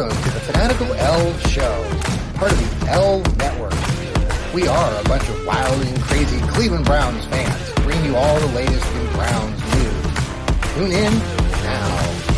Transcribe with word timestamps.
Welcome 0.00 0.22
to 0.22 0.30
the 0.30 0.40
Fanatical 0.40 0.94
L 0.94 1.38
Show, 1.40 1.84
part 2.36 2.50
of 2.50 2.80
the 2.80 2.90
L 2.90 3.20
Network. 3.36 3.74
We 4.54 4.66
are 4.66 4.98
a 4.98 5.04
bunch 5.04 5.28
of 5.28 5.44
wild 5.44 5.78
and 5.82 6.00
crazy 6.00 6.40
Cleveland 6.40 6.86
Browns 6.86 7.22
fans, 7.26 7.70
bringing 7.84 8.06
you 8.06 8.16
all 8.16 8.40
the 8.40 8.46
latest 8.46 8.86
in 8.94 9.06
Browns 9.12 9.60
news. 9.74 10.72
Tune 10.72 10.92
in 10.92 11.12
now. 11.64 12.29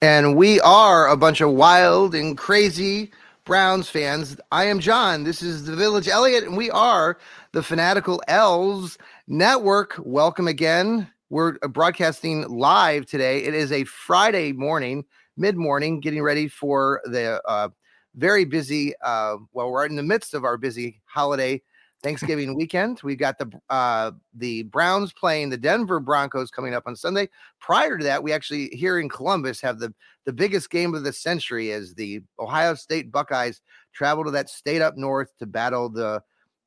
And 0.00 0.36
we 0.36 0.60
are 0.60 1.08
a 1.08 1.16
bunch 1.16 1.40
of 1.40 1.50
wild 1.50 2.14
and 2.14 2.38
crazy 2.38 3.10
Browns 3.44 3.90
fans. 3.90 4.38
I 4.52 4.66
am 4.66 4.78
John. 4.78 5.24
This 5.24 5.42
is 5.42 5.64
the 5.64 5.74
Village 5.74 6.06
Elliot, 6.06 6.44
and 6.44 6.56
we 6.56 6.70
are 6.70 7.18
the 7.50 7.64
Fanatical 7.64 8.22
Elves 8.28 8.96
Network. 9.26 9.96
Welcome 9.98 10.46
again. 10.46 11.10
We're 11.30 11.58
broadcasting 11.58 12.46
live 12.48 13.06
today. 13.06 13.42
It 13.42 13.54
is 13.54 13.72
a 13.72 13.82
Friday 13.82 14.52
morning, 14.52 15.04
mid 15.36 15.56
morning, 15.56 15.98
getting 15.98 16.22
ready 16.22 16.46
for 16.46 17.00
the 17.04 17.42
uh, 17.48 17.70
very 18.14 18.44
busy, 18.44 18.94
uh, 19.02 19.38
well, 19.52 19.72
we're 19.72 19.84
in 19.84 19.96
the 19.96 20.04
midst 20.04 20.32
of 20.32 20.44
our 20.44 20.56
busy 20.56 21.00
holiday 21.06 21.60
Thanksgiving 22.02 22.54
weekend. 22.54 23.00
We 23.02 23.16
got 23.16 23.38
the 23.38 23.50
uh, 23.70 24.12
the 24.34 24.62
Browns 24.64 25.12
playing 25.12 25.50
the 25.50 25.56
Denver 25.56 26.00
Broncos 26.00 26.50
coming 26.50 26.74
up 26.74 26.84
on 26.86 26.94
Sunday. 26.94 27.28
Prior 27.60 27.98
to 27.98 28.04
that, 28.04 28.22
we 28.22 28.32
actually 28.32 28.68
here 28.68 28.98
in 28.98 29.08
Columbus 29.08 29.60
have 29.60 29.78
the 29.78 29.92
the 30.24 30.32
biggest 30.32 30.70
game 30.70 30.94
of 30.94 31.04
the 31.04 31.12
century 31.12 31.72
as 31.72 31.94
the 31.94 32.22
Ohio 32.38 32.74
State 32.74 33.10
Buckeyes 33.10 33.60
travel 33.92 34.24
to 34.24 34.30
that 34.30 34.48
state 34.48 34.82
up 34.82 34.96
north 34.96 35.36
to 35.38 35.46
battle 35.46 35.88
the 35.88 36.22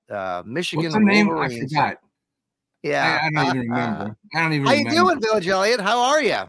uh, 0.10 0.44
Michigan 0.46 0.86
What's 0.86 0.96
the 0.96 1.00
name? 1.00 1.30
I 1.30 1.48
forgot. 1.48 1.98
Yeah, 2.84 3.20
I, 3.22 3.28
I 3.28 3.46
don't 3.46 3.56
even 3.56 3.70
remember. 3.70 4.18
I 4.34 4.42
don't 4.42 4.54
even 4.54 4.68
How 4.68 4.74
you 4.74 4.90
doing, 4.90 5.22
Village 5.22 5.48
Elliott? 5.48 5.80
How 5.80 6.00
are 6.00 6.22
you? 6.22 6.40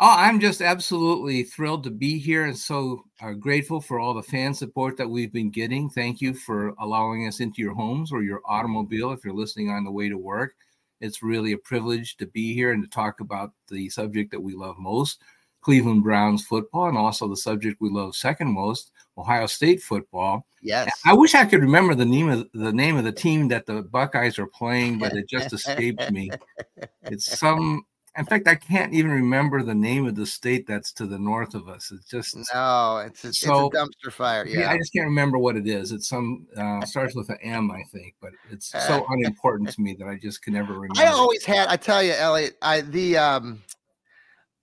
Oh, 0.00 0.14
I'm 0.16 0.38
just 0.38 0.62
absolutely 0.62 1.42
thrilled 1.42 1.82
to 1.84 1.90
be 1.90 2.18
here 2.18 2.44
and 2.44 2.56
so 2.56 3.02
uh, 3.20 3.32
grateful 3.32 3.80
for 3.80 3.98
all 3.98 4.14
the 4.14 4.22
fan 4.22 4.54
support 4.54 4.96
that 4.96 5.10
we've 5.10 5.32
been 5.32 5.50
getting. 5.50 5.90
Thank 5.90 6.20
you 6.20 6.34
for 6.34 6.68
allowing 6.78 7.26
us 7.26 7.40
into 7.40 7.62
your 7.62 7.74
homes 7.74 8.12
or 8.12 8.22
your 8.22 8.40
automobile 8.46 9.10
if 9.10 9.24
you're 9.24 9.34
listening 9.34 9.70
on 9.70 9.82
the 9.82 9.90
way 9.90 10.08
to 10.08 10.16
work. 10.16 10.54
It's 11.00 11.20
really 11.20 11.50
a 11.52 11.58
privilege 11.58 12.16
to 12.18 12.26
be 12.26 12.54
here 12.54 12.72
and 12.72 12.84
to 12.84 12.88
talk 12.88 13.18
about 13.18 13.50
the 13.68 13.88
subject 13.88 14.30
that 14.30 14.40
we 14.40 14.54
love 14.54 14.78
most, 14.78 15.20
Cleveland 15.62 16.04
Browns 16.04 16.44
football, 16.44 16.88
and 16.88 16.96
also 16.96 17.26
the 17.26 17.36
subject 17.36 17.80
we 17.80 17.90
love 17.90 18.14
second 18.14 18.52
most, 18.52 18.92
Ohio 19.16 19.46
State 19.46 19.82
football. 19.82 20.46
Yes. 20.62 20.92
I 21.04 21.12
wish 21.12 21.34
I 21.34 21.44
could 21.44 21.60
remember 21.60 21.96
the 21.96 22.04
name 22.04 22.28
of 22.28 22.48
the 22.54 22.72
name 22.72 22.96
of 22.96 23.04
the 23.04 23.12
team 23.12 23.48
that 23.48 23.66
the 23.66 23.82
Buckeyes 23.82 24.38
are 24.38 24.46
playing, 24.46 24.98
but 24.98 25.12
it 25.12 25.28
just 25.28 25.52
escaped 25.52 26.10
me. 26.12 26.30
It's 27.02 27.38
some. 27.38 27.84
In 28.18 28.24
fact, 28.24 28.48
I 28.48 28.56
can't 28.56 28.92
even 28.92 29.12
remember 29.12 29.62
the 29.62 29.74
name 29.74 30.06
of 30.06 30.16
the 30.16 30.26
state 30.26 30.66
that's 30.66 30.92
to 30.94 31.06
the 31.06 31.18
north 31.18 31.54
of 31.54 31.68
us. 31.68 31.92
It's 31.92 32.04
just 32.08 32.36
No, 32.52 32.98
it's 32.98 33.24
a, 33.24 33.32
So- 33.32 33.66
it's 33.68 33.76
a 33.76 33.78
dumpster 33.78 34.12
fire. 34.12 34.44
yeah. 34.46 34.60
Yeah. 34.60 34.70
I 34.72 34.76
just 34.78 34.92
can't 34.92 35.04
remember 35.06 35.38
what 35.38 35.56
it 35.56 35.66
is. 35.68 35.92
It's 35.92 36.08
some 36.08 36.46
uh, 36.56 36.84
starts 36.84 37.14
with 37.14 37.30
an 37.30 37.38
M, 37.42 37.70
I 37.70 37.82
think, 37.92 38.16
but 38.20 38.32
it's 38.50 38.70
so 38.70 39.06
unimportant 39.10 39.70
to 39.70 39.80
me 39.80 39.94
that 40.00 40.08
I 40.08 40.16
just 40.16 40.42
can 40.42 40.52
never 40.54 40.72
remember. 40.74 41.00
I 41.00 41.06
always 41.06 41.44
had. 41.44 41.68
I 41.68 41.76
tell 41.76 42.02
you, 42.02 42.12
Elliot. 42.12 42.56
I 42.60 42.80
the 42.80 43.16
um, 43.18 43.62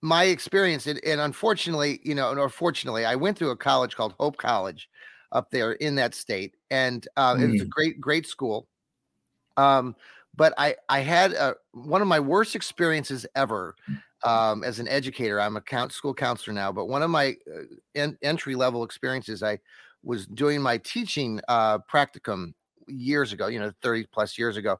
my 0.02 0.24
experience, 0.24 0.86
and, 0.86 1.02
and 1.04 1.20
unfortunately, 1.20 2.00
you 2.04 2.14
know, 2.14 2.34
or 2.34 2.48
fortunately, 2.50 3.06
I 3.06 3.14
went 3.16 3.38
to 3.38 3.48
a 3.48 3.56
college 3.56 3.96
called 3.96 4.14
Hope 4.20 4.36
College 4.36 4.88
up 5.32 5.50
there 5.50 5.72
in 5.72 5.94
that 5.96 6.14
state, 6.14 6.54
and 6.70 7.08
uh, 7.16 7.36
it 7.40 7.46
was 7.50 7.62
a 7.62 7.64
Mm. 7.64 7.70
great, 7.70 8.00
great 8.00 8.26
school. 8.26 8.68
Um, 9.56 9.96
but 10.36 10.54
I 10.58 10.76
I 10.88 11.00
had 11.00 11.32
a, 11.32 11.54
one 11.72 12.02
of 12.02 12.08
my 12.08 12.20
worst 12.20 12.54
experiences 12.54 13.26
ever 13.34 13.74
um, 14.24 14.64
as 14.64 14.78
an 14.78 14.88
educator. 14.88 15.40
I'm 15.40 15.56
a 15.56 15.60
count, 15.60 15.92
school 15.92 16.14
counselor 16.14 16.54
now, 16.54 16.72
but 16.72 16.86
one 16.86 17.02
of 17.02 17.10
my 17.10 17.36
uh, 17.52 17.62
en- 17.94 18.18
entry 18.22 18.54
level 18.54 18.84
experiences, 18.84 19.42
I 19.42 19.58
was 20.02 20.26
doing 20.26 20.60
my 20.60 20.78
teaching 20.78 21.40
uh, 21.48 21.78
practicum 21.90 22.54
years 22.86 23.32
ago. 23.32 23.46
You 23.46 23.60
know, 23.60 23.72
30 23.82 24.06
plus 24.12 24.38
years 24.38 24.56
ago, 24.56 24.78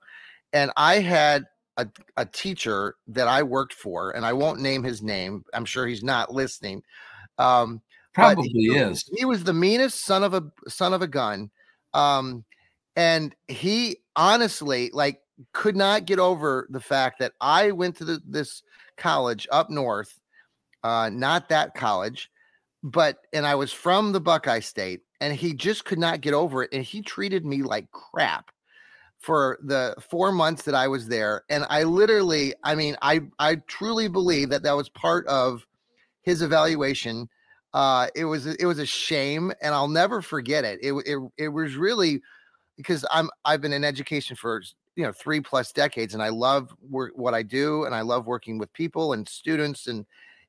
and 0.52 0.70
I 0.76 1.00
had 1.00 1.44
a, 1.76 1.86
a 2.16 2.26
teacher 2.26 2.96
that 3.08 3.28
I 3.28 3.42
worked 3.42 3.74
for, 3.74 4.10
and 4.10 4.24
I 4.24 4.32
won't 4.32 4.60
name 4.60 4.82
his 4.82 5.02
name. 5.02 5.44
I'm 5.52 5.64
sure 5.64 5.86
he's 5.86 6.04
not 6.04 6.32
listening. 6.32 6.82
Um, 7.38 7.82
Probably 8.14 8.48
he 8.48 8.68
is. 8.74 9.04
He 9.14 9.26
was 9.26 9.44
the 9.44 9.52
meanest 9.52 10.04
son 10.04 10.22
of 10.22 10.32
a 10.32 10.42
son 10.68 10.94
of 10.94 11.02
a 11.02 11.06
gun, 11.06 11.50
um, 11.92 12.44
and 12.96 13.36
he 13.46 13.98
honestly 14.16 14.90
like 14.94 15.20
could 15.52 15.76
not 15.76 16.06
get 16.06 16.18
over 16.18 16.66
the 16.70 16.80
fact 16.80 17.18
that 17.18 17.32
I 17.40 17.70
went 17.70 17.96
to 17.96 18.04
the, 18.04 18.20
this 18.26 18.62
college 18.96 19.46
up 19.52 19.70
north, 19.70 20.20
uh, 20.82 21.10
not 21.12 21.48
that 21.48 21.74
college, 21.74 22.30
but 22.82 23.18
and 23.32 23.46
I 23.46 23.54
was 23.54 23.72
from 23.72 24.12
the 24.12 24.20
Buckeye 24.20 24.60
State, 24.60 25.00
and 25.20 25.34
he 25.34 25.52
just 25.52 25.84
could 25.84 25.98
not 25.98 26.20
get 26.20 26.34
over 26.34 26.62
it, 26.62 26.70
and 26.72 26.84
he 26.84 27.02
treated 27.02 27.44
me 27.44 27.62
like 27.62 27.90
crap 27.90 28.50
for 29.18 29.58
the 29.62 29.94
four 30.10 30.30
months 30.30 30.62
that 30.62 30.74
I 30.74 30.88
was 30.88 31.08
there, 31.08 31.44
and 31.48 31.66
I 31.68 31.82
literally, 31.82 32.54
I 32.62 32.74
mean, 32.74 32.96
I 33.02 33.22
I 33.38 33.56
truly 33.66 34.08
believe 34.08 34.50
that 34.50 34.62
that 34.62 34.76
was 34.76 34.88
part 34.88 35.26
of 35.26 35.66
his 36.22 36.42
evaluation. 36.42 37.28
Uh, 37.74 38.08
it 38.14 38.24
was 38.24 38.46
it 38.46 38.66
was 38.66 38.78
a 38.78 38.86
shame, 38.86 39.52
and 39.60 39.74
I'll 39.74 39.88
never 39.88 40.22
forget 40.22 40.64
it. 40.64 40.78
It 40.82 40.92
it 41.06 41.18
it 41.36 41.48
was 41.48 41.74
really 41.76 42.22
because 42.76 43.04
I'm 43.10 43.28
I've 43.44 43.60
been 43.60 43.72
in 43.72 43.84
education 43.84 44.36
for 44.36 44.62
you 44.96 45.04
know 45.04 45.12
three 45.12 45.40
plus 45.40 45.72
decades, 45.72 46.14
and 46.14 46.22
I 46.22 46.30
love 46.30 46.74
work 46.80 47.12
what 47.16 47.34
I 47.34 47.42
do, 47.42 47.84
and 47.84 47.94
I 47.94 48.02
love 48.02 48.26
working 48.26 48.58
with 48.58 48.72
people 48.72 49.12
and 49.12 49.28
students, 49.28 49.86
and 49.86 50.06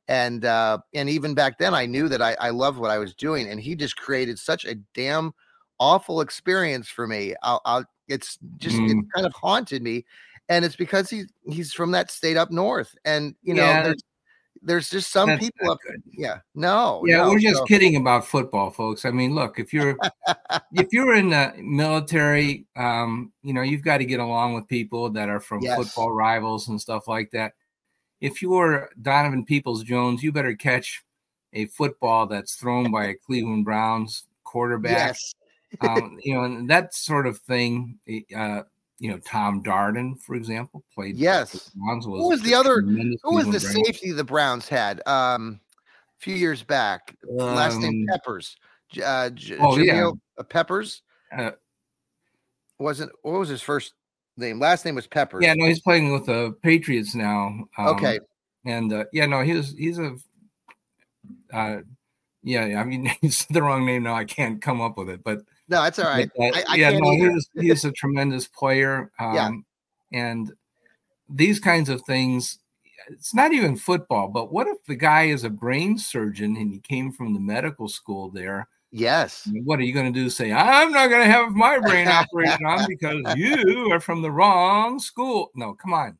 and 0.07 0.45
uh, 0.45 0.79
and 0.93 1.09
even 1.09 1.33
back 1.35 1.57
then 1.59 1.73
I 1.73 1.85
knew 1.85 2.09
that 2.09 2.21
I 2.21 2.35
I 2.39 2.49
loved 2.51 2.79
what 2.79 2.91
I 2.91 2.97
was 2.99 3.13
doing, 3.15 3.49
and 3.49 3.59
he 3.59 3.75
just 3.75 3.97
created 3.97 4.39
such 4.39 4.65
a 4.65 4.75
damn 4.95 5.33
awful 5.79 6.21
experience 6.21 6.89
for 6.89 7.07
me. 7.07 7.35
I'll, 7.43 7.61
I'll 7.65 7.85
it's 8.07 8.37
just 8.57 8.81
it 8.85 8.97
Mm. 8.97 9.03
kind 9.15 9.25
of 9.27 9.33
haunted 9.33 9.83
me, 9.83 10.05
and 10.49 10.63
it's 10.65 10.75
because 10.75 11.09
he's 11.09 11.27
he's 11.45 11.73
from 11.73 11.91
that 11.91 12.11
state 12.11 12.37
up 12.37 12.51
north, 12.51 12.95
and 13.05 13.35
you 13.43 13.53
know 13.55 13.75
Yeah, 13.75 13.81
there's 13.83 14.01
there's 14.61 14.89
just 14.89 15.11
some 15.11 15.29
That's 15.29 15.45
people 15.45 15.71
up 15.71 15.79
good. 15.85 16.01
yeah 16.11 16.39
no 16.55 17.03
Yeah, 17.05 17.17
no, 17.17 17.29
we're 17.29 17.39
just 17.39 17.57
so- 17.57 17.65
kidding 17.65 17.95
about 17.95 18.25
football, 18.27 18.69
folks. 18.71 19.05
I 19.05 19.11
mean, 19.11 19.33
look, 19.35 19.59
if 19.59 19.73
you're 19.73 19.97
if 20.73 20.87
you're 20.91 21.15
in 21.15 21.29
the 21.29 21.53
military, 21.59 22.65
um, 22.75 23.31
you 23.43 23.53
know, 23.53 23.61
you've 23.61 23.83
got 23.83 23.97
to 23.97 24.05
get 24.05 24.19
along 24.19 24.53
with 24.55 24.67
people 24.67 25.09
that 25.11 25.29
are 25.29 25.39
from 25.39 25.61
Yes. 25.61 25.77
football 25.77 26.11
rivals 26.11 26.67
and 26.67 26.79
stuff 26.79 27.07
like 27.07 27.31
that. 27.31 27.53
If 28.21 28.41
you're 28.41 28.89
Donovan 29.01 29.45
Peoples 29.45 29.83
Jones, 29.83 30.23
you 30.23 30.31
better 30.31 30.55
catch 30.55 31.03
a 31.53 31.65
football 31.67 32.25
that's 32.27 32.55
thrown 32.55 32.91
by 32.91 33.05
a 33.07 33.13
Cleveland 33.15 33.65
Browns 33.65 34.25
quarterback. 34.43 34.91
yes 35.09 35.33
um, 35.81 36.17
you 36.23 36.33
know, 36.33 36.43
and 36.45 36.69
that 36.69 36.93
sort 36.93 37.27
of 37.27 37.37
thing. 37.39 37.99
Uh, 38.35 38.61
you 38.99 39.11
know, 39.11 39.19
Thom 39.25 39.63
Darden, 39.63 40.19
for 40.21 40.35
example, 40.35 40.83
played. 40.93 41.15
Yes. 41.17 41.71
Who 41.75 42.27
was 42.29 42.41
the 42.41 42.53
other- 42.55 42.81
Who 42.81 43.35
was 43.35 43.49
the 43.49 43.59
safety 43.59 44.11
the 44.11 44.23
Browns 44.23 44.67
had 44.67 45.01
um, 45.07 45.59
a 46.17 46.19
few 46.19 46.33
years 46.35 46.63
back? 46.63 47.15
Last 47.23 47.77
name 47.79 48.01
Um, 48.01 48.05
Peppers. 48.09 48.57
Uh, 49.03 49.29
J- 49.31 49.57
Oh, 49.59 49.77
yeah. 49.77 50.11
Uh, 50.37 50.43
Peppers 50.43 51.01
Uh, 51.37 51.51
wasn't. 52.79 53.11
What 53.21 53.39
was 53.39 53.49
his 53.49 53.61
first 53.61 53.93
name? 54.37 54.59
Last 54.59 54.85
name 54.85 54.95
was 54.95 55.07
Peppers. 55.07 55.43
Yeah, 55.43 55.53
no, 55.55 55.65
he's 55.65 55.81
playing 55.81 56.11
with 56.13 56.25
the 56.25 56.55
Patriots 56.63 57.13
now. 57.15 57.67
um, 57.77 57.87
Okay. 57.89 58.19
and 58.65 58.91
uh, 58.93 59.05
yeah, 59.13 59.25
no, 59.25 59.41
he's 59.41 59.73
he's 59.77 59.99
a, 59.99 60.15
uh, 61.53 61.81
yeah, 62.43 62.79
I 62.79 62.83
mean, 62.83 63.05
he's 63.21 63.45
the 63.47 63.61
wrong 63.61 63.85
name 63.85 64.03
now. 64.03 64.15
I 64.15 64.25
can't 64.25 64.61
come 64.61 64.79
up 64.81 64.97
with 64.97 65.09
it, 65.09 65.23
but 65.23 65.41
No, 65.69 65.83
that's 65.83 65.99
all 65.99 66.05
right. 66.05 66.29
uh, 66.39 66.43
I, 66.43 66.63
I 66.69 66.75
yeah, 66.75 66.91
no, 66.91 67.11
either. 67.11 67.31
he's 67.31 67.49
he's 67.53 67.85
a 67.85 67.91
tremendous 67.91 68.47
player. 68.47 69.11
Um, 69.19 69.35
Yeah. 69.35 69.51
and 70.13 70.53
these 71.29 71.59
kinds 71.59 71.89
of 71.89 72.01
things. 72.03 72.59
It's 73.09 73.33
not 73.33 73.53
even 73.53 73.77
football, 73.77 74.27
but 74.27 74.51
what 74.51 74.67
if 74.67 74.83
the 74.85 74.95
guy 74.95 75.23
is 75.25 75.45
a 75.45 75.49
brain 75.49 75.97
surgeon 75.97 76.57
and 76.57 76.73
he 76.73 76.79
came 76.79 77.13
from 77.13 77.33
the 77.33 77.39
medical 77.39 77.87
school 77.87 78.29
there? 78.29 78.67
Yes. 78.91 79.49
What 79.63 79.79
are 79.79 79.83
you 79.83 79.93
going 79.93 80.11
to 80.11 80.19
do? 80.19 80.29
Say, 80.29 80.51
I'm 80.51 80.91
not 80.91 81.09
going 81.09 81.23
to 81.23 81.31
have 81.31 81.51
my 81.51 81.79
brain 81.79 82.09
operated 82.09 82.59
on 82.65 82.85
because 82.89 83.23
you 83.37 83.89
are 83.93 84.01
from 84.01 84.21
the 84.21 84.31
wrong 84.31 84.99
school. 84.99 85.51
No, 85.55 85.73
come 85.73 85.93
on. 85.93 86.17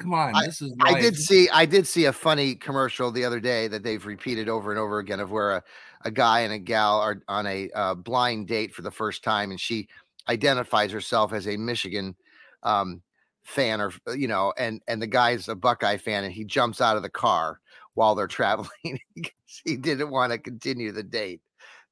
Come 0.00 0.14
on. 0.14 0.34
this 0.44 0.62
is 0.62 0.72
I 0.82 1.00
did 1.00 1.16
see 1.16 1.48
I 1.50 1.66
did 1.66 1.86
see 1.86 2.04
a 2.04 2.12
funny 2.12 2.54
commercial 2.54 3.10
the 3.10 3.24
other 3.24 3.40
day 3.40 3.66
that 3.68 3.82
they've 3.82 4.04
repeated 4.04 4.48
over 4.48 4.70
and 4.70 4.78
over 4.78 4.98
again 4.98 5.18
of 5.18 5.30
where 5.32 5.52
a, 5.56 5.62
a 6.04 6.10
guy 6.10 6.40
and 6.40 6.52
a 6.52 6.58
gal 6.58 6.98
are 7.00 7.22
on 7.28 7.46
a 7.46 7.70
uh, 7.74 7.94
blind 7.94 8.46
date 8.48 8.74
for 8.74 8.82
the 8.82 8.90
first 8.90 9.22
time 9.24 9.50
and 9.50 9.60
she 9.60 9.88
identifies 10.28 10.90
herself 10.92 11.32
as 11.32 11.46
a 11.48 11.56
Michigan 11.56 12.14
um, 12.62 13.02
fan 13.42 13.80
or 13.80 13.92
you 14.14 14.28
know 14.28 14.52
and 14.58 14.80
and 14.88 15.00
the 15.02 15.06
guy's 15.06 15.48
a 15.48 15.54
Buckeye 15.54 15.96
fan 15.96 16.24
and 16.24 16.32
he 16.32 16.44
jumps 16.44 16.80
out 16.80 16.96
of 16.96 17.02
the 17.02 17.08
car 17.10 17.60
while 17.94 18.14
they're 18.14 18.26
traveling 18.40 18.98
because 19.14 19.32
he 19.64 19.76
didn't 19.76 20.10
want 20.10 20.32
to 20.32 20.38
continue 20.38 20.92
the 20.92 21.02
date. 21.02 21.40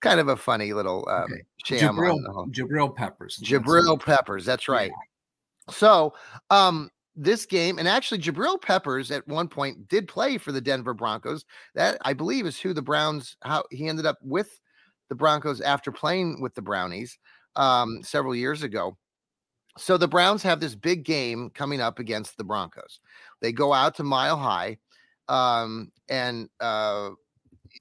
kind 0.01 0.21
of 0.21 0.29
a 0.29 0.37
funny 0.37 0.73
little 0.73 1.09
um, 1.11 1.25
Okay. 1.25 1.43
sham. 1.65 1.97
Jabril, 1.97 2.15
on 2.15 2.23
the 2.23 2.33
whole- 2.33 2.47
Jabril 2.49 2.95
Peppers. 2.95 3.39
Jabril. 3.43 4.01
Peppers. 4.01 4.45
That's 4.45 4.69
Yeah. 4.69 4.75
right. 4.75 4.93
So, 5.71 6.15
um, 6.51 6.91
this 7.19 7.47
game, 7.47 7.79
and 7.79 7.89
actually, 7.89 8.19
Jabril 8.19 8.61
Peppers 8.61 9.11
at 9.11 9.27
one 9.27 9.49
point 9.49 9.89
did 9.89 10.07
play 10.09 10.39
for 10.39 10.53
the 10.53 10.61
Denver 10.61 10.95
Broncos. 10.95 11.45
That 11.75 11.99
I 12.03 12.13
believe 12.13 12.47
is 12.47 12.59
who 12.59 12.73
the 12.73 12.83
Browns. 12.83 13.37
How 13.43 13.65
he 13.71 13.89
ended 13.89 14.07
up 14.07 14.19
with 14.23 14.61
the 15.09 15.15
Broncos 15.15 15.61
after 15.61 15.91
playing 15.91 16.41
with 16.41 16.55
the 16.55 16.63
Brownies 16.63 17.19
um, 17.57 18.03
several 18.03 18.35
years 18.35 18.63
ago. 18.63 18.97
So 19.77 19.97
the 19.97 20.09
Browns 20.09 20.43
have 20.43 20.61
this 20.61 20.75
big 20.75 21.05
game 21.05 21.51
coming 21.51 21.81
up 21.81 21.99
against 21.99 22.37
the 22.37 22.45
Broncos. 22.45 23.01
They 23.41 23.53
go 23.53 23.73
out 23.73 23.95
to 23.97 24.03
Mile 24.05 24.37
High, 24.37 24.79
um, 25.29 25.91
and 26.09 26.49
uh, 26.61 27.11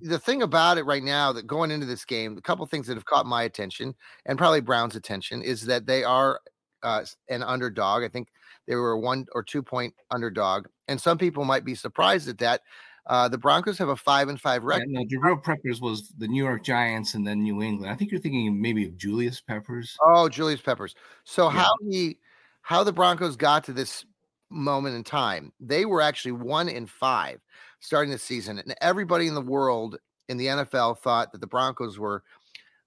the 0.02 0.20
thing 0.20 0.42
about 0.42 0.78
it 0.78 0.84
right 0.84 1.04
now 1.04 1.32
that 1.32 1.48
going 1.48 1.72
into 1.72 1.86
this 1.86 2.06
game, 2.06 2.38
a 2.38 2.42
couple 2.42 2.66
things 2.66 2.88
that 2.88 2.96
have 2.96 3.06
caught 3.06 3.26
my 3.26 3.44
attention 3.44 3.96
and 4.26 4.38
probably 4.38 4.62
Brown's 4.62 4.96
attention 4.96 5.42
is 5.42 5.66
that 5.66 5.86
they 5.86 6.04
are 6.04 6.40
uh, 6.84 7.04
an 7.30 7.44
underdog. 7.44 8.04
I 8.04 8.10
think 8.10 8.30
they 8.68 8.76
were 8.76 8.92
a 8.92 9.00
one 9.00 9.26
or 9.34 9.44
two 9.44 9.64
point 9.64 9.94
underdog, 10.12 10.68
and 10.88 11.00
some 11.02 11.18
people 11.18 11.46
might 11.46 11.66
be 11.66 11.76
surprised 11.76 12.28
at 12.28 12.38
that. 12.40 12.62
Uh, 13.06 13.30
the 13.30 13.38
Broncos 13.38 13.78
have 13.78 13.88
a 13.90 13.96
five 13.96 14.28
and 14.28 14.40
five 14.40 14.64
Yeah, 14.64 14.68
record. 14.68 14.90
no, 14.90 15.06
Jabril 15.06 15.42
Peppers 15.42 15.80
was 15.80 16.10
the 16.18 16.28
New 16.28 16.44
York 16.44 16.64
Giants 16.64 17.14
and 17.14 17.26
then 17.26 17.42
New 17.42 17.62
England. 17.62 17.90
I 17.92 17.96
think 17.96 18.12
you're 18.12 18.20
thinking 18.20 18.62
maybe 18.62 18.86
of 18.86 18.98
Julius 18.98 19.40
Peppers. 19.40 19.96
Oh, 20.06 20.28
Julius 20.28 20.62
Peppers. 20.62 20.94
So 21.24 21.50
Yeah. 21.50 21.62
how 21.64 21.72
he 21.90 22.18
how 22.62 22.84
the 22.84 22.92
Broncos 22.92 23.38
got 23.38 23.64
to 23.64 23.74
this 23.74 24.06
moment 24.50 24.96
in 24.96 25.04
time, 25.06 25.54
they 25.60 25.86
were 25.86 26.02
actually 26.02 26.34
one 26.34 26.68
in 26.68 26.86
five 26.86 27.40
starting 27.80 28.12
the 28.12 28.18
season, 28.18 28.60
and 28.60 28.76
everybody 28.82 29.28
in 29.28 29.36
the 29.36 29.42
world 29.42 29.98
in 30.28 30.36
the 30.36 30.48
NFL 30.48 31.00
thought 31.00 31.32
that 31.32 31.40
the 31.40 31.48
Broncos 31.48 31.98
were 31.98 32.24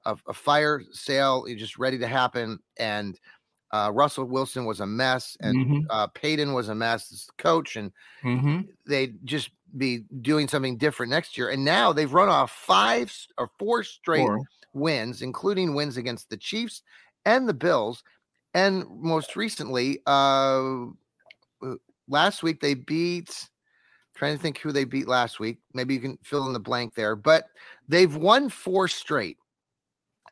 a, 0.05 0.17
a 0.27 0.35
fire 0.35 0.83
sale, 0.93 1.47
just 1.57 1.79
ready 1.79 1.99
to 1.99 2.07
happen, 2.07 2.59
and 2.79 3.19
uh, 3.73 3.91
Russell 3.95 4.25
Wilson 4.25 4.65
was 4.65 4.81
a 4.81 4.87
mess, 4.87 5.37
and 5.41 5.57
Mhm, 5.57 5.87
uh, 5.91 6.07
Payton 6.09 6.53
was 6.55 6.69
a 6.69 6.75
mess 6.75 7.13
as 7.13 7.27
the 7.27 7.33
coach, 7.43 7.77
and 7.77 7.93
mhm. 8.23 8.69
they'd 8.87 9.25
just 9.27 9.51
be 9.77 9.99
doing 10.21 10.49
something 10.49 10.77
different 10.77 11.11
next 11.11 11.39
year. 11.39 11.49
And 11.51 11.65
now 11.65 11.93
they've 11.93 12.13
run 12.13 12.29
off 12.29 12.51
five 12.51 13.15
or 13.39 13.51
four 13.59 13.85
straight 13.85 14.23
Or- 14.23 14.41
wins, 14.73 15.23
including 15.23 15.75
wins 15.75 15.97
against 15.97 16.29
the 16.31 16.37
Chiefs 16.37 16.83
and 17.25 17.49
the 17.49 17.55
Bills. 17.55 18.03
And 18.55 18.85
most 19.01 19.37
recently, 19.37 20.01
uh, 20.07 20.87
last 22.09 22.43
week 22.43 22.61
they 22.61 22.75
beat. 22.75 23.49
Trying 24.17 24.37
to 24.37 24.43
think 24.43 24.59
who 24.59 24.71
they 24.71 24.85
beat 24.85 25.09
last 25.09 25.41
week. 25.41 25.61
Maybe 25.73 25.95
you 25.95 26.01
can 26.01 26.19
fill 26.23 26.47
in 26.47 26.53
the 26.53 26.61
blank 26.61 26.95
there, 26.95 27.17
but 27.17 27.47
they've 27.89 28.15
won 28.15 28.51
four 28.51 28.87
straight, 28.87 29.39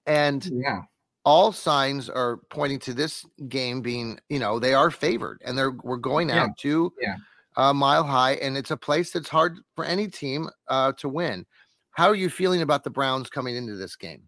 and 0.05 0.44
yeah. 0.44 0.82
All 1.25 1.53
signs 1.53 2.09
are 2.09 2.38
pointing 2.50 2.79
to 2.81 2.94
this 2.94 3.25
game 3.49 3.81
being, 3.82 4.19
you 4.29 4.38
know, 4.38 4.59
they 4.59 4.75
are 4.75 4.91
favored, 4.91 5.41
and 5.44 5.56
they're 5.59 5.73
we're 5.73 5.97
going 5.97 6.31
Yeah, 6.31 6.44
out 6.44 6.56
to 6.59 6.93
yeah. 7.00 7.17
uh, 7.56 7.73
Mile 7.73 8.05
High, 8.05 8.32
and 8.35 8.56
it's 8.56 8.70
a 8.70 8.76
place 8.76 9.11
that's 9.12 9.29
hard 9.29 9.59
for 9.75 9.85
any 9.85 10.09
team 10.09 10.49
uh, 10.69 10.93
to 10.99 11.09
win. 11.09 11.47
How 11.93 12.09
are 12.09 12.15
you 12.15 12.31
feeling 12.31 12.62
about 12.62 12.85
the 12.85 12.91
Browns 12.91 13.29
coming 13.31 13.56
into 13.56 13.76
this 13.76 13.97
game? 13.97 14.23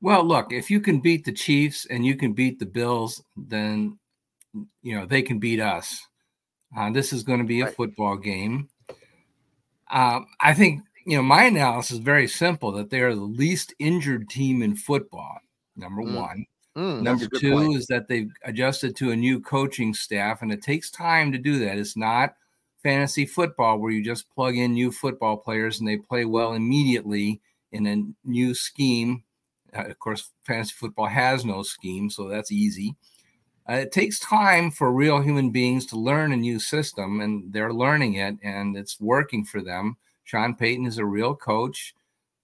Well, 0.00 0.24
look, 0.24 0.52
if 0.52 0.70
you 0.70 0.80
can 0.80 1.00
beat 1.00 1.24
the 1.24 1.32
Chiefs 1.32 1.86
and 1.86 2.06
you 2.06 2.16
can 2.16 2.32
beat 2.32 2.58
the 2.58 2.66
Bills, 2.66 3.22
then 3.36 3.98
you 4.82 4.94
know 4.94 5.06
they 5.06 5.22
can 5.22 5.38
beat 5.38 5.60
us. 5.60 6.00
Uh, 6.76 6.90
this 6.90 7.12
is 7.12 7.22
going 7.22 7.40
to 7.40 7.44
be 7.46 7.60
a 7.60 7.66
Right. 7.66 7.74
football 7.74 8.16
game. 8.16 8.68
Um, 9.90 10.26
I 10.40 10.54
think 10.54 10.82
you 11.06 11.16
know 11.16 11.22
my 11.22 11.44
analysis 11.44 11.92
is 11.92 11.98
very 11.98 12.28
simple: 12.28 12.72
that 12.72 12.90
they 12.90 13.00
are 13.00 13.14
the 13.14 13.20
least 13.22 13.74
injured 13.78 14.28
team 14.28 14.62
in 14.62 14.76
football. 14.76 15.38
Number 15.78 16.02
Mm, 16.02 16.14
one. 16.14 16.46
Mm, 16.76 17.02
Number 17.02 17.26
two 17.26 17.52
point. 17.52 17.76
is 17.76 17.86
that 17.86 18.08
they've 18.08 18.30
adjusted 18.44 18.94
to 18.96 19.10
a 19.12 19.16
new 19.16 19.40
coaching 19.40 19.94
staff, 19.94 20.42
and 20.42 20.52
it 20.52 20.62
takes 20.62 20.90
time 20.90 21.32
to 21.32 21.38
do 21.38 21.58
that. 21.60 21.78
It's 21.78 21.96
not 21.96 22.36
fantasy 22.82 23.26
football 23.26 23.78
where 23.78 23.90
you 23.90 24.04
just 24.04 24.30
plug 24.30 24.56
in 24.56 24.72
new 24.74 24.92
football 24.92 25.36
players 25.36 25.80
and 25.80 25.88
they 25.88 25.96
play 25.96 26.24
well 26.24 26.52
immediately 26.54 27.40
in 27.72 27.86
a 27.86 28.02
new 28.28 28.54
scheme. 28.54 29.24
Uh, 29.76 29.86
of 29.86 29.98
course, 29.98 30.30
fantasy 30.44 30.74
football 30.76 31.06
has 31.06 31.44
no 31.44 31.62
scheme, 31.62 32.08
so 32.10 32.28
that's 32.28 32.52
easy. 32.52 32.94
Uh, 33.68 33.74
it 33.74 33.92
takes 33.92 34.18
time 34.20 34.70
for 34.70 34.90
real 34.92 35.20
human 35.20 35.50
beings 35.50 35.84
to 35.86 35.96
learn 35.96 36.32
a 36.32 36.36
new 36.36 36.58
system, 36.58 37.20
and 37.20 37.52
they're 37.52 37.72
learning 37.72 38.14
it, 38.14 38.36
and 38.42 38.76
it's 38.76 38.98
working 39.00 39.44
for 39.44 39.60
them. 39.60 39.96
Sean 40.24 40.54
Payton 40.54 40.86
is 40.86 40.98
a 40.98 41.04
real 41.04 41.34
coach. 41.34 41.94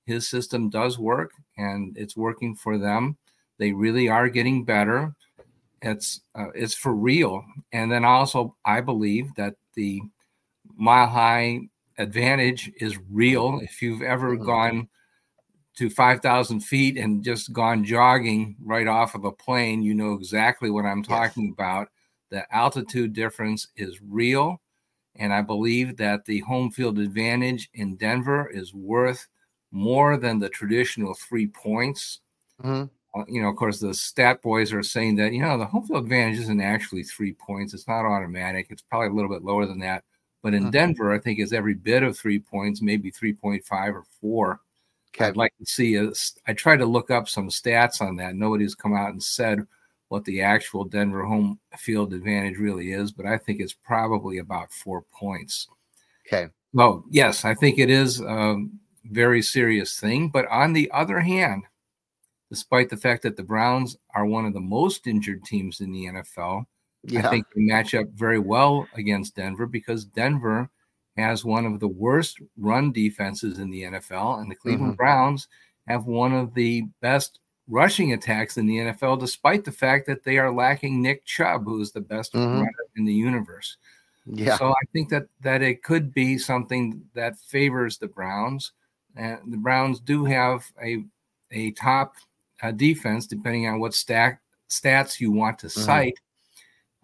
His 0.04 0.28
system 0.28 0.69
does 0.69 0.98
work, 0.98 1.30
and 1.56 1.96
it's 1.96 2.16
working 2.16 2.54
for 2.54 2.76
them. 2.76 3.16
They 3.58 3.72
really 3.72 4.08
are 4.08 4.28
getting 4.28 4.64
better. 4.64 5.14
It's 5.82 6.20
uh, 6.34 6.50
it's 6.54 6.74
for 6.74 6.94
real. 6.94 7.44
And 7.72 7.90
then 7.92 8.04
also, 8.04 8.56
I 8.64 8.80
believe 8.80 9.34
that 9.36 9.56
the 9.74 10.02
mile 10.76 11.08
high 11.08 11.60
advantage 11.98 12.72
is 12.78 12.98
real. 13.10 13.60
If 13.62 13.82
you've 13.82 14.02
ever 14.02 14.36
Mhm. 14.36 14.44
gone 14.44 14.88
to 15.76 15.90
5,000 15.90 16.60
feet 16.60 16.96
and 16.96 17.24
just 17.24 17.52
gone 17.52 17.84
jogging 17.84 18.56
right 18.62 18.86
off 18.86 19.14
of 19.14 19.24
a 19.24 19.32
plane, 19.32 19.82
you 19.82 19.94
know 19.94 20.14
exactly 20.14 20.70
what 20.70 20.86
I'm 20.86 21.02
Yes. 21.08 21.42
talking 21.42 21.50
about. 21.52 21.88
The 22.30 22.52
altitude 22.54 23.12
difference 23.12 23.68
is 23.76 24.00
real. 24.02 24.60
And 25.16 25.32
I 25.32 25.42
believe 25.42 25.96
that 25.98 26.24
the 26.26 26.40
home 26.40 26.70
field 26.70 26.98
advantage 26.98 27.70
in 27.74 27.96
Denver 27.96 28.48
is 28.50 28.74
worth 28.74 29.28
more 29.72 30.16
than 30.16 30.38
the 30.38 30.48
traditional 30.48 31.14
three 31.14 31.48
points. 31.48 32.20
Mhm. 32.58 32.90
Uh, 33.14 33.25
You 33.28 33.43
know, 33.43 33.49
of 33.49 33.56
course, 33.56 33.78
the 33.81 33.94
stat 33.94 34.43
boys 34.43 34.72
are 34.72 34.82
saying 34.82 35.16
that, 35.16 35.32
you 35.32 35.40
know, 35.43 35.56
the 35.58 35.66
home 35.66 35.87
field 35.87 36.05
advantage 36.05 36.38
isn't 36.40 36.61
actually 36.61 37.05
three 37.05 37.32
points. 37.34 37.75
It's 37.75 37.88
not 37.88 38.05
automatic. 38.06 38.66
It's 38.70 38.82
probably 38.82 39.08
a 39.08 39.12
little 39.12 39.31
bit 39.31 39.44
lower 39.44 39.66
than 39.66 39.78
that. 39.81 40.05
But 40.43 40.55
in 40.55 40.64
Mhm. 40.64 40.72
Denver, 40.72 41.12
I 41.12 41.19
think 41.19 41.38
it's 41.38 41.52
every 41.52 41.75
bit 41.75 42.02
of 42.02 42.19
three 42.19 42.38
points, 42.38 42.82
maybe 42.82 43.11
3.5 43.11 43.94
or 43.94 44.05
four. 44.20 44.61
Okay. 45.14 45.26
I'd 45.26 45.37
like 45.37 45.55
to 45.58 45.66
see 45.66 45.94
a, 45.94 46.12
I 46.46 46.52
tried 46.55 46.78
to 46.78 46.87
look 46.87 47.11
up 47.11 47.28
some 47.28 47.49
stats 47.49 48.00
on 48.02 48.16
that. 48.16 48.34
Nobody's 48.34 48.75
come 48.75 48.94
out 48.94 49.11
and 49.11 49.22
said 49.22 49.64
what 50.08 50.25
the 50.25 50.43
actual 50.43 50.84
Denver 50.84 51.25
home 51.25 51.58
field 51.78 52.12
advantage 52.12 52.58
really 52.58 52.93
is, 52.93 53.12
but 53.12 53.25
I 53.26 53.38
think 53.38 53.61
it's 53.61 53.72
probably 53.72 54.38
about 54.38 54.72
four 54.72 55.02
points. 55.02 55.69
Okay. 56.26 56.49
Well, 56.72 57.05
yes, 57.11 57.44
I 57.44 57.55
think 57.55 57.78
it 57.78 57.90
is 57.90 58.20
a 58.20 58.56
very 59.05 59.40
serious 59.40 59.99
thing. 60.00 60.28
But 60.28 60.47
on 60.49 60.73
the 60.73 60.90
other 60.90 61.21
hand, 61.21 61.62
despite 62.54 62.88
the 62.88 62.96
fact 62.96 63.20
that 63.25 63.37
the 63.37 63.42
Browns 63.42 63.96
are 64.14 64.26
one 64.26 64.46
of 64.46 64.54
the 64.54 64.61
most 64.61 65.08
injured 65.08 65.42
teams 65.44 65.80
in 65.80 65.90
the 65.90 66.06
NFL, 66.06 66.64
Yeah. 67.02 67.26
I 67.26 67.30
think 67.30 67.46
they 67.49 67.62
match 67.62 67.96
up 67.96 68.06
very 68.14 68.38
well 68.38 68.87
against 68.94 69.34
Denver 69.34 69.66
because 69.66 70.04
Denver 70.04 70.70
has 71.16 71.44
one 71.44 71.66
of 71.66 71.80
the 71.80 71.88
worst 71.88 72.38
run 72.56 72.92
defenses 72.92 73.58
in 73.58 73.70
the 73.70 73.82
NFL, 73.82 74.40
and 74.40 74.49
the 74.49 74.54
Cleveland 74.54 74.96
Browns 74.96 75.49
have 75.88 76.06
one 76.06 76.32
of 76.32 76.54
the 76.54 76.82
best 77.00 77.40
rushing 77.68 78.12
attacks 78.12 78.56
in 78.56 78.66
the 78.66 78.78
NFL, 78.78 79.18
despite 79.18 79.64
the 79.64 79.73
fact 79.73 80.06
that 80.06 80.23
they 80.23 80.38
are 80.38 80.52
lacking 80.52 81.02
Nick 81.02 81.25
Chubb, 81.25 81.64
who 81.64 81.80
is 81.80 81.90
the 81.90 82.00
best 82.00 82.34
Mhm. 82.34 82.54
runner 82.61 82.84
in 82.96 83.04
the 83.04 83.12
universe. 83.14 83.78
yeah. 84.26 84.56
So 84.56 84.70
I 84.70 84.84
think 84.92 85.08
that 85.11 85.26
that 85.40 85.61
it 85.61 85.82
could 85.82 86.14
be 86.14 86.38
something 86.38 87.02
that 87.14 87.37
favors 87.40 87.99
the 87.99 88.06
Browns, 88.08 88.73
and 89.16 89.38
the 89.52 89.58
Browns 89.58 89.99
do 90.00 90.25
have 90.25 90.64
a 90.82 91.04
a 91.50 91.70
top 91.73 92.16
uh, 92.64 92.71
defense, 92.73 93.26
depending 93.26 93.66
on 93.68 93.78
what 93.78 93.94
stack 93.94 94.40
stats 94.71 95.21
you 95.21 95.30
want 95.30 95.59
to 95.59 95.68
cite. 95.68 96.18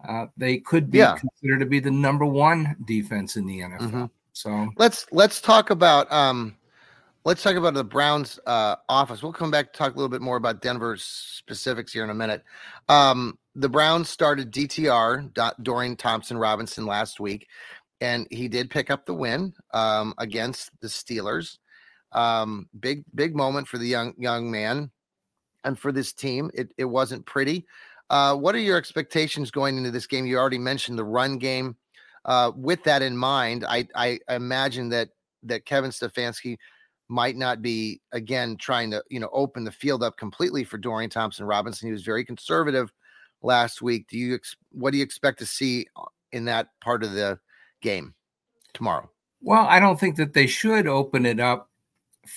Uh, 0.07 0.25
they 0.35 0.57
could 0.57 0.89
be 0.89 0.97
Yeah. 0.97 1.15
considered 1.15 1.59
to 1.59 1.65
be 1.67 1.79
the 1.79 1.91
number 1.91 2.25
one 2.25 2.75
defense 2.85 3.35
in 3.37 3.45
the 3.45 3.59
NFL. 3.61 3.91
Mhm. 3.91 4.09
So 4.33 4.69
let's 4.77 5.05
let's 5.11 5.39
talk 5.41 5.69
about 5.69 6.11
um 6.11 6.55
let's 7.23 7.43
talk 7.43 7.55
about 7.55 7.75
the 7.75 7.83
Browns 7.83 8.39
uh 8.47 8.77
office. 8.89 9.21
We'll 9.21 9.33
come 9.33 9.51
back 9.51 9.71
to 9.71 9.77
talk 9.77 9.93
a 9.93 9.95
little 9.95 10.09
bit 10.09 10.21
more 10.21 10.37
about 10.37 10.61
Denver's 10.61 11.03
specifics 11.03 11.93
here 11.93 12.03
in 12.03 12.09
a 12.09 12.15
minute. 12.15 12.43
Um 12.89 13.37
the 13.55 13.69
Browns 13.69 14.09
started 14.09 14.49
DTR 14.51 15.31
Do- 15.33 15.63
Dorian 15.63 15.95
Thompson 15.97 16.37
Robinson 16.37 16.85
last 16.87 17.19
week 17.19 17.47
and 17.99 18.25
he 18.31 18.47
did 18.47 18.69
pick 18.71 18.89
up 18.89 19.05
the 19.05 19.13
win 19.13 19.53
um 19.73 20.15
against 20.17 20.71
the 20.79 20.87
Steelers. 20.87 21.57
Um 22.11 22.69
big 22.79 23.03
big 23.13 23.35
moment 23.35 23.67
for 23.67 23.77
the 23.77 23.87
young 23.87 24.15
young 24.17 24.49
man 24.49 24.89
and 25.63 25.77
for 25.77 25.91
this 25.91 26.13
team. 26.13 26.51
It 26.53 26.73
it 26.77 26.85
wasn't 26.85 27.25
pretty. 27.25 27.65
Uh 28.09 28.35
what 28.35 28.55
are 28.55 28.59
your 28.59 28.77
expectations 28.77 29.51
going 29.51 29.77
into 29.77 29.91
this 29.91 30.07
game? 30.07 30.25
You 30.25 30.37
already 30.37 30.57
mentioned 30.57 30.97
the 30.97 31.03
run 31.03 31.37
game 31.37 31.75
uh, 32.25 32.51
with 32.55 32.83
that 32.83 33.01
in 33.01 33.17
mind, 33.17 33.65
I, 33.67 33.87
I 33.95 34.19
imagine 34.29 34.89
that 34.89 35.09
that 35.43 35.65
Kevin 35.65 35.89
Stefanski 35.89 36.57
might 37.09 37.35
not 37.35 37.61
be 37.61 37.99
again 38.11 38.57
trying 38.57 38.91
to 38.91 39.03
you 39.09 39.19
know 39.19 39.29
open 39.33 39.63
the 39.63 39.71
field 39.71 40.03
up 40.03 40.17
completely 40.17 40.63
for 40.63 40.77
Dorian 40.77 41.09
Thompson 41.09 41.45
Robinson. 41.45 41.87
He 41.87 41.91
was 41.91 42.03
very 42.03 42.23
conservative 42.23 42.91
last 43.41 43.81
week. 43.81 44.07
Do 44.07 44.17
you 44.17 44.35
ex- 44.35 44.55
what 44.71 44.91
do 44.91 44.97
you 44.97 45.03
expect 45.03 45.39
to 45.39 45.45
see 45.45 45.87
uh, 45.95 46.03
in 46.31 46.45
that 46.45 46.67
part 46.79 47.03
of 47.03 47.13
the 47.13 47.39
game 47.81 48.13
tomorrow? 48.73 49.09
Well, 49.41 49.65
I 49.67 49.79
don't 49.79 49.99
think 49.99 50.17
that 50.17 50.33
they 50.33 50.45
should 50.45 50.85
open 50.85 51.25
it 51.25 51.39
up 51.39 51.70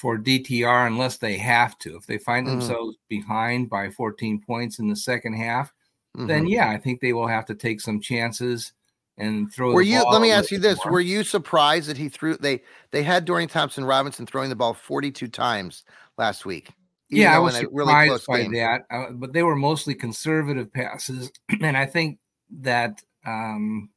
for 0.00 0.18
DTR 0.18 0.86
unless 0.86 1.18
they 1.18 1.36
have 1.38 1.78
to. 1.78 1.96
If 1.96 2.06
they 2.06 2.18
find 2.18 2.46
Mhm. 2.46 2.52
themselves 2.52 2.96
behind 3.08 3.70
by 3.70 3.90
14 3.90 4.40
points 4.40 4.78
in 4.78 4.88
the 4.88 4.96
second 4.96 5.34
half, 5.34 5.72
Mhm. 6.16 6.26
then 6.28 6.46
yeah, 6.46 6.68
I 6.70 6.78
think 6.78 7.00
they 7.00 7.12
will 7.12 7.26
have 7.28 7.46
to 7.46 7.54
take 7.54 7.80
some 7.80 8.00
chances 8.00 8.72
and 9.16 9.52
throw. 9.52 9.72
Were 9.72 9.82
the 9.82 9.90
you? 9.90 10.02
ball 10.02 10.12
Let 10.12 10.22
me 10.22 10.30
ask 10.30 10.50
you 10.50 10.58
this: 10.58 10.78
more. 10.84 10.94
Were 10.94 11.00
you 11.00 11.22
surprised 11.24 11.88
that 11.88 11.96
he 11.96 12.08
threw? 12.08 12.36
They 12.36 12.62
they 12.90 13.02
had 13.02 13.24
Dorian 13.24 13.48
Thompson 13.48 13.84
Robinson 13.84 14.26
throwing 14.26 14.50
the 14.50 14.56
ball 14.56 14.74
42 14.74 15.28
times 15.28 15.84
last 16.18 16.44
week. 16.44 16.70
yeah, 17.10 17.36
I 17.36 17.38
was 17.38 17.56
surprised 17.56 18.26
by 18.26 18.42
game. 18.42 18.52
that, 18.54 18.82
uh, 18.90 19.10
but 19.12 19.32
they 19.32 19.42
were 19.44 19.54
mostly 19.54 19.94
conservative 19.94 20.72
passes, 20.72 21.30
and 21.62 21.76
I 21.76 21.86
think 21.86 22.18
that 22.60 23.00
um, 23.26 23.90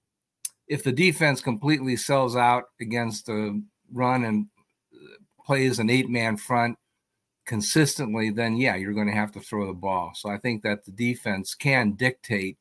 if 0.67 0.83
the 0.83 0.91
defense 0.91 1.41
completely 1.41 1.95
sells 1.95 2.35
out 2.35 2.65
against 2.79 3.29
a 3.29 3.59
run 3.91 4.23
and 4.23 4.47
plays 5.47 5.79
an 5.79 5.89
eight-man 5.89 6.35
front 6.37 6.77
consistently, 7.45 8.29
then 8.29 8.57
yeah, 8.57 8.75
you're 8.75 8.93
going 8.93 9.07
to 9.07 9.13
have 9.13 9.31
to 9.31 9.39
throw 9.39 9.65
the 9.65 9.73
ball. 9.73 10.11
So 10.13 10.29
I 10.29 10.37
think 10.37 10.61
that 10.63 10.83
the 10.83 10.91
defense 10.91 11.55
can 11.55 11.93
dictate 11.93 12.57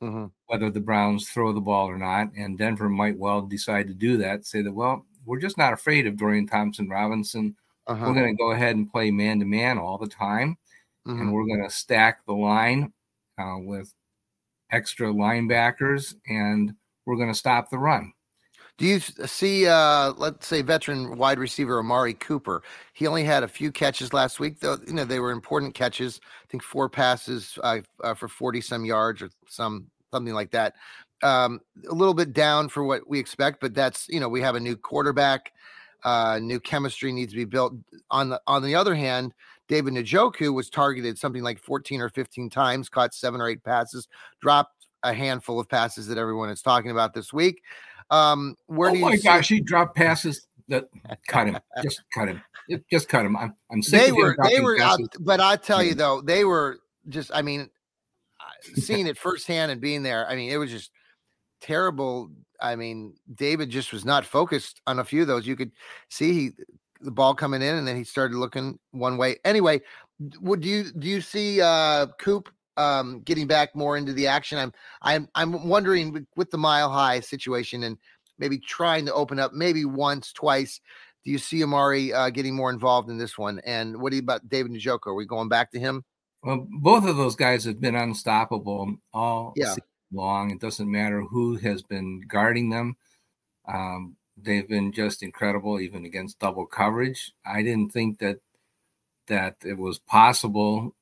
Mhm. 0.00 0.32
whether 0.46 0.70
the 0.70 0.80
Browns 0.80 1.28
throw 1.28 1.52
the 1.52 1.60
ball 1.60 1.88
or 1.88 1.98
not, 1.98 2.32
and 2.34 2.58
Denver 2.58 2.88
might 2.88 3.16
well 3.18 3.42
decide 3.42 3.86
to 3.88 3.94
do 3.94 4.16
that. 4.16 4.46
Say 4.46 4.62
that, 4.62 4.72
well, 4.72 5.06
we're 5.26 5.38
just 5.38 5.58
not 5.58 5.72
afraid 5.74 6.06
of 6.06 6.16
Dorian 6.16 6.46
Thompson 6.46 6.88
Robinson. 6.88 7.54
Uh-huh. 7.86 8.06
We're 8.06 8.14
going 8.14 8.34
to 8.36 8.42
go 8.42 8.50
ahead 8.52 8.74
and 8.74 8.90
play 8.90 9.10
man 9.10 9.38
to 9.40 9.44
man 9.44 9.78
all 9.78 9.98
the 9.98 10.08
time 10.08 10.56
Mhm. 11.06 11.20
and 11.20 11.32
we're 11.32 11.46
going 11.46 11.62
to 11.62 11.70
stack 11.70 12.24
the 12.26 12.34
line 12.34 12.92
uh, 13.38 13.56
with 13.58 13.92
extra 14.70 15.08
linebackers, 15.08 16.14
and 16.26 16.74
we're 17.06 17.16
going 17.16 17.28
to 17.32 17.34
stop 17.38 17.68
the 17.70 17.78
run. 17.78 18.12
Do 18.78 18.86
you 18.86 19.00
see, 19.00 19.66
uh, 19.66 20.12
let's 20.16 20.46
say, 20.46 20.62
veteran 20.62 21.16
wide 21.18 21.38
receiver 21.38 21.78
Amari 21.78 22.14
Cooper? 22.14 22.62
He 22.94 23.06
only 23.06 23.22
had 23.22 23.42
a 23.42 23.48
few 23.48 23.70
catches 23.70 24.12
last 24.12 24.40
week, 24.40 24.60
though. 24.60 24.78
You 24.86 24.94
know, 24.94 25.04
they 25.04 25.20
were 25.20 25.30
important 25.30 25.74
catches. 25.74 26.20
I 26.42 26.46
think 26.50 26.62
four 26.62 26.88
passes 26.88 27.58
uh, 27.62 27.80
uh, 28.02 28.14
for 28.14 28.28
forty 28.28 28.60
some 28.60 28.84
yards 28.84 29.22
or 29.22 29.30
some 29.46 29.86
something 30.10 30.34
like 30.34 30.50
that. 30.52 30.74
Um, 31.22 31.60
a 31.88 31.94
little 31.94 32.14
bit 32.14 32.32
down 32.32 32.68
for 32.68 32.82
what 32.82 33.08
we 33.08 33.18
expect, 33.18 33.60
but 33.60 33.74
that's 33.74 34.08
you 34.08 34.18
know 34.18 34.28
we 34.28 34.40
have 34.40 34.56
a 34.56 34.60
new 34.60 34.76
quarterback. 34.76 35.52
Uh, 36.02 36.40
new 36.42 36.58
chemistry 36.58 37.12
needs 37.12 37.32
to 37.32 37.38
be 37.38 37.44
built. 37.44 37.74
On 38.10 38.30
the 38.30 38.40
on 38.46 38.62
the 38.62 38.74
other 38.74 38.94
hand, 38.94 39.32
David 39.68 39.94
Njoku 39.94 40.52
was 40.52 40.70
targeted 40.70 41.18
something 41.18 41.42
like 41.42 41.60
fourteen 41.60 42.00
or 42.00 42.08
fifteen 42.08 42.50
times, 42.50 42.88
caught 42.88 43.14
seven 43.14 43.40
or 43.40 43.48
eight 43.48 43.62
passes, 43.62 44.08
dropped 44.40 44.86
a 45.04 45.12
handful 45.12 45.60
of 45.60 45.68
passes 45.68 46.06
that 46.06 46.18
everyone 46.18 46.48
is 46.48 46.62
talking 46.62 46.90
about 46.90 47.12
this 47.12 47.32
week. 47.32 47.62
Um, 48.12 48.56
where 48.66 48.90
oh 48.90 48.92
do 48.92 48.98
you 48.98 49.04
my 49.06 49.16
see- 49.16 49.22
gosh, 49.22 49.48
he 49.48 49.60
dropped 49.60 49.96
passes 49.96 50.46
that 50.68 50.84
cut 51.26 51.48
him. 51.48 51.58
Just 51.82 52.02
cut 52.14 52.28
him. 52.28 52.42
Just- 52.90 53.08
cut 53.08 53.24
him. 53.24 53.36
I'm, 53.36 53.54
I'm 53.70 53.82
sick 53.82 54.00
they 54.00 54.12
were 54.12 54.36
they 54.48 54.60
were 54.60 54.80
out, 54.80 55.00
but 55.20 55.40
I 55.40 55.56
tell 55.56 55.82
you 55.82 55.94
though, 55.94 56.20
they 56.20 56.44
were 56.44 56.78
just 57.08 57.30
I 57.34 57.42
mean 57.42 57.70
seeing 58.74 59.06
it 59.06 59.18
firsthand 59.18 59.72
and 59.72 59.80
being 59.80 60.02
there, 60.02 60.28
I 60.28 60.36
mean, 60.36 60.50
it 60.52 60.56
was 60.58 60.70
just 60.70 60.90
terrible. 61.60 62.30
I 62.60 62.76
mean, 62.76 63.14
David 63.34 63.70
just 63.70 63.92
was 63.92 64.04
not 64.04 64.24
focused 64.24 64.80
on 64.86 64.98
a 64.98 65.04
few 65.04 65.22
of 65.22 65.28
those. 65.28 65.46
You 65.46 65.56
could 65.56 65.72
see 66.10 66.32
he 66.32 66.50
the 67.00 67.10
ball 67.10 67.34
coming 67.34 67.62
in 67.62 67.76
and 67.76 67.88
then 67.88 67.96
he 67.96 68.04
started 68.04 68.36
looking 68.36 68.78
one 68.92 69.16
way. 69.16 69.36
Anyway, 69.44 69.80
would 70.40 70.64
you 70.64 70.84
do 70.98 71.08
you 71.08 71.20
see 71.20 71.60
uh 71.60 72.06
Coop 72.18 72.48
um 72.76 73.20
getting 73.20 73.46
back 73.46 73.74
more 73.74 73.96
into 73.96 74.12
the 74.12 74.26
action? 74.26 74.58
I'm 74.58 74.72
I'm 75.02 75.28
I'm 75.34 75.68
wondering 75.68 76.26
with, 76.36 76.50
the 76.50 76.58
mile 76.58 76.90
high 76.90 77.20
situation 77.20 77.82
and 77.84 77.98
maybe 78.38 78.58
trying 78.58 79.06
to 79.06 79.14
open 79.14 79.38
up 79.38 79.52
maybe 79.52 79.84
once, 79.84 80.32
twice. 80.32 80.80
Do 81.24 81.30
you 81.30 81.38
see 81.38 81.62
Amari 81.62 82.12
uh, 82.12 82.30
getting 82.30 82.56
more 82.56 82.70
involved 82.70 83.08
in 83.08 83.16
this 83.16 83.38
one? 83.38 83.60
And 83.64 84.00
what 84.00 84.10
do 84.10 84.16
you 84.16 84.22
about 84.22 84.48
David 84.48 84.72
Njoku? 84.72 85.06
Are 85.06 85.14
we 85.14 85.24
going 85.24 85.48
back 85.48 85.70
to 85.72 85.78
him? 85.78 86.04
Well, 86.42 86.66
both 86.68 87.06
of 87.06 87.16
those 87.16 87.36
guys 87.36 87.64
have 87.64 87.80
been 87.80 87.94
unstoppable 87.94 88.96
all 89.12 89.52
Yeah. 89.54 89.76
long. 90.12 90.50
It 90.50 90.60
doesn't 90.60 90.90
matter 90.90 91.22
who 91.22 91.56
has 91.56 91.82
been 91.82 92.22
guarding 92.26 92.70
them. 92.70 92.96
Um, 93.72 94.16
they've 94.36 94.68
been 94.68 94.92
just 94.92 95.22
incredible, 95.22 95.78
even 95.78 96.04
against 96.04 96.40
double 96.40 96.66
coverage. 96.66 97.32
I 97.46 97.62
didn't 97.62 97.92
think 97.92 98.18
that 98.18 98.38
that 99.28 99.56
it 99.64 99.78
was 99.78 100.00
possible 100.00 100.96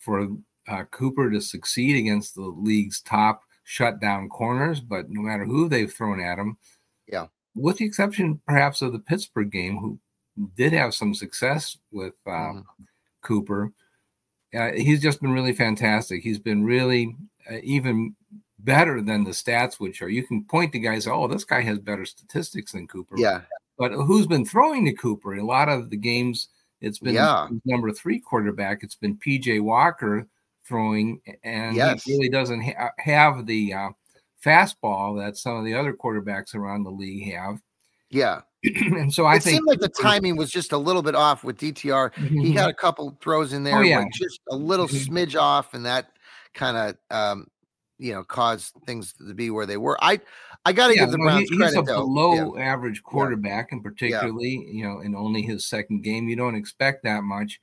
for 0.00 0.28
uh, 0.68 0.84
Cooper 0.84 1.30
to 1.30 1.40
succeed 1.40 1.96
against 1.96 2.34
the 2.34 2.42
league's 2.42 3.00
top 3.02 3.42
shutdown 3.64 4.28
corners, 4.28 4.80
but 4.80 5.10
no 5.10 5.20
matter 5.22 5.44
who 5.44 5.68
they've 5.68 5.92
thrown 5.92 6.20
at 6.20 6.38
him, 6.38 6.56
Yeah. 7.08 7.26
with 7.54 7.78
the 7.78 7.84
exception 7.84 8.40
perhaps 8.46 8.82
of 8.82 8.92
the 8.92 8.98
Pittsburgh 8.98 9.50
game, 9.50 9.76
who 9.78 9.98
did 10.56 10.72
have 10.72 10.94
some 10.94 11.14
success 11.14 11.78
with 11.90 12.14
uh, 12.26 12.30
Mhm. 12.30 12.64
Cooper. 13.22 13.72
Uh, 14.54 14.72
he's 14.72 15.00
just 15.02 15.20
been 15.20 15.32
really 15.32 15.52
fantastic. 15.52 16.22
He's 16.22 16.38
been 16.38 16.64
really 16.64 17.16
uh, 17.50 17.58
even 17.62 18.14
better 18.60 19.00
than 19.02 19.22
the 19.24 19.30
stats 19.30 19.78
would 19.78 19.94
show. 19.94 20.06
You 20.06 20.24
can 20.26 20.44
point 20.44 20.72
to 20.72 20.78
guys, 20.78 21.06
oh, 21.06 21.26
this 21.28 21.44
guy 21.44 21.60
has 21.62 21.78
better 21.78 22.04
statistics 22.04 22.72
than 22.72 22.86
Cooper. 22.88 23.14
Yeah, 23.18 23.42
But 23.78 23.92
who's 23.92 24.26
been 24.26 24.44
throwing 24.44 24.84
to 24.86 24.92
Cooper? 24.92 25.34
A 25.34 25.44
lot 25.44 25.68
of 25.68 25.90
the 25.90 25.96
games, 25.96 26.48
it's 26.80 26.98
been 26.98 27.14
Yeah. 27.14 27.48
number 27.64 27.92
three 27.92 28.18
quarterback. 28.20 28.82
It's 28.82 28.94
been 28.96 29.16
PJ 29.16 29.60
Walker 29.60 30.26
throwing, 30.66 31.20
and 31.44 31.76
Yes. 31.76 32.02
he 32.04 32.12
really 32.12 32.28
doesn't 32.28 32.62
ha- 32.62 32.90
have 32.98 33.46
the 33.46 33.72
uh, 33.74 33.88
fastball 34.44 35.18
that 35.18 35.36
some 35.36 35.56
of 35.56 35.64
the 35.64 35.74
other 35.74 35.92
quarterbacks 35.92 36.54
around 36.54 36.84
the 36.84 36.90
league 36.90 37.32
have. 37.32 37.60
yeah. 38.10 38.40
and 38.64 39.12
so 39.12 39.26
I 39.26 39.36
it 39.36 39.42
think 39.44 39.56
seemed 39.56 39.66
like 39.68 39.78
the 39.80 39.88
timing 39.88 40.36
was 40.36 40.50
just 40.50 40.72
a 40.72 40.78
little 40.78 41.02
bit 41.02 41.14
off 41.14 41.44
with 41.44 41.56
DTR. 41.58 42.12
He 42.16 42.52
had 42.52 42.68
a 42.68 42.74
couple 42.74 43.16
throws 43.20 43.52
in 43.52 43.62
there, 43.62 43.78
Oh, 43.78 43.80
yeah. 43.82 44.04
just 44.12 44.40
a 44.50 44.56
little 44.56 44.88
Mhm. 44.88 45.06
smidge 45.06 45.40
off, 45.40 45.72
and 45.74 45.86
that 45.86 46.10
kind 46.54 46.76
of 46.76 46.96
um, 47.16 47.46
you 47.98 48.12
know 48.12 48.24
caused 48.24 48.72
things 48.86 49.12
to 49.14 49.34
be 49.34 49.50
where 49.50 49.66
they 49.66 49.76
were. 49.76 49.96
I 50.02 50.20
I 50.64 50.72
got 50.72 50.88
to 50.88 50.94
Yeah, 50.96 51.02
give 51.02 51.12
the 51.12 51.18
no, 51.18 51.24
Browns 51.24 51.48
he- 51.48 51.56
he's 51.58 51.76
a 51.76 51.82
though. 51.82 52.00
below 52.06 52.56
Yeah. 52.56 52.62
average 52.64 53.02
quarterback, 53.04 53.70
and 53.70 53.84
particularly, 53.84 54.66
you 54.72 54.82
know, 54.84 55.00
in 55.00 55.14
only 55.14 55.42
his 55.42 55.64
second 55.68 56.02
game, 56.02 56.28
you 56.28 56.34
don't 56.34 56.56
expect 56.56 57.04
that 57.04 57.22
much. 57.22 57.60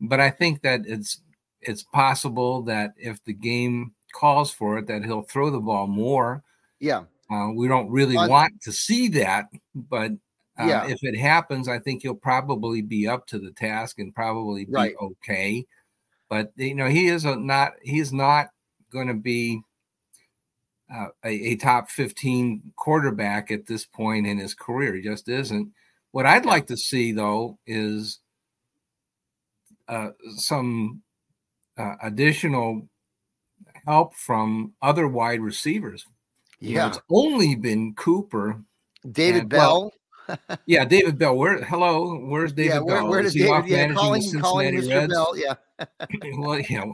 But 0.00 0.18
I 0.18 0.30
think 0.30 0.62
that 0.62 0.80
it's 0.86 1.20
it's 1.62 1.82
possible 1.82 2.62
that 2.62 2.92
if 2.96 3.22
the 3.24 3.32
game 3.32 3.92
calls 4.12 4.50
for 4.52 4.78
it, 4.78 4.86
that 4.88 5.04
he'll 5.04 5.22
throw 5.22 5.50
the 5.50 5.60
ball 5.60 5.86
more. 5.86 6.42
Yeah, 6.80 7.04
Uh, 7.30 7.50
we 7.54 7.66
don't 7.68 7.88
really 7.90 8.16
Un- 8.16 8.28
want 8.28 8.60
to 8.62 8.72
see 8.72 9.08
that, 9.08 9.46
but 9.74 10.12
uh, 10.60 10.66
Yeah. 10.66 10.86
if 10.86 10.98
it 11.02 11.16
happens, 11.16 11.66
I 11.68 11.78
think 11.78 12.02
he'll 12.02 12.14
probably 12.14 12.82
be 12.82 13.08
up 13.08 13.26
to 13.28 13.38
the 13.38 13.52
task 13.52 13.98
and 13.98 14.14
probably 14.14 14.66
be 14.66 14.72
Right. 14.72 14.94
okay. 15.00 15.64
But 16.28 16.52
you 16.56 16.74
know, 16.74 16.88
he 16.88 17.06
is 17.08 17.24
a 17.24 17.36
not 17.36 17.72
he's 17.82 18.12
not 18.12 18.48
going 18.90 19.08
to 19.08 19.14
be 19.14 19.62
uh, 20.92 21.08
a, 21.24 21.30
a 21.52 21.56
top 21.56 21.88
15 21.88 22.72
quarterback 22.76 23.50
at 23.50 23.64
this 23.66 23.86
point 23.86 24.26
in 24.26 24.36
his 24.38 24.52
career. 24.54 24.94
He 24.94 25.00
just 25.02 25.26
isn't. 25.28 25.72
What 26.10 26.26
I'd 26.26 26.44
Yeah. 26.44 26.50
like 26.50 26.66
to 26.66 26.76
see 26.76 27.12
though 27.12 27.58
is 27.66 28.20
uh, 29.88 30.10
some 30.36 31.01
uh, 31.78 31.94
additional 32.02 32.88
help 33.86 34.14
from 34.14 34.72
other 34.82 35.08
wide 35.08 35.40
receivers. 35.40 36.06
Yeah. 36.60 36.88
it's 36.88 37.00
only 37.10 37.54
been 37.56 37.94
Cooper. 37.94 38.62
David 39.10 39.40
and- 39.42 39.48
Bell. 39.50 39.92
well, 40.28 40.38
Yeah, 40.66 40.84
David 40.84 41.18
Bell. 41.18 41.36
Where? 41.36 41.62
Hello, 41.64 42.16
where's 42.18 42.52
David 42.52 42.74
yeah, 42.74 42.78
where, 42.80 42.96
Bell? 43.00 43.08
where 43.08 43.22
does 43.22 43.32
he 43.34 43.48
off 43.48 43.66
David? 43.66 43.90
Yeah, 43.90 43.94
calling 43.94 44.40
calling 44.40 44.74
Mr. 44.76 44.88
Reds? 44.88 45.12
Bell. 45.12 45.36
Yeah, 45.36 45.54
well, 46.38 46.60
yeah. 46.60 46.84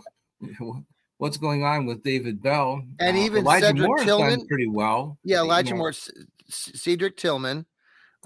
What's 1.18 1.37
going 1.37 1.64
on 1.64 1.85
with 1.85 2.02
David 2.02 2.40
Bell? 2.42 2.82
And 3.00 3.16
Uh, 3.16 3.20
even 3.20 3.38
Elijah 3.40 3.66
Cedric 3.66 3.87
Moore's 3.87 4.04
Tillman? 4.04 4.47
pretty 4.47 4.68
well. 4.68 5.18
yeah. 5.25 5.40
Elijah 5.40 5.75
Moore, 5.75 5.92
Cedric 6.49 7.16
Tillman. 7.18 7.66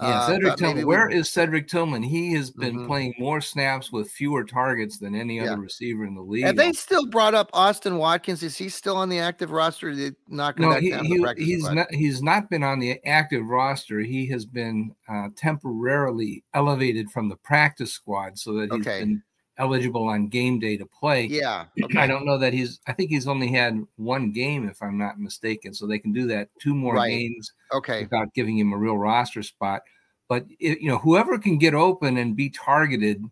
Yeah, 0.01 0.07
uh, 0.21 0.27
Cedric 0.27 0.43
maybe 0.43 0.55
Tillman. 0.57 0.77
we- 0.77 0.85
Where 0.85 1.09
is 1.09 1.29
Cedric 1.29 1.67
Tillman? 1.67 2.01
He 2.01 2.33
has 2.33 2.49
been 2.49 2.79
Mhm. 2.79 2.87
playing 2.87 3.13
more 3.19 3.39
snaps 3.41 3.91
with 3.91 4.09
fewer 4.09 4.43
targets 4.43 4.97
than 4.97 5.13
any 5.13 5.37
Yeah. 5.37 5.51
other 5.53 5.61
receiver 5.61 6.03
in 6.03 6.15
the 6.15 6.21
league. 6.21 6.45
Have 6.45 6.55
they 6.55 6.73
still 6.73 7.05
brought 7.05 7.35
up 7.35 7.51
Austin 7.53 7.97
Watkins? 7.97 8.41
Is 8.41 8.57
he 8.57 8.69
still 8.69 8.97
on 8.97 9.09
the 9.09 9.19
active 9.19 9.51
roster? 9.51 9.89
Or 9.89 9.91
did 9.91 10.13
they 10.13 10.35
knock 10.35 10.57
no, 10.57 10.71
he, 10.73 10.89
down 10.89 11.03
to 11.03 11.09
the 11.09 11.33
he, 11.37 11.45
he's 11.45 11.69
not. 11.69 11.93
He's 11.93 12.23
not 12.23 12.49
been 12.49 12.63
on 12.63 12.79
the 12.79 12.99
active 13.05 13.45
roster. 13.45 13.99
He 13.99 14.25
has 14.29 14.45
been 14.45 14.95
uh, 15.07 15.29
temporarily 15.35 16.43
elevated 16.55 17.11
from 17.11 17.29
the 17.29 17.35
practice 17.37 17.93
squad 17.93 18.37
so 18.39 18.53
that 18.53 18.71
he's 18.71 18.81
Okay. 18.81 19.01
been 19.01 19.23
eligible 19.57 20.07
on 20.07 20.27
game 20.27 20.59
day 20.59 20.77
to 20.77 20.85
play. 20.85 21.25
Yeah. 21.25 21.65
I 21.95 22.07
don't 22.07 22.25
know 22.25 22.37
that 22.39 22.53
he's. 22.53 22.79
I 22.87 22.93
think 22.93 23.09
he's 23.09 23.27
only 23.27 23.47
had 23.49 23.79
one 23.97 24.31
game, 24.31 24.67
if 24.67 24.81
I'm 24.81 24.97
not 24.97 25.19
mistaken. 25.19 25.73
So 25.73 25.85
they 25.85 25.99
can 25.99 26.11
do 26.13 26.25
that 26.27 26.49
two 26.59 26.73
more 26.73 26.95
Right. 26.95 27.09
games 27.09 27.51
Okay. 27.73 28.03
without 28.03 28.33
giving 28.33 28.57
him 28.57 28.73
a 28.73 28.77
real 28.77 28.97
roster 28.97 29.43
spot. 29.43 29.81
But 30.27 30.45
it, 30.59 30.79
you 30.81 30.87
know, 30.89 30.97
whoever 30.97 31.37
can 31.37 31.57
get 31.57 31.73
open 31.75 32.17
and 32.17 32.35
be 32.35 32.49
targeted, 32.49 33.23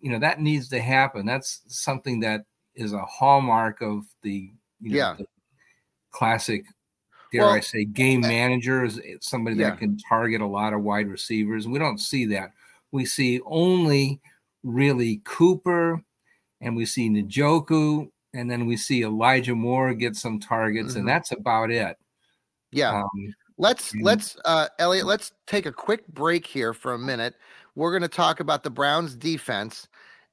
you 0.00 0.10
know, 0.10 0.18
that 0.20 0.40
needs 0.40 0.68
to 0.70 0.80
happen. 0.80 1.26
That's 1.26 1.62
something 1.66 2.20
that 2.20 2.44
is 2.74 2.92
a 2.94 3.04
hallmark 3.04 3.82
of 3.82 4.04
the, 4.22 4.50
you 4.80 4.90
know, 4.90 4.96
Yeah. 4.96 5.14
the 5.18 5.26
classic. 6.10 6.64
Dare 7.32 7.42
Well, 7.42 7.50
I 7.50 7.60
say, 7.60 7.84
game 7.86 8.24
uh, 8.24 8.28
manager 8.28 8.84
is 8.84 9.00
somebody 9.20 9.56
yeah. 9.56 9.70
that 9.70 9.78
can 9.78 9.96
target 9.98 10.40
a 10.42 10.46
lot 10.46 10.72
of 10.74 10.82
wide 10.82 11.08
receivers. 11.08 11.66
We 11.66 11.78
don't 11.78 11.98
see 11.98 12.26
that. 12.26 12.52
we 12.92 13.06
see 13.06 13.40
only 13.46 14.20
really 14.62 15.20
Cooper 15.24 16.02
and 16.60 16.76
we 16.76 16.86
see 16.86 17.10
Njoku, 17.10 18.08
and 18.34 18.50
then 18.50 18.66
we 18.66 18.76
see 18.76 19.02
Elijah 19.02 19.54
Moore 19.54 19.92
get 19.94 20.16
some 20.16 20.38
targets, 20.38 20.90
mm-hmm. 20.90 21.00
and 21.00 21.08
that's 21.08 21.32
about 21.32 21.70
it. 21.70 21.96
Yeah. 22.70 23.00
Um, 23.00 23.34
let's 23.58 23.92
and- 23.92 24.02
let's 24.02 24.36
uh 24.44 24.68
Elliot, 24.78 25.06
let's 25.06 25.32
take 25.46 25.66
a 25.66 25.72
quick 25.72 26.06
break 26.08 26.46
here 26.46 26.72
for 26.72 26.94
a 26.94 26.98
minute. 26.98 27.34
We're 27.74 27.90
going 27.90 28.02
to 28.02 28.16
talk 28.16 28.40
about 28.40 28.62
the 28.62 28.70
Browns 28.70 29.16
defense 29.16 29.88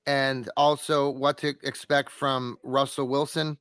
and 0.05 0.50
also 0.57 1.09
what 1.09 1.38
to 1.39 1.53
expect 1.63 2.09
from 2.09 2.57
Russell 2.63 3.07
Wilson 3.07 3.57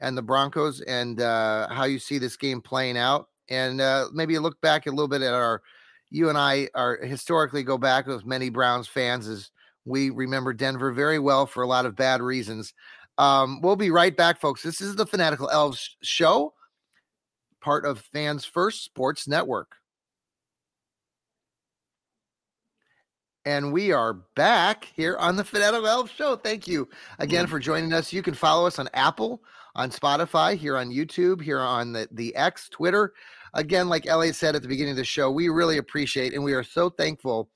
and 0.00 0.18
the 0.18 0.22
Broncos 0.22 0.80
and 0.82 1.20
uh, 1.20 1.68
how 1.70 1.84
you 1.84 1.98
see 1.98 2.18
this 2.18 2.36
game 2.36 2.60
playing 2.60 2.98
out. 2.98 3.28
And 3.48 3.80
uh, 3.80 4.08
maybe 4.12 4.38
look 4.38 4.60
back 4.60 4.86
a 4.86 4.90
little 4.90 5.08
bit 5.08 5.22
at 5.22 5.32
our, 5.32 5.62
you 6.10 6.28
and 6.28 6.36
I 6.36 6.68
are 6.74 6.96
historically 6.96 7.62
go 7.62 7.78
back 7.78 8.06
with 8.06 8.26
many 8.26 8.50
Browns 8.50 8.86
fans 8.86 9.28
as 9.28 9.50
we 9.84 10.10
remember 10.10 10.52
Denver 10.52 10.92
very 10.92 11.18
well 11.18 11.46
for 11.46 11.62
a 11.62 11.66
lot 11.66 11.86
of 11.86 11.96
bad 11.96 12.20
reasons. 12.20 12.74
Um, 13.18 13.60
we'll 13.60 13.76
be 13.76 13.90
right 13.90 14.16
back, 14.16 14.40
folks. 14.40 14.62
This 14.62 14.80
is 14.80 14.96
the 14.96 15.06
Fanatical 15.06 15.50
Elves 15.50 15.96
show, 16.02 16.54
part 17.60 17.84
of 17.84 18.00
Fans 18.12 18.44
First 18.44 18.84
Sports 18.84 19.28
Network. 19.28 19.76
And 23.44 23.72
we 23.72 23.90
are 23.90 24.14
back 24.36 24.84
here 24.84 25.16
on 25.16 25.34
the 25.34 25.42
Fanatical 25.44 25.86
Elves 25.86 26.12
show. 26.12 26.36
Thank 26.36 26.68
you 26.68 26.88
again 27.18 27.48
for 27.48 27.58
joining 27.58 27.92
us. 27.92 28.12
You 28.12 28.22
can 28.22 28.34
follow 28.34 28.66
us 28.68 28.78
on 28.78 28.88
Apple, 28.94 29.42
on 29.74 29.90
Spotify, 29.90 30.56
here 30.56 30.76
on 30.76 30.90
YouTube, 30.90 31.42
here 31.42 31.58
on 31.58 31.92
the, 31.92 32.08
the 32.12 32.34
X, 32.36 32.68
Twitter. 32.68 33.12
Again, 33.54 33.88
like 33.88 34.06
Elliot 34.06 34.36
said 34.36 34.54
at 34.54 34.62
the 34.62 34.68
beginning 34.68 34.92
of 34.92 34.96
the 34.96 35.04
show, 35.04 35.30
we 35.30 35.48
really 35.48 35.78
appreciate 35.78 36.34
and 36.34 36.44
we 36.44 36.52
are 36.52 36.62
so 36.62 36.88
thankful 36.88 37.50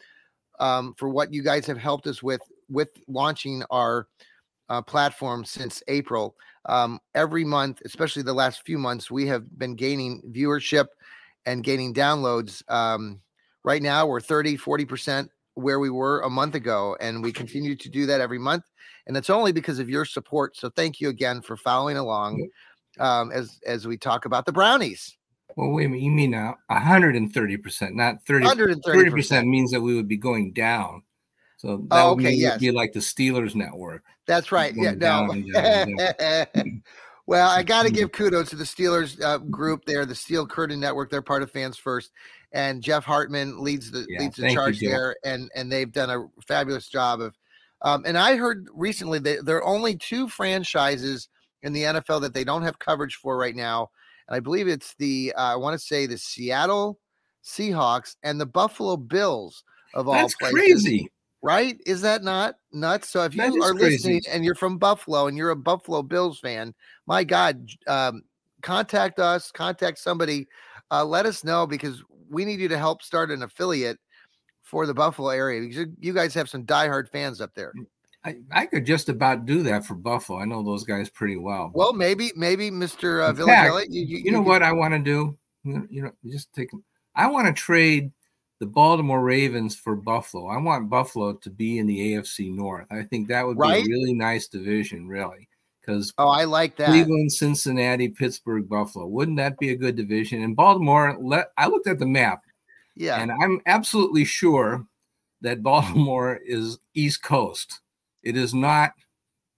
um, 0.59 0.95
for 0.97 1.09
what 1.09 1.33
you 1.33 1.43
guys 1.43 1.67
have 1.67 1.79
helped 1.79 2.07
us 2.07 2.23
with 2.23 2.41
with 2.69 2.89
launching 3.09 3.63
our 3.71 4.09
uh, 4.69 4.83
platform 4.83 5.45
since 5.45 5.83
April. 5.89 6.35
Um, 6.67 6.99
every 7.15 7.45
month, 7.45 7.81
especially 7.85 8.23
the 8.23 8.33
last 8.33 8.63
few 8.67 8.79
months, 8.79 9.11
we 9.11 9.27
have 9.29 9.59
been 9.59 9.77
gaining 9.77 10.23
viewership 10.33 10.87
and 11.45 11.63
gaining 11.63 11.95
downloads. 11.95 12.69
Um, 12.69 13.21
right 13.63 13.83
now, 13.83 14.07
we're 14.07 14.21
30, 14.21 14.57
40% 14.59 15.29
where 15.55 15.79
we 15.79 15.91
were 15.91 16.21
a 16.21 16.31
month 16.31 16.55
ago, 16.55 16.97
and 17.01 17.23
we 17.23 17.33
continue 17.33 17.77
to 17.77 17.89
do 17.89 18.05
that 18.07 18.21
every 18.21 18.39
month. 18.39 18.65
And 19.07 19.17
it's 19.17 19.31
only 19.31 19.53
because 19.53 19.79
of 19.79 19.89
your 19.89 20.05
support. 20.05 20.57
So 20.57 20.69
thank 20.71 21.01
you 21.01 21.09
again 21.09 21.41
for 21.41 21.57
following 21.57 21.97
along 21.97 22.49
um, 22.99 23.31
as 23.31 23.59
as 23.67 23.87
we 23.87 23.97
talk 23.97 24.25
about 24.25 24.47
the 24.47 24.53
brownies. 24.53 25.16
Well, 25.57 25.71
wait 25.71 25.87
a 25.87 25.89
minute. 25.89 26.03
You 26.03 26.11
mean 26.11 26.35
uh, 26.35 26.53
130%, 26.71 27.95
not 27.95 28.25
30 28.27 28.47
30% 28.47 29.47
means 29.47 29.71
that 29.71 29.81
we 29.81 29.97
would 29.97 30.07
be 30.07 30.19
going 30.19 30.53
down. 30.53 31.03
So 31.57 31.79
that 31.89 32.05
oh, 32.05 32.11
okay, 32.11 32.25
would 32.25 32.35
yes. 32.35 32.61
be 32.61 32.71
like 32.71 32.93
the 32.93 33.01
Steelers 33.01 33.55
network. 33.55 34.05
That's 34.27 34.53
right. 34.53 34.75
Yeah, 34.77 34.93
no. 34.93 35.35
well, 37.27 37.49
I 37.49 37.63
got 37.63 37.85
to 37.85 37.91
give 37.93 38.13
kudos 38.13 38.51
to 38.51 38.57
the 38.57 38.65
Steelers 38.65 39.21
uh, 39.23 39.39
group 39.39 39.87
there, 39.87 40.05
the 40.05 40.15
Steel 40.15 40.47
Curtain 40.47 40.79
Network. 40.79 41.11
They're 41.11 41.23
part 41.23 41.43
of 41.43 41.51
Fans 41.51 41.79
First, 41.79 42.13
and 42.53 42.83
Jeff 42.83 43.05
Hartman 43.05 43.59
leads 43.63 43.91
the 43.91 44.05
yeah, 44.11 44.21
leads 44.21 44.37
the 44.37 44.53
charge 44.53 44.83
you, 44.83 44.91
there, 44.91 45.17
and 45.25 45.51
and 45.55 45.73
they've 45.73 45.91
done 45.91 46.11
a 46.11 46.43
fabulous 46.47 46.89
job 46.89 47.23
of. 47.23 47.35
Um, 47.83 48.05
and 48.07 48.19
I 48.19 48.37
heard 48.37 48.69
recently 48.75 49.19
that 49.21 49.47
there 49.47 49.57
are 49.57 49.67
only 49.67 49.97
two 49.97 50.29
franchises 50.29 51.29
in 51.63 51.73
the 51.73 51.83
NFL 51.83 52.21
that 52.23 52.35
they 52.35 52.45
don't 52.45 52.63
have 52.63 52.79
coverage 52.79 53.17
for 53.17 53.37
right 53.39 53.57
now 53.57 53.91
and 54.29 54.37
I 54.37 54.41
believe 54.41 54.69
it's 54.69 54.95
the 54.99 55.33
uh, 55.37 55.53
I 55.53 55.57
want 55.57 55.79
to 55.79 55.85
say 55.85 56.07
the 56.07 56.19
Seattle 56.19 56.99
Seahawks 57.45 58.17
and 58.23 58.41
the 58.41 58.47
Buffalo 58.47 58.97
Bills 58.97 59.63
of 59.95 60.09
all 60.09 60.15
That's 60.15 60.35
places. 60.35 60.55
crazy. 60.55 61.11
Right? 61.43 61.77
Is 61.87 62.01
that 62.01 62.25
not 62.25 62.57
nuts? 62.73 63.11
So 63.11 63.23
if 63.23 63.35
you 63.35 63.63
are 63.63 63.73
crazy. 63.73 63.85
listening 63.85 64.23
and 64.29 64.45
you're 64.45 64.57
from 64.57 64.79
Buffalo 64.79 65.29
and 65.29 65.37
you're 65.39 65.51
a 65.51 65.57
Buffalo 65.57 66.03
Bills 66.03 66.41
fan, 66.41 66.75
my 67.07 67.23
God, 67.23 67.69
um, 67.87 68.23
contact 68.63 69.21
us, 69.21 69.53
contact 69.53 69.99
somebody, 69.99 70.49
uh, 70.91 71.05
let 71.05 71.25
us 71.25 71.45
know 71.45 71.67
because 71.67 72.03
we 72.29 72.45
need 72.45 72.59
you 72.59 72.69
to 72.69 72.79
help 72.79 73.01
start 73.03 73.31
an 73.31 73.45
affiliate 73.45 73.99
for 74.63 74.87
the 74.87 74.95
Buffalo 74.95 75.29
area 75.29 75.61
because 75.61 75.87
you 76.01 76.13
guys 76.13 76.35
have 76.35 76.49
some 76.49 76.65
diehard 76.65 77.09
fans 77.11 77.41
up 77.41 77.55
there. 77.55 77.73
I, 78.27 78.35
I 78.51 78.67
could 78.67 78.85
just 78.85 79.09
about 79.09 79.47
do 79.47 79.63
that 79.63 79.87
for 79.87 79.95
Buffalo. 79.95 80.41
I 80.41 80.47
know 80.47 80.65
those 80.65 80.83
guys 80.83 81.09
pretty 81.09 81.37
well. 81.37 81.71
Well, 81.73 81.93
maybe, 81.93 82.33
maybe 82.35 82.73
Mr. 82.73 83.23
Uh, 83.23 83.47
fact, 83.47 83.87
you, 83.89 84.03
you, 84.03 84.19
you, 84.25 84.33
know 84.33 84.43
what 84.43 84.65
I 84.65 84.73
want 84.73 84.95
to 84.95 84.99
do? 84.99 85.39
You 85.63 86.03
know, 86.03 86.13
just 86.27 86.53
take. 86.53 86.71
I 87.15 87.29
want 87.29 87.47
to 87.47 87.53
trade 87.53 88.11
the 88.59 88.67
Baltimore 88.67 89.23
Ravens 89.23 89.77
for 89.77 89.95
Buffalo. 89.95 90.49
I 90.49 90.57
want 90.57 90.91
Buffalo 90.91 91.35
to 91.35 91.51
be 91.51 91.79
in 91.79 91.87
the 91.87 92.15
AFC 92.15 92.53
North. 92.53 92.87
I 92.91 93.05
think 93.05 93.29
that 93.29 93.47
would 93.47 93.59
right? 93.59 93.85
be 93.85 93.93
a 93.93 93.95
really 93.95 94.15
nice 94.15 94.49
division, 94.49 95.07
really. 95.07 95.49
Because 95.81 96.13
oh, 96.19 96.29
I 96.29 96.45
like 96.45 96.75
that. 96.77 96.89
Cleveland, 96.89 97.31
Cincinnati, 97.31 98.09
Pittsburgh, 98.09 98.69
Buffalo. 98.69 99.07
Wouldn't 99.07 99.37
that 99.37 99.57
be 99.59 99.71
a 99.71 99.77
good 99.77 99.95
division? 99.95 100.43
And 100.43 100.57
Baltimore. 100.57 101.17
Let 101.21 101.53
I 101.57 101.69
looked 101.69 101.87
at 101.87 102.01
the 102.01 102.07
map. 102.07 102.43
Yeah, 102.97 103.21
and 103.21 103.31
I'm 103.31 103.61
absolutely 103.67 104.25
sure 104.25 104.85
that 105.43 105.63
Baltimore 105.63 106.41
is 106.45 106.79
East 106.95 107.23
Coast. 107.23 107.83
It 108.27 108.37
is 108.37 108.53
not 108.53 108.93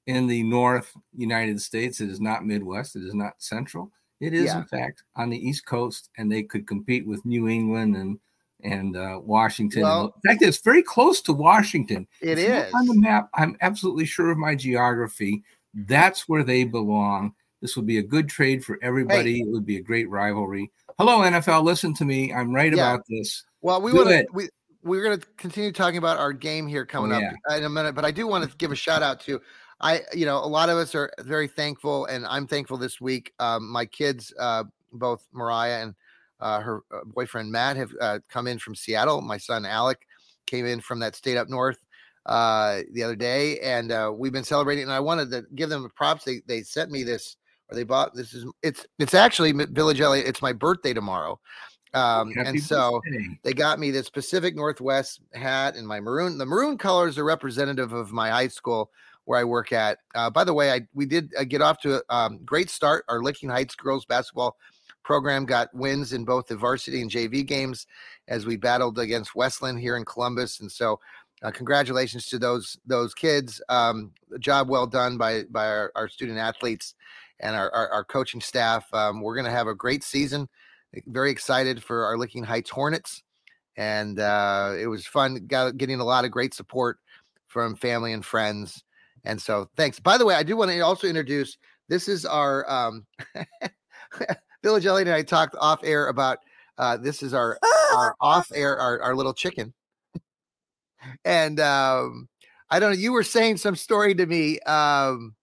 in 0.06 0.26
the 0.26 0.42
North 0.42 0.92
United 1.16 1.60
States. 1.60 2.02
It 2.02 2.10
is 2.10 2.20
not 2.20 2.44
Midwest. 2.44 2.96
It 2.96 3.02
is 3.02 3.14
not 3.14 3.32
Central. 3.38 3.90
It 4.20 4.34
is, 4.34 4.46
yeah. 4.46 4.58
in 4.58 4.64
fact, 4.64 5.04
on 5.16 5.30
the 5.30 5.38
East 5.38 5.64
Coast, 5.64 6.10
and 6.18 6.30
they 6.30 6.42
could 6.42 6.66
compete 6.66 7.06
with 7.06 7.24
New 7.24 7.48
England 7.48 7.96
and 7.96 8.18
and 8.64 8.96
uh, 8.96 9.20
Washington. 9.22 9.82
Well, 9.82 10.12
in 10.16 10.30
fact, 10.30 10.42
it's 10.42 10.60
very 10.60 10.82
close 10.82 11.22
to 11.22 11.32
Washington. 11.32 12.06
It 12.20 12.38
is 12.38 12.72
on 12.74 12.86
the 12.86 12.94
map. 12.94 13.30
I'm 13.34 13.56
absolutely 13.60 14.04
sure 14.04 14.30
of 14.30 14.38
my 14.38 14.54
geography. 14.54 15.44
That's 15.72 16.28
where 16.28 16.42
they 16.42 16.64
belong. 16.64 17.34
This 17.62 17.76
would 17.76 17.86
be 17.86 17.98
a 17.98 18.02
good 18.02 18.28
trade 18.28 18.64
for 18.64 18.78
everybody. 18.82 19.36
Hey. 19.36 19.40
It 19.42 19.48
would 19.48 19.64
be 19.64 19.76
a 19.76 19.82
great 19.82 20.10
rivalry. 20.10 20.70
Hello, 20.98 21.20
NFL. 21.20 21.62
Listen 21.62 21.94
to 21.94 22.04
me. 22.04 22.32
I'm 22.32 22.52
right 22.52 22.74
yeah. 22.74 22.92
about 22.92 23.04
this. 23.08 23.44
Well, 23.60 23.80
we 23.80 23.92
want 23.92 24.08
to 24.08 24.26
we 24.32 24.48
we're 24.82 25.02
going 25.02 25.18
to 25.18 25.26
continue 25.36 25.72
talking 25.72 25.98
about 25.98 26.18
our 26.18 26.32
game 26.32 26.66
here 26.66 26.86
coming 26.86 27.10
yeah. 27.10 27.32
up 27.50 27.58
in 27.58 27.64
a 27.64 27.68
minute, 27.68 27.94
but 27.94 28.04
I 28.04 28.10
do 28.10 28.26
want 28.26 28.48
to 28.48 28.56
give 28.56 28.72
a 28.72 28.76
shout 28.76 29.02
out 29.02 29.20
to 29.20 29.40
I, 29.80 30.02
you 30.12 30.26
know, 30.26 30.38
a 30.38 30.46
lot 30.46 30.68
of 30.68 30.76
us 30.76 30.94
are 30.94 31.10
very 31.20 31.46
thankful, 31.46 32.06
and 32.06 32.26
I'm 32.26 32.46
thankful 32.46 32.78
this 32.78 33.00
week. 33.00 33.32
Um, 33.38 33.70
my 33.70 33.86
kids, 33.86 34.32
uh, 34.38 34.64
both 34.92 35.24
Mariah 35.32 35.82
and 35.82 35.94
uh, 36.40 36.60
her 36.60 36.82
uh, 36.92 37.00
boyfriend 37.04 37.52
Matt, 37.52 37.76
have 37.76 37.92
uh, 38.00 38.18
come 38.28 38.46
in 38.46 38.58
from 38.58 38.74
Seattle. 38.74 39.20
My 39.20 39.38
son 39.38 39.64
Alec 39.64 40.00
came 40.46 40.66
in 40.66 40.80
from 40.80 40.98
that 41.00 41.14
state 41.14 41.36
up 41.36 41.48
north 41.48 41.78
uh, 42.26 42.80
the 42.92 43.04
other 43.04 43.14
day, 43.14 43.60
and 43.60 43.92
uh, 43.92 44.12
we've 44.14 44.32
been 44.32 44.44
celebrating. 44.44 44.84
And 44.84 44.92
I 44.92 45.00
wanted 45.00 45.30
to 45.30 45.44
give 45.54 45.70
them 45.70 45.88
props. 45.94 46.24
They 46.24 46.42
they 46.46 46.62
sent 46.62 46.90
me 46.90 47.04
this, 47.04 47.36
or 47.70 47.76
they 47.76 47.84
bought 47.84 48.14
this 48.14 48.34
is 48.34 48.46
it's 48.62 48.84
it's 48.98 49.14
actually 49.14 49.52
Village 49.52 50.00
Elliott. 50.00 50.26
It's 50.26 50.42
my 50.42 50.52
birthday 50.52 50.92
tomorrow, 50.92 51.38
um, 51.94 52.32
and 52.36 52.60
so 52.62 53.00
birthday. 53.04 53.38
they 53.42 53.52
got 53.52 53.78
me 53.78 53.90
this 53.90 54.10
Pacific 54.10 54.54
Northwest 54.54 55.20
hat 55.32 55.76
and 55.76 55.86
my 55.86 56.00
maroon. 56.00 56.38
The 56.38 56.46
maroon 56.46 56.78
colors 56.78 57.18
are 57.18 57.24
representative 57.24 57.92
of 57.92 58.12
my 58.12 58.30
high 58.30 58.48
school 58.48 58.90
where 59.24 59.38
I 59.38 59.44
work 59.44 59.72
at. 59.72 59.98
Uh, 60.14 60.30
by 60.30 60.44
the 60.44 60.54
way, 60.54 60.72
I 60.72 60.86
we 60.94 61.06
did 61.06 61.32
uh, 61.38 61.44
get 61.44 61.62
off 61.62 61.80
to 61.80 61.96
a 61.96 62.02
um, 62.14 62.40
great 62.44 62.70
start. 62.70 63.04
Our 63.08 63.22
Licking 63.22 63.48
Heights 63.48 63.74
girls 63.74 64.04
basketball 64.04 64.56
program 65.04 65.46
got 65.46 65.72
wins 65.74 66.12
in 66.12 66.24
both 66.24 66.46
the 66.46 66.56
varsity 66.56 67.00
and 67.00 67.10
JV 67.10 67.46
games 67.46 67.86
as 68.26 68.44
we 68.44 68.56
battled 68.56 68.98
against 68.98 69.34
Westland 69.34 69.80
here 69.80 69.96
in 69.96 70.04
Columbus, 70.04 70.60
and 70.60 70.70
so. 70.70 71.00
Uh, 71.40 71.52
congratulations 71.52 72.26
to 72.26 72.36
those 72.36 72.76
those 72.84 73.14
kids. 73.14 73.62
Um, 73.68 74.10
job 74.40 74.68
well 74.68 74.88
done 74.88 75.16
by 75.16 75.44
by 75.44 75.68
our, 75.68 75.92
our 75.94 76.08
student 76.08 76.36
athletes 76.36 76.96
and 77.38 77.54
our, 77.54 77.72
our, 77.72 77.88
our 77.90 78.04
coaching 78.04 78.40
staff. 78.40 78.92
Um, 78.92 79.20
we're 79.20 79.36
going 79.36 79.44
to 79.44 79.52
have 79.52 79.68
a 79.68 79.74
great 79.74 80.02
season 80.02 80.48
very 81.06 81.30
excited 81.30 81.82
for 81.82 82.04
our 82.04 82.16
Licking 82.16 82.44
Heights 82.44 82.70
Hornets, 82.70 83.22
and 83.76 84.18
uh, 84.18 84.74
it 84.78 84.86
was 84.86 85.06
fun 85.06 85.46
got, 85.46 85.76
getting 85.76 86.00
a 86.00 86.04
lot 86.04 86.24
of 86.24 86.30
great 86.30 86.54
support 86.54 86.98
from 87.46 87.76
family 87.76 88.12
and 88.12 88.24
friends. 88.24 88.82
And 89.24 89.40
so, 89.40 89.68
thanks. 89.76 90.00
By 90.00 90.18
the 90.18 90.24
way, 90.24 90.34
I 90.34 90.42
do 90.42 90.56
want 90.56 90.70
to 90.70 90.80
also 90.80 91.06
introduce. 91.06 91.58
This 91.88 92.08
is 92.08 92.24
our 92.24 92.68
um, 92.70 93.06
Village 94.62 94.86
Elliott 94.86 95.08
and 95.08 95.16
I 95.16 95.22
talked 95.22 95.56
off 95.58 95.80
air 95.82 96.08
about. 96.08 96.38
Uh, 96.76 96.96
this 96.96 97.22
is 97.22 97.34
our 97.34 97.58
our 97.94 98.14
off 98.20 98.50
air 98.54 98.78
our, 98.78 99.00
our 99.02 99.14
little 99.16 99.34
chicken, 99.34 99.74
and 101.24 101.58
um, 101.60 102.28
I 102.70 102.78
don't 102.78 102.92
know. 102.92 102.98
You 102.98 103.12
were 103.12 103.24
saying 103.24 103.56
some 103.56 103.76
story 103.76 104.14
to 104.14 104.26
me. 104.26 104.60
Um, 104.60 105.34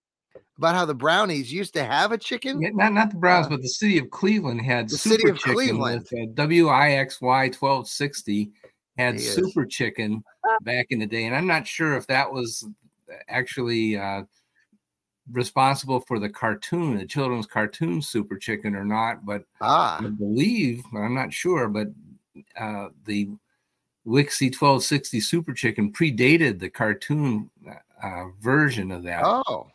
about 0.58 0.76
how 0.76 0.86
the 0.86 0.94
Brownies 0.94 1.52
used 1.52 1.74
to 1.74 1.84
have 1.84 2.12
a 2.12 2.18
chicken. 2.18 2.62
Yeah, 2.62 2.70
not 2.74 2.94
not 2.94 3.12
the 3.12 3.18
Browns, 3.18 3.48
uh, 3.48 3.50
but 3.50 3.62
the 3.62 3.70
city 3.70 3.98
of 3.98 4.10
Cleveland 4.10 4.62
had 4.62 4.90
the 4.90 4.98
super 4.98 5.16
city 5.16 5.30
of 5.30 5.40
Cleveland. 5.40 6.08
With, 6.12 6.30
uh, 6.30 6.48
WIXY 6.48 7.54
twelve 7.54 7.88
sixty 7.88 8.52
had 8.98 9.20
super 9.20 9.66
chicken 9.66 10.24
back 10.62 10.88
in 10.90 11.00
the 11.00 11.06
day, 11.06 11.26
and 11.26 11.36
I'm 11.36 11.48
not 11.48 11.68
sure 11.68 11.98
if 11.98 12.08
that 12.08 12.32
was 12.32 12.66
actually 13.28 13.98
uh, 13.98 14.24
responsible 15.32 16.02
for 16.02 16.20
the 16.20 16.30
cartoon, 16.30 16.98
the 16.98 17.06
children's 17.06 17.48
cartoon 17.48 18.02
Super 18.02 18.38
Chicken, 18.38 18.76
or 18.76 18.86
not. 18.86 19.26
But 19.26 19.44
ah. 19.62 20.00
I 20.00 20.08
believe, 20.08 20.84
I'm 20.96 21.16
not 21.16 21.34
sure, 21.34 21.68
but 21.68 21.88
uh, 22.58 22.90
the 23.06 23.26
WIXY 24.06 24.54
1260 24.54 25.20
Super 25.20 25.54
Chicken 25.54 25.92
predated 25.92 26.60
the 26.60 26.70
cartoon 26.70 27.50
uh, 28.02 28.26
version 28.40 28.92
of 28.92 29.04
that. 29.04 29.24
Oh, 29.24 29.68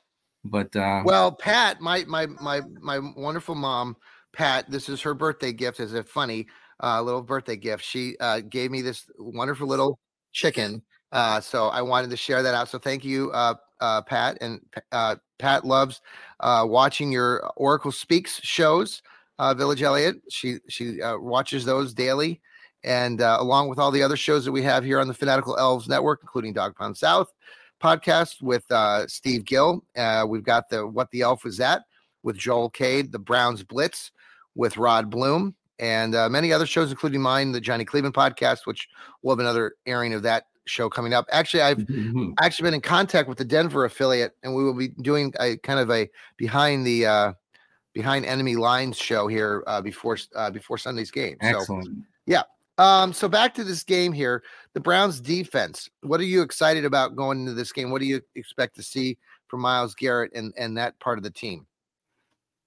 but 0.44 0.74
uh, 0.74 1.02
well, 1.04 1.32
Pat, 1.32 1.80
my 1.80 2.04
my 2.04 2.26
my 2.26 2.62
my 2.80 2.98
wonderful 3.16 3.54
mom, 3.54 3.96
Pat. 4.32 4.70
This 4.70 4.88
is 4.88 5.00
her 5.02 5.14
birthday 5.14 5.52
gift. 5.52 5.80
As 5.80 5.92
a 5.92 6.02
funny 6.02 6.46
uh, 6.82 7.02
little 7.02 7.22
birthday 7.22 7.56
gift, 7.56 7.84
she 7.84 8.16
uh, 8.20 8.40
gave 8.40 8.70
me 8.70 8.82
this 8.82 9.04
wonderful 9.18 9.66
little 9.66 9.98
chicken. 10.32 10.82
Uh, 11.12 11.40
so 11.40 11.68
I 11.68 11.82
wanted 11.82 12.10
to 12.10 12.16
share 12.16 12.42
that 12.42 12.54
out. 12.54 12.68
So 12.68 12.78
thank 12.78 13.04
you, 13.04 13.30
uh, 13.32 13.54
uh, 13.80 14.02
Pat. 14.02 14.38
And 14.40 14.60
uh, 14.92 15.16
Pat 15.38 15.66
loves 15.66 16.00
uh, 16.38 16.64
watching 16.66 17.10
your 17.12 17.50
Oracle 17.56 17.92
Speaks 17.92 18.40
shows. 18.42 19.02
Uh, 19.38 19.54
Village 19.54 19.82
Elliott. 19.82 20.20
She 20.28 20.58
she 20.68 21.00
uh, 21.00 21.16
watches 21.18 21.64
those 21.64 21.94
daily, 21.94 22.42
and 22.84 23.22
uh, 23.22 23.38
along 23.40 23.70
with 23.70 23.78
all 23.78 23.90
the 23.90 24.02
other 24.02 24.16
shows 24.16 24.44
that 24.44 24.52
we 24.52 24.62
have 24.62 24.84
here 24.84 25.00
on 25.00 25.08
the 25.08 25.14
Fanatical 25.14 25.56
Elves 25.56 25.88
Network, 25.88 26.20
including 26.22 26.52
Dog 26.52 26.76
Pound 26.76 26.96
South 26.96 27.32
podcast 27.80 28.42
with 28.42 28.70
uh, 28.70 29.06
Steve 29.06 29.44
Gill. 29.44 29.84
Uh, 29.96 30.24
we've 30.28 30.44
got 30.44 30.68
the 30.68 30.86
What 30.86 31.10
the 31.10 31.22
Elf 31.22 31.44
Was 31.44 31.60
At 31.60 31.82
with 32.22 32.36
Joel 32.36 32.70
Cade, 32.70 33.12
the 33.12 33.18
Browns 33.18 33.62
Blitz 33.62 34.12
with 34.54 34.76
Rod 34.76 35.10
Bloom, 35.10 35.54
and 35.78 36.14
uh, 36.14 36.28
many 36.28 36.52
other 36.52 36.66
shows, 36.66 36.90
including 36.90 37.20
mine, 37.20 37.52
the 37.52 37.60
Johnny 37.60 37.84
Cleveland 37.84 38.14
podcast, 38.14 38.66
which 38.66 38.88
we'll 39.22 39.34
have 39.34 39.40
another 39.40 39.74
airing 39.86 40.12
of 40.12 40.22
that 40.22 40.44
show 40.66 40.88
coming 40.88 41.14
up. 41.14 41.26
Actually, 41.32 41.62
I've 41.62 41.78
mhm. 41.78 42.34
actually 42.40 42.64
been 42.64 42.74
in 42.74 42.80
contact 42.80 43.28
with 43.28 43.38
the 43.38 43.44
Denver 43.44 43.84
affiliate, 43.84 44.36
and 44.42 44.54
we 44.54 44.62
will 44.62 44.74
be 44.74 44.88
doing 44.88 45.32
a 45.40 45.56
kind 45.58 45.80
of 45.80 45.90
a 45.90 46.08
behind 46.36 46.86
the 46.86 47.06
uh, 47.06 47.32
behind 47.92 48.26
enemy 48.26 48.56
lines 48.56 48.96
show 48.96 49.26
here 49.26 49.64
uh, 49.66 49.80
before 49.80 50.18
uh, 50.34 50.50
before 50.50 50.78
Sunday's 50.78 51.10
game. 51.10 51.36
So, 51.40 51.48
excellent. 51.48 52.04
Um, 52.80 53.12
so 53.12 53.28
back 53.28 53.52
to 53.56 53.64
this 53.64 53.82
game 53.82 54.10
here, 54.10 54.42
the 54.72 54.80
Browns 54.80 55.20
defense. 55.20 55.90
What 56.00 56.18
are 56.18 56.24
you 56.24 56.40
excited 56.40 56.86
about 56.86 57.14
going 57.14 57.40
into 57.40 57.52
this 57.52 57.72
game? 57.72 57.90
What 57.90 58.00
do 58.00 58.06
you 58.06 58.22
expect 58.36 58.74
to 58.76 58.82
see 58.82 59.18
from 59.48 59.60
Myles 59.60 59.94
Garrett 59.94 60.32
and 60.34 60.54
and 60.56 60.78
that 60.78 60.98
part 60.98 61.18
of 61.18 61.22
the 61.22 61.30
team? 61.30 61.66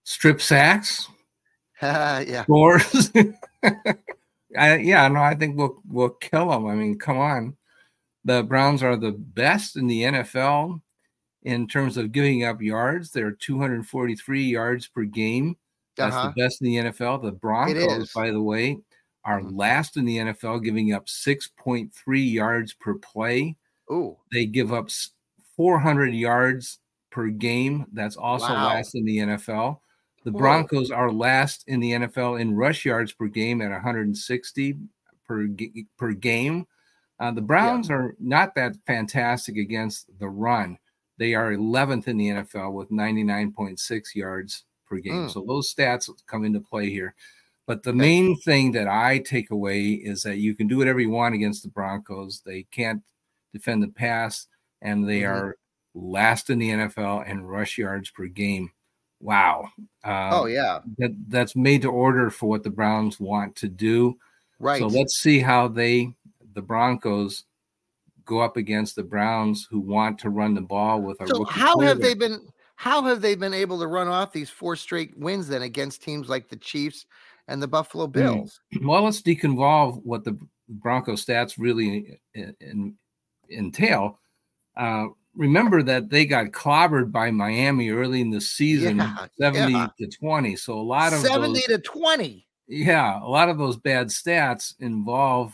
Strip 0.04 0.40
sacks, 0.40 1.08
yeah, 1.82 2.44
scores. 2.44 3.12
I, 4.56 4.78
yeah, 4.78 5.08
no, 5.08 5.20
I 5.20 5.34
think 5.34 5.58
we'll 5.58 5.82
we'll 5.90 6.10
kill 6.10 6.52
them. 6.52 6.68
I 6.68 6.76
mean, 6.76 7.00
come 7.00 7.18
on. 7.18 7.58
The 8.24 8.44
Browns 8.44 8.84
are 8.84 8.96
the 8.96 9.14
best 9.14 9.78
in 9.78 9.88
the 9.88 10.04
NFL 10.04 10.80
in 11.42 11.68
terms 11.68 11.98
of 11.98 12.12
giving 12.12 12.44
up 12.44 12.62
yards. 12.62 13.10
They're 13.10 13.32
243 13.32 14.44
yards 14.44 14.88
per 14.88 15.06
game. 15.06 15.58
That's 15.98 16.16
uh-huh. 16.16 16.32
the 16.36 16.42
best 16.44 16.62
in 16.62 16.68
the 16.68 16.76
NFL. 16.92 17.24
The 17.24 17.32
Broncos, 17.32 18.14
by 18.14 18.30
the 18.30 18.42
way, 18.42 18.78
are 19.26 19.42
Mhm. 19.42 19.58
last 19.58 19.98
in 19.98 20.06
the 20.06 20.18
NFL, 20.20 20.60
giving 20.60 20.92
up 20.94 21.08
6.3 21.10 22.22
yards 22.24 22.74
per 22.74 22.96
play. 22.96 23.56
Ooh, 23.92 24.18
They 24.32 24.46
give 24.46 24.74
up 24.74 24.90
400 25.56 26.14
yards 26.14 26.80
per 27.12 27.30
game. 27.30 27.86
That's 27.94 28.16
also 28.18 28.48
Wow. 28.54 28.68
last 28.68 28.96
in 28.96 29.06
the 29.06 29.20
NFL. 29.20 29.82
The 30.24 30.32
Whoa. 30.32 30.40
Broncos 30.40 30.90
are 30.92 31.12
last 31.12 31.64
in 31.68 31.80
the 31.80 31.92
NFL 31.94 32.36
in 32.38 32.56
rush 32.56 32.86
yards 32.86 33.12
per 33.12 33.28
game 33.28 33.62
at 33.62 33.72
160 33.72 34.78
per 35.28 35.48
per 35.98 36.14
game. 36.14 36.66
Uh, 37.20 37.32
the 37.32 37.42
Browns 37.42 37.90
are 37.92 38.16
not 38.20 38.56
that 38.56 38.76
fantastic 38.88 39.58
against 39.58 40.08
the 40.20 40.28
run. 40.28 40.78
They 41.18 41.36
are 41.36 41.52
11th 41.54 42.08
in 42.08 42.18
the 42.18 42.30
NFL 42.30 42.74
with 42.74 42.90
99.6 42.92 44.16
yards 44.16 44.66
per 44.88 44.98
game. 44.98 45.28
Mm. 45.28 45.32
So 45.32 45.44
those 45.46 45.74
stats 45.74 46.10
come 46.26 46.44
into 46.44 46.60
play 46.60 46.90
here. 46.90 47.14
But 47.66 47.84
the 47.84 47.94
main 47.94 48.36
thing 48.42 48.74
that 48.74 48.88
I 48.88 49.20
take 49.20 49.50
away 49.50 49.92
is 49.92 50.24
that 50.24 50.38
you 50.38 50.54
can 50.54 50.68
do 50.68 50.78
whatever 50.78 51.00
you 51.00 51.10
want 51.10 51.36
against 51.36 51.64
the 51.64 51.70
Broncos. 51.70 52.42
They 52.46 52.64
can't 52.64 53.02
defend 53.54 53.82
the 53.82 53.88
pass, 53.88 54.48
and 54.82 55.08
they 55.08 55.22
Mhm. 55.22 55.30
are 55.30 55.58
last 55.94 56.50
in 56.50 56.60
the 56.60 56.72
NFL 56.72 57.22
in 57.22 57.44
rush 57.44 57.78
yards 57.78 58.10
per 58.10 58.26
game. 58.26 58.72
Wow. 59.22 59.70
Uh, 60.04 60.42
oh 60.42 60.46
yeah, 60.48 60.80
that, 60.98 61.16
that's 61.30 61.56
made 61.56 61.84
to 61.84 61.90
order 61.90 62.30
for 62.30 62.50
what 62.50 62.64
the 62.64 62.70
Browns 62.70 63.20
want 63.20 63.56
to 63.58 63.70
do. 63.70 64.18
right. 64.60 64.80
So 64.80 64.88
let's 64.88 65.22
see 65.22 65.40
how 65.40 65.70
they, 65.70 66.14
the 66.54 66.62
Broncos, 66.62 67.46
go 68.26 68.40
up 68.40 68.58
against 68.58 68.96
the 68.96 69.04
Browns 69.04 69.68
who 69.70 69.80
want 69.80 70.20
to 70.20 70.30
run 70.30 70.54
the 70.54 70.62
ball 70.62 71.02
with 71.02 71.22
a 71.22 71.28
So 71.28 71.46
how 71.46 71.80
have 71.80 72.02
they 72.02 72.14
been? 72.14 72.52
How 72.76 73.04
have 73.04 73.22
they 73.22 73.36
been 73.36 73.54
able 73.54 73.80
to 73.80 73.88
run 73.88 74.08
off 74.08 74.34
these 74.34 74.50
four 74.50 74.76
straight 74.76 75.18
wins 75.18 75.48
then 75.48 75.62
against 75.62 76.02
teams 76.02 76.28
like 76.28 76.50
the 76.50 76.58
Chiefs 76.58 77.06
and 77.48 77.62
the 77.62 77.68
Buffalo 77.68 78.08
Bills? 78.08 78.60
Well, 78.82 79.04
let's 79.04 79.22
deconvolve 79.22 80.02
what 80.04 80.24
the 80.24 80.38
Bronco 80.70 81.14
stats 81.14 81.56
really 81.58 82.20
in, 82.34 82.56
in, 82.60 82.96
entail. 83.52 84.20
Uh, 84.76 85.08
remember 85.36 85.84
that 85.84 86.10
they 86.10 86.26
got 86.26 86.48
clobbered 86.48 87.12
by 87.12 87.32
Miami 87.32 87.90
early 87.90 88.22
in 88.22 88.30
the 88.30 88.42
season, 88.42 88.98
Yeah, 88.98 89.28
70 89.40 89.74
yeah. 89.74 89.88
to 90.00 90.08
20. 90.08 90.56
So 90.56 90.80
a 90.80 90.82
lot 90.82 91.14
of 91.14 91.20
Seventy 91.20 91.62
those, 91.68 91.78
to 91.78 91.78
twenty. 91.80 92.48
yeah, 92.68 93.20
a 93.22 93.28
lot 93.28 93.50
of 93.50 93.58
those 93.58 93.78
bad 93.78 94.08
stats 94.08 94.74
involve 94.80 95.54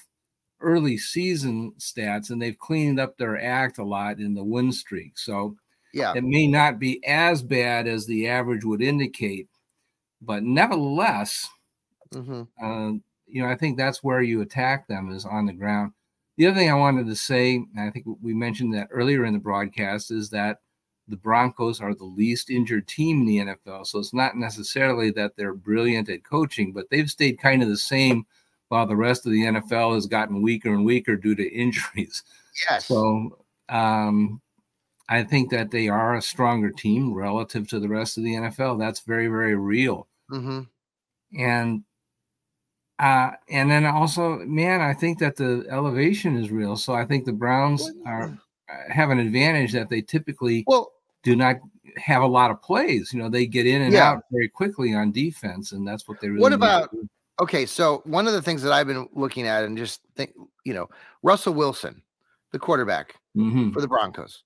early 0.61 0.97
season 0.97 1.73
stats, 1.79 2.29
and 2.29 2.41
they've 2.41 2.57
cleaned 2.59 2.99
up 2.99 3.17
their 3.17 3.41
act 3.41 3.77
a 3.79 3.83
lot 3.83 4.19
in 4.19 4.33
the 4.33 4.43
win 4.43 4.71
streak. 4.71 5.17
So 5.17 5.55
Yeah, 5.93 6.13
it 6.15 6.23
may 6.23 6.47
not 6.47 6.79
be 6.79 7.03
as 7.05 7.41
bad 7.41 7.87
as 7.87 8.05
the 8.05 8.27
average 8.27 8.63
would 8.65 8.81
indicate, 8.81 9.47
but 10.21 10.43
nevertheless, 10.43 11.47
hmm 12.13 12.43
uh, 12.61 12.91
you 13.27 13.41
know, 13.41 13.47
I 13.47 13.55
think 13.55 13.77
that's 13.77 14.03
where 14.03 14.21
you 14.21 14.41
attack 14.41 14.87
them 14.87 15.11
is 15.11 15.25
on 15.25 15.45
the 15.45 15.53
ground. 15.53 15.93
The 16.37 16.47
other 16.47 16.57
thing 16.57 16.69
I 16.69 16.75
wanted 16.75 17.05
to 17.07 17.15
say, 17.15 17.55
and 17.55 17.79
I 17.79 17.91
think 17.91 18.05
we 18.21 18.33
mentioned 18.33 18.73
that 18.73 18.87
earlier 18.91 19.25
in 19.25 19.33
the 19.33 19.39
broadcast, 19.39 20.09
is 20.09 20.29
that 20.31 20.61
the 21.07 21.17
Broncos 21.17 21.81
are 21.81 21.93
the 21.93 22.05
least 22.05 22.49
injured 22.49 22.87
team 22.87 23.21
in 23.21 23.25
the 23.25 23.37
NFL. 23.37 23.85
So 23.87 23.99
it's 23.99 24.13
not 24.13 24.37
necessarily 24.37 25.11
that 25.11 25.35
they're 25.35 25.53
brilliant 25.53 26.09
at 26.09 26.23
coaching, 26.23 26.71
but 26.71 26.89
they've 26.89 27.09
stayed 27.09 27.39
kind 27.39 27.61
of 27.61 27.69
the 27.69 27.77
same 27.77 28.25
while 28.69 28.85
the 28.85 28.95
rest 28.95 29.25
of 29.25 29.31
the 29.31 29.43
NFL 29.43 29.95
has 29.95 30.05
gotten 30.05 30.41
weaker 30.41 30.73
and 30.73 30.85
weaker 30.85 31.15
due 31.15 31.35
to 31.35 31.47
injuries. 31.53 32.23
yes. 32.69 32.85
So 32.85 33.37
um, 33.67 34.41
I 35.09 35.23
think 35.23 35.51
that 35.51 35.71
they 35.71 35.89
are 35.89 36.15
a 36.15 36.21
stronger 36.21 36.71
team 36.71 37.13
relative 37.13 37.67
to 37.69 37.79
the 37.79 37.89
rest 37.89 38.17
of 38.17 38.23
the 38.23 38.35
NFL. 38.35 38.79
That's 38.79 39.01
very, 39.01 39.27
very 39.27 39.55
real 39.55 40.07
hmm 40.29 40.61
and 41.37 41.83
uh 42.99 43.31
and 43.49 43.69
then 43.71 43.85
also 43.85 44.39
man 44.39 44.81
i 44.81 44.93
think 44.93 45.17
that 45.19 45.35
the 45.35 45.65
elevation 45.69 46.35
is 46.37 46.51
real 46.51 46.75
so 46.75 46.93
i 46.93 47.05
think 47.05 47.25
the 47.25 47.31
browns 47.33 47.91
are 48.05 48.25
uh, 48.69 48.73
have 48.93 49.09
an 49.09 49.19
advantage 49.19 49.71
that 49.71 49.89
they 49.89 50.01
typically 50.01 50.63
Well, 50.67 50.91
do 51.23 51.35
not 51.35 51.57
have 51.97 52.21
a 52.21 52.27
lot 52.27 52.51
of 52.51 52.61
plays 52.61 53.11
you 53.13 53.19
know 53.21 53.29
they 53.29 53.45
get 53.47 53.65
in 53.65 53.81
and 53.83 53.93
Yeah. 53.93 54.11
out 54.11 54.23
very 54.31 54.47
quickly 54.49 54.93
on 54.93 55.11
defense 55.11 55.71
and 55.71 55.87
that's 55.87 56.07
what 56.07 56.19
they 56.21 56.29
really 56.29 56.41
What 56.41 56.53
about- 56.53 56.89
okay. 57.41 57.65
So 57.65 58.01
one 58.05 58.27
of 58.27 58.33
the 58.33 58.41
things 58.41 58.61
that 58.63 58.73
I've 58.73 58.85
been 58.87 59.07
looking 59.13 59.47
at 59.47 59.63
and 59.63 59.77
just 59.77 60.01
think, 60.15 60.33
you 60.65 60.73
know, 60.73 60.89
Russell 61.23 61.53
Wilson, 61.53 62.01
the 62.51 62.59
quarterback 62.59 63.15
Mhm. 63.35 63.71
for 63.73 63.79
the 63.81 63.87
Broncos. 63.87 64.43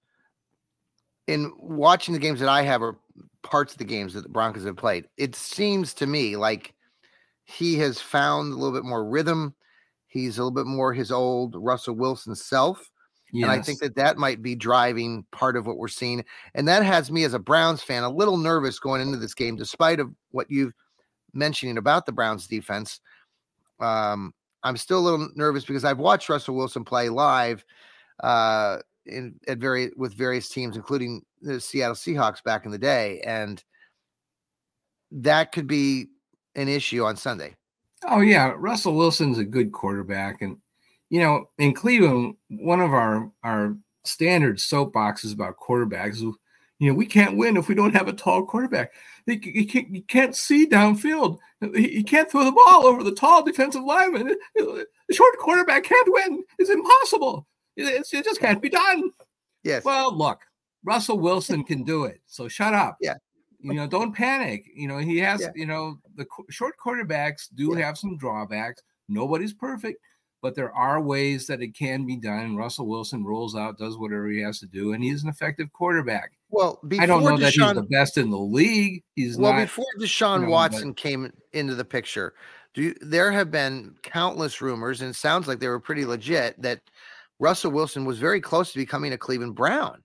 In 1.28 1.52
watching 1.58 2.14
the 2.14 2.20
games 2.20 2.40
that 2.40 2.50
I 2.50 2.62
have 2.62 2.82
or 2.84 2.98
parts 3.42 3.72
of 3.74 3.78
the 3.80 3.84
games 3.86 4.14
that 4.14 4.22
the 4.24 4.30
Broncos 4.30 4.64
have 4.66 4.76
played, 4.78 5.08
it 5.18 5.36
seems 5.36 5.94
to 5.96 6.06
me 6.06 6.36
like 6.36 6.74
he 7.46 7.78
has 7.80 8.00
found 8.00 8.54
a 8.54 8.56
little 8.56 8.74
bit 8.74 8.86
more 8.86 9.06
rhythm. 9.06 9.54
He's 10.08 10.38
a 10.38 10.44
little 10.44 10.52
bit 10.52 10.66
more 10.66 10.94
his 10.94 11.12
old 11.12 11.56
Russell 11.56 11.96
Wilson 11.96 12.36
self. 12.36 12.90
yes. 13.32 13.44
And 13.44 13.52
I 13.52 13.62
think 13.62 13.80
that 13.80 13.96
that 13.96 14.18
might 14.18 14.42
be 14.42 14.56
driving 14.56 15.26
part 15.32 15.58
of 15.58 15.66
what 15.66 15.78
we're 15.78 15.88
seeing. 15.88 16.24
And 16.54 16.68
that 16.68 16.84
has 16.84 17.12
me 17.12 17.24
as 17.24 17.34
a 17.34 17.40
Browns 17.40 17.82
fan 17.82 18.04
a 18.04 18.10
little 18.10 18.38
nervous 18.38 18.80
going 18.80 19.02
into 19.02 19.18
this 19.18 19.34
game, 19.34 19.56
despite 19.56 20.00
of 20.00 20.14
what 20.32 20.50
you've 20.50 20.74
mentioning 21.34 21.78
about 21.78 22.06
the 22.06 22.12
Browns 22.12 22.48
defense. 22.48 23.02
Um, 23.80 24.34
I'm 24.64 24.78
still 24.78 25.00
a 25.00 25.02
little 25.02 25.30
nervous 25.36 25.66
because 25.66 25.84
I've 25.84 26.00
watched 26.00 26.30
Russell 26.30 26.56
Wilson 26.56 26.86
play 26.86 27.10
live 27.10 27.66
uh, 28.22 28.78
in 29.06 29.36
at 29.48 29.58
very 29.58 29.92
with 29.98 30.14
various 30.14 30.48
teams, 30.48 30.76
including 30.76 31.24
the 31.42 31.60
Seattle 31.60 31.96
Seahawks 31.96 32.44
back 32.44 32.66
in 32.66 32.72
the 32.72 32.78
day, 32.78 33.20
and 33.26 33.62
that 35.12 35.52
could 35.52 35.68
be 35.68 36.08
an 36.56 36.68
issue 36.68 37.04
on 37.04 37.16
Sunday. 37.16 37.56
Oh 38.08 38.22
yeah, 38.22 38.54
Russell 38.58 38.96
Wilson's 38.96 39.38
a 39.38 39.46
good 39.46 39.72
quarterback, 39.72 40.42
and 40.42 40.58
you 41.10 41.20
know, 41.20 41.50
in 41.58 41.74
Cleveland, 41.74 42.36
one 42.50 42.82
of 42.82 42.94
our 42.94 43.32
our 43.44 43.76
standard 44.04 44.58
soapboxes 44.58 45.34
about 45.34 45.58
quarterbacks, 45.58 46.16
is, 46.16 46.22
you 46.22 46.90
know, 46.90 46.94
we 46.94 47.06
can't 47.06 47.38
win 47.38 47.56
if 47.56 47.70
we 47.70 47.76
don't 47.76 47.96
have 47.96 48.10
a 48.10 48.14
tall 48.14 48.46
quarterback. 48.46 48.92
You, 49.26 49.40
you 49.42 49.66
can't, 49.66 49.90
you 49.96 50.02
can't 50.02 50.36
see 50.36 50.68
downfield. 50.68 51.38
He, 51.74 51.88
he 51.88 52.04
can't 52.04 52.30
throw 52.30 52.44
the 52.44 52.52
ball 52.52 52.86
over 52.86 53.04
the 53.04 53.16
tall 53.16 53.44
defensive 53.44 53.84
lineman. 53.84 54.36
The 54.56 54.86
short 55.12 55.38
quarterback 55.38 55.86
can't 55.86 56.12
win. 56.12 56.44
It's 56.60 56.70
impossible. 56.70 57.48
It's, 57.78 58.14
it 58.14 58.26
just 58.26 58.42
can't 58.42 58.62
be 58.62 58.70
done. 58.70 59.12
Yes. 59.64 59.86
Well, 59.86 60.14
look, 60.14 60.42
Russell 60.84 61.20
Wilson 61.20 61.64
can 61.64 61.84
do 61.84 62.04
it. 62.04 62.20
So 62.26 62.50
shut 62.50 62.74
up. 62.74 62.98
Yeah. 63.00 63.16
You 63.64 63.74
know, 63.74 63.88
don't 63.88 64.14
panic. 64.14 64.66
You 64.76 64.88
know, 64.88 64.98
he 64.98 65.18
has, 65.20 65.42
Yeah. 65.42 65.52
you 65.56 65.66
know, 65.66 65.98
the 66.16 66.26
qu- 66.26 66.46
short 66.50 66.76
quarterbacks 66.84 67.48
do 67.56 67.74
Yeah. 67.78 67.86
have 67.86 67.98
some 67.98 68.18
drawbacks. 68.18 68.82
Nobody's 69.10 69.54
perfect, 69.54 70.00
but 70.42 70.54
there 70.56 70.74
are 70.74 71.02
ways 71.02 71.48
that 71.48 71.62
it 71.62 71.74
can 71.76 72.06
be 72.06 72.18
done. 72.18 72.56
Russell 72.58 72.88
Wilson 72.88 73.24
rolls 73.24 73.56
out, 73.56 73.78
does 73.78 73.98
whatever 73.98 74.28
he 74.30 74.42
has 74.42 74.60
to 74.60 74.68
do, 74.68 74.94
and 74.94 75.04
he's 75.04 75.24
an 75.24 75.30
effective 75.30 75.72
quarterback. 75.74 76.32
Well, 76.50 76.80
I 77.00 77.06
don't 77.06 77.24
know 77.24 77.32
Deshaun, 77.32 77.40
that 77.40 77.54
he's 77.54 77.74
the 77.76 77.88
best 77.90 78.18
in 78.18 78.30
the 78.30 78.38
league. 78.38 79.04
He's 79.16 79.38
well 79.38 79.54
not. 79.54 79.62
before 79.62 79.86
Deshaun 80.00 80.42
you 80.42 80.46
know, 80.46 80.52
Watson 80.52 80.90
but- 80.90 80.98
came 80.98 81.32
into 81.54 81.74
the 81.76 81.86
picture. 81.86 82.34
Do 82.74 82.82
you, 82.82 82.96
there 83.02 83.32
have 83.32 83.50
been 83.52 83.96
countless 84.04 84.60
rumors, 84.62 85.02
and 85.02 85.12
it 85.12 85.16
sounds 85.16 85.48
like 85.48 85.60
they 85.60 85.68
were 85.68 85.80
pretty 85.80 86.06
legit 86.06 86.60
that 86.62 86.82
Russell 87.40 87.72
Wilson 87.72 88.04
was 88.06 88.20
very 88.20 88.42
close 88.42 88.72
to 88.72 88.78
becoming 88.80 89.14
a 89.14 89.18
Cleveland 89.18 89.56
Brown. 89.56 90.04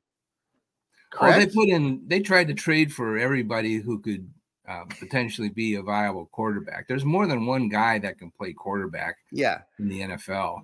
Oh, 1.21 1.33
they 1.33 1.47
put 1.47 1.69
in. 1.69 2.03
They 2.07 2.21
tried 2.21 2.49
to 2.49 2.55
trade 2.55 2.93
for 2.93 3.19
everybody 3.19 3.77
who 3.77 3.99
could 4.01 4.29
uh, 4.69 4.85
potentially 5.01 5.49
be 5.49 5.75
a 5.77 5.83
viable 5.83 6.27
quarterback. 6.27 6.87
There's 6.89 7.05
more 7.05 7.27
than 7.27 7.47
one 7.47 7.69
guy 7.69 7.99
that 8.01 8.19
can 8.19 8.31
play 8.31 8.53
quarterback 8.53 9.17
yeah, 9.33 9.63
in 9.79 9.89
the 9.89 10.01
NFL. 10.01 10.63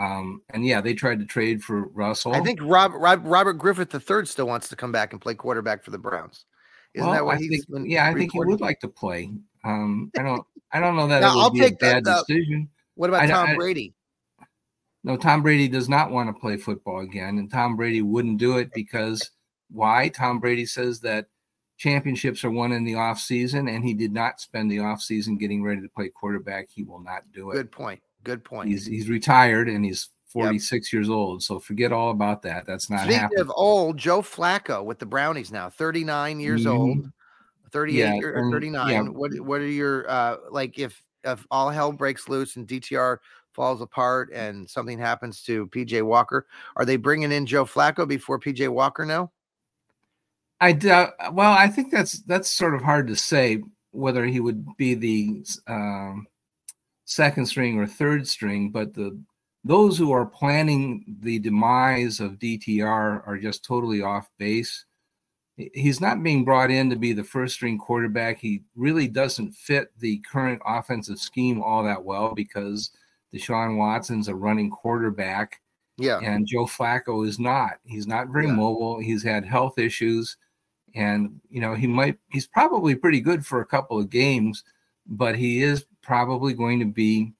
Um, 0.00 0.42
and 0.50 0.66
yeah, 0.66 0.80
they 0.80 0.94
tried 0.94 1.20
to 1.20 1.26
trade 1.26 1.62
for 1.62 1.88
Russell. 1.88 2.32
I 2.34 2.40
think 2.40 2.58
Rob, 2.62 2.92
Rob 2.94 3.22
Robert 3.24 3.54
Griffin 3.54 3.88
III 3.92 4.26
still 4.26 4.46
wants 4.46 4.68
to 4.68 4.76
come 4.76 4.90
back 4.92 5.12
and 5.12 5.20
play 5.20 5.34
quarterback 5.34 5.84
for 5.84 5.90
the 5.90 5.98
Browns. 5.98 6.44
Isn't 6.94 7.06
Well, 7.06 7.14
that 7.14 7.24
what 7.24 7.36
I 7.36 7.38
he's 7.38 7.48
think, 7.50 7.68
been 7.70 7.86
yeah, 7.90 8.06
I 8.08 8.14
think 8.14 8.32
he 8.32 8.38
would 8.40 8.60
like 8.60 8.80
to 8.80 8.88
play. 8.88 9.30
Um, 9.64 10.10
I 10.18 10.22
don't. 10.22 10.44
I 10.72 10.80
don't 10.80 10.96
know 10.96 11.06
that 11.06 11.20
Now, 11.20 11.32
it 11.32 11.36
would 11.36 11.42
I'll 11.42 11.50
be 11.50 11.60
take 11.60 11.72
a 11.74 11.76
that- 11.76 11.80
bad 11.80 12.04
that- 12.04 12.24
decision. 12.26 12.68
What 12.96 13.10
about 13.10 13.22
I- 13.22 13.26
Tom 13.26 13.48
I- 13.50 13.54
Brady? 13.56 13.94
No, 15.06 15.16
Tom 15.16 15.42
Brady 15.42 15.68
does 15.68 15.88
not 15.88 16.10
want 16.10 16.28
to 16.34 16.40
play 16.40 16.56
football 16.56 17.00
again, 17.00 17.38
and 17.38 17.50
Tom 17.50 17.76
Brady 17.76 18.00
wouldn't 18.00 18.38
do 18.38 18.56
it 18.58 18.70
because 18.74 19.30
why? 19.70 20.08
Tom 20.08 20.40
Brady 20.40 20.66
says 20.66 21.00
that 21.00 21.26
championships 21.76 22.44
are 22.44 22.50
won 22.50 22.72
in 22.72 22.84
the 22.84 22.94
off 22.94 23.18
season, 23.18 23.68
and 23.68 23.84
he 23.84 23.94
did 23.94 24.12
not 24.12 24.40
spend 24.40 24.70
the 24.70 24.78
off 24.80 25.00
season 25.02 25.36
getting 25.36 25.62
ready 25.62 25.80
to 25.80 25.88
play 25.88 26.08
quarterback. 26.08 26.68
He 26.70 26.82
will 26.82 27.00
not 27.00 27.22
do 27.32 27.50
it. 27.50 27.54
Good 27.54 27.72
point. 27.72 28.00
Good 28.22 28.44
point. 28.44 28.68
He's 28.70 28.86
he's 28.86 29.08
retired 29.08 29.68
and 29.68 29.84
he's 29.84 30.08
46 30.28 30.92
years 30.92 31.08
old. 31.10 31.42
So 31.42 31.58
forget 31.60 31.92
all 31.92 32.10
about 32.10 32.42
that. 32.42 32.66
That's 32.66 32.88
not 32.90 33.00
Speaking 33.00 33.20
happening. 33.20 33.40
of 33.40 33.52
old, 33.54 33.98
Joe 33.98 34.20
Flacco 34.22 34.84
with 34.84 34.98
the 34.98 35.06
Brownies 35.06 35.52
now, 35.52 35.68
39 35.70 36.40
years 36.40 36.64
Mhm. 36.64 36.70
old, 36.78 37.12
38 37.70 37.98
Yeah, 37.98 38.28
or- 38.28 38.34
or 38.48 38.50
39. 38.50 38.88
yeah. 38.90 39.02
What 39.02 39.38
what 39.40 39.60
are 39.60 39.66
your 39.68 40.08
uh 40.10 40.36
like 40.50 40.78
if 40.78 41.02
if 41.22 41.46
all 41.50 41.70
hell 41.70 41.92
breaks 41.92 42.28
loose 42.28 42.56
and 42.56 42.66
DTR 42.66 43.18
falls 43.52 43.80
apart 43.80 44.30
and 44.32 44.68
something 44.68 44.98
happens 44.98 45.42
to 45.44 45.66
PJ 45.68 46.02
Walker, 46.02 46.46
are 46.76 46.84
they 46.84 46.96
bringing 46.96 47.30
in 47.30 47.46
Joe 47.46 47.64
Flacco 47.64 48.06
before 48.08 48.38
PJ 48.40 48.68
Walker 48.68 49.04
now? 49.06 49.30
I 50.64 50.72
doubt. 50.72 51.12
Well, 51.34 51.52
I 51.52 51.68
think 51.68 51.90
that's 51.92 52.20
that's 52.22 52.48
sort 52.48 52.74
of 52.74 52.82
hard 52.82 53.06
to 53.08 53.16
say 53.16 53.62
whether 53.90 54.24
he 54.24 54.40
would 54.40 54.66
be 54.76 54.94
the 54.94 55.44
um, 55.66 56.26
second 57.04 57.46
string 57.46 57.78
or 57.78 57.86
third 57.86 58.26
string, 58.26 58.70
but 58.70 58.94
the 58.94 59.20
those 59.62 59.98
who 59.98 60.10
are 60.12 60.24
planning 60.26 61.04
the 61.20 61.38
demise 61.38 62.20
of 62.20 62.38
DTR 62.38 63.26
are 63.26 63.38
just 63.38 63.64
totally 63.64 64.00
off 64.02 64.30
base. 64.38 64.84
He's 65.56 66.00
not 66.00 66.22
being 66.22 66.44
brought 66.44 66.70
in 66.70 66.88
to 66.90 66.96
be 66.96 67.12
the 67.12 67.22
first 67.24 67.54
string 67.54 67.78
quarterback. 67.78 68.38
He 68.38 68.62
really 68.74 69.06
doesn't 69.06 69.52
fit 69.52 69.92
the 69.98 70.18
current 70.30 70.60
offensive 70.66 71.18
scheme 71.18 71.62
all 71.62 71.84
that 71.84 72.02
well 72.04 72.34
because 72.34 72.90
Deshaun 73.34 73.76
Watson's 73.76 74.28
a 74.28 74.34
running 74.34 74.70
quarterback 74.70 75.60
Yeah. 75.98 76.18
and 76.22 76.46
Joe 76.46 76.66
Flacco 76.66 77.26
is 77.26 77.38
not. 77.38 77.74
He's 77.84 78.06
not 78.06 78.28
very 78.28 78.46
Yeah. 78.46 78.54
mobile. 78.54 78.98
He's 78.98 79.22
had 79.22 79.44
health 79.44 79.78
issues, 79.78 80.36
and 80.94 81.40
you 81.50 81.60
know 81.60 81.74
he 81.74 81.86
might. 81.86 82.18
He's 82.30 82.46
probably 82.46 82.94
pretty 82.94 83.20
good 83.20 83.44
for 83.44 83.60
a 83.60 83.66
couple 83.66 83.98
of 83.98 84.10
games, 84.10 84.64
but 85.06 85.36
he 85.36 85.62
is 85.62 85.84
probably 86.02 86.52
going 86.54 86.78
to 86.80 86.86
be 86.86 87.32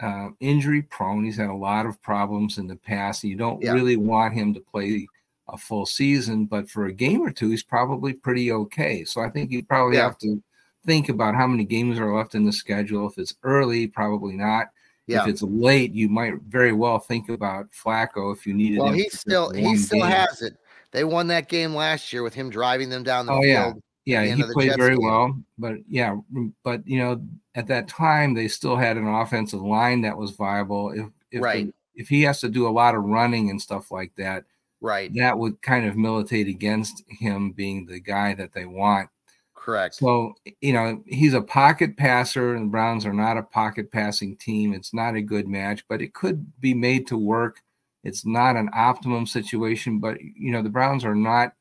uh, 0.00 0.28
injury 0.40 0.82
prone. 0.82 1.24
He's 1.24 1.36
had 1.36 1.50
a 1.50 1.54
lot 1.54 1.86
of 1.86 2.00
problems 2.02 2.58
in 2.58 2.66
the 2.68 2.76
past. 2.76 3.24
You 3.24 3.36
don't 3.36 3.60
Yeah. 3.62 3.72
really 3.72 3.96
want 3.96 4.34
him 4.34 4.54
to 4.54 4.60
play 4.60 5.06
a 5.48 5.56
full 5.58 5.86
season, 5.86 6.44
but 6.44 6.70
for 6.70 6.86
a 6.86 6.92
game 6.92 7.20
or 7.22 7.30
two, 7.32 7.50
he's 7.50 7.62
probably 7.64 8.12
pretty 8.12 8.52
okay. 8.52 9.04
So 9.04 9.20
I 9.22 9.30
think 9.30 9.50
you 9.50 9.64
probably 9.64 9.96
Yeah. 9.96 10.04
have 10.04 10.18
to 10.18 10.40
think 10.86 11.08
about 11.08 11.34
how 11.34 11.46
many 11.48 11.64
games 11.64 11.98
are 11.98 12.14
left 12.14 12.34
in 12.36 12.44
the 12.44 12.52
schedule. 12.52 13.08
If 13.08 13.18
it's 13.18 13.34
early, 13.42 13.86
probably 13.88 14.36
not. 14.36 14.68
Yeah. 15.08 15.22
If 15.22 15.28
it's 15.28 15.42
late, 15.42 15.92
you 15.94 16.08
might 16.08 16.34
very 16.42 16.72
well 16.72 16.98
think 16.98 17.28
about 17.30 17.66
Flacco 17.72 18.32
if 18.36 18.46
you 18.46 18.54
needed 18.54 18.78
Well, 18.78 18.92
he 18.92 19.08
still 19.08 19.50
he 19.50 19.76
still 19.76 20.00
game. 20.02 20.10
has 20.10 20.42
it. 20.42 20.56
They 20.92 21.04
won 21.04 21.26
that 21.28 21.48
game 21.48 21.74
last 21.74 22.12
year 22.12 22.22
with 22.22 22.34
him 22.34 22.50
driving 22.50 22.88
them 22.88 23.02
down 23.02 23.26
the 23.26 23.32
Oh, 23.32 23.42
yeah. 23.42 23.70
field. 23.72 23.82
Yeah, 24.06 24.24
the 24.24 24.34
he 24.36 24.42
played 24.54 24.68
Jets 24.68 24.78
very 24.78 24.96
game. 24.96 25.04
well, 25.04 25.38
but 25.58 25.74
yeah, 25.86 26.16
but 26.64 26.86
you 26.88 26.98
know, 26.98 27.20
at 27.54 27.66
that 27.66 27.88
time 27.88 28.32
they 28.32 28.48
still 28.48 28.74
had 28.76 28.96
an 28.96 29.06
offensive 29.06 29.60
line 29.60 30.00
that 30.02 30.16
was 30.16 30.30
viable. 30.30 30.90
If 30.92 31.00
if 31.00 31.12
the- 31.32 31.40
Right. 31.40 31.74
if 31.94 32.08
he 32.08 32.22
has 32.22 32.40
to 32.40 32.48
do 32.48 32.66
a 32.66 32.70
lot 32.70 32.94
of 32.94 33.04
running 33.04 33.50
and 33.50 33.60
stuff 33.60 33.90
like 33.90 34.14
that, 34.16 34.44
Right. 34.80 35.12
that 35.16 35.36
would 35.38 35.60
kind 35.60 35.84
of 35.84 35.96
militate 35.96 36.48
against 36.48 37.02
him 37.08 37.50
being 37.52 37.84
the 37.84 38.00
guy 38.00 38.32
that 38.34 38.52
they 38.54 38.64
want. 38.64 39.10
Correct. 39.54 39.96
So, 39.96 40.34
you 40.62 40.72
know, 40.72 41.02
he's 41.04 41.34
a 41.34 41.42
pocket 41.42 41.98
passer, 41.98 42.54
and 42.54 42.66
the 42.68 42.70
Browns 42.70 43.04
are 43.04 43.12
not 43.12 43.36
a 43.36 43.42
pocket 43.42 43.90
passing 43.92 44.36
team. 44.36 44.72
It's 44.72 44.94
not 44.94 45.16
a 45.16 45.20
good 45.20 45.46
match, 45.48 45.84
but 45.86 46.00
it 46.00 46.14
could 46.14 46.46
be 46.60 46.72
made 46.72 47.06
to 47.08 47.18
work. 47.18 47.60
It's 48.08 48.26
not 48.26 48.56
an 48.56 48.70
optimum 48.74 49.26
situation, 49.26 49.98
but, 50.00 50.20
you 50.20 50.50
know, 50.50 50.62
the 50.62 50.68
Browns 50.70 51.04
are 51.04 51.14
not 51.14 51.52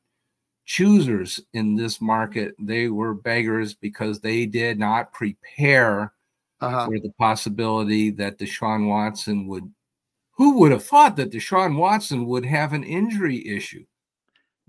choosers 0.66 1.40
in 1.54 1.76
this 1.76 2.02
market. 2.02 2.56
They 2.60 2.88
were 2.88 3.14
beggars 3.14 3.74
because 3.74 4.20
they 4.20 4.46
did 4.46 4.80
not 4.80 5.14
prepare 5.14 6.14
Uh-huh. 6.60 6.86
for 6.88 7.00
the 7.00 7.12
possibility 7.20 8.10
that 8.12 8.40
Deshaun 8.40 8.88
Watson 8.88 9.46
would. 9.48 9.72
Who 10.32 10.60
would 10.60 10.72
have 10.72 10.84
thought 10.84 11.16
that 11.18 11.32
Deshaun 11.32 11.78
Watson 11.78 12.26
would 12.26 12.46
have 12.46 12.74
an 12.74 12.84
injury 12.84 13.48
issue? 13.48 13.86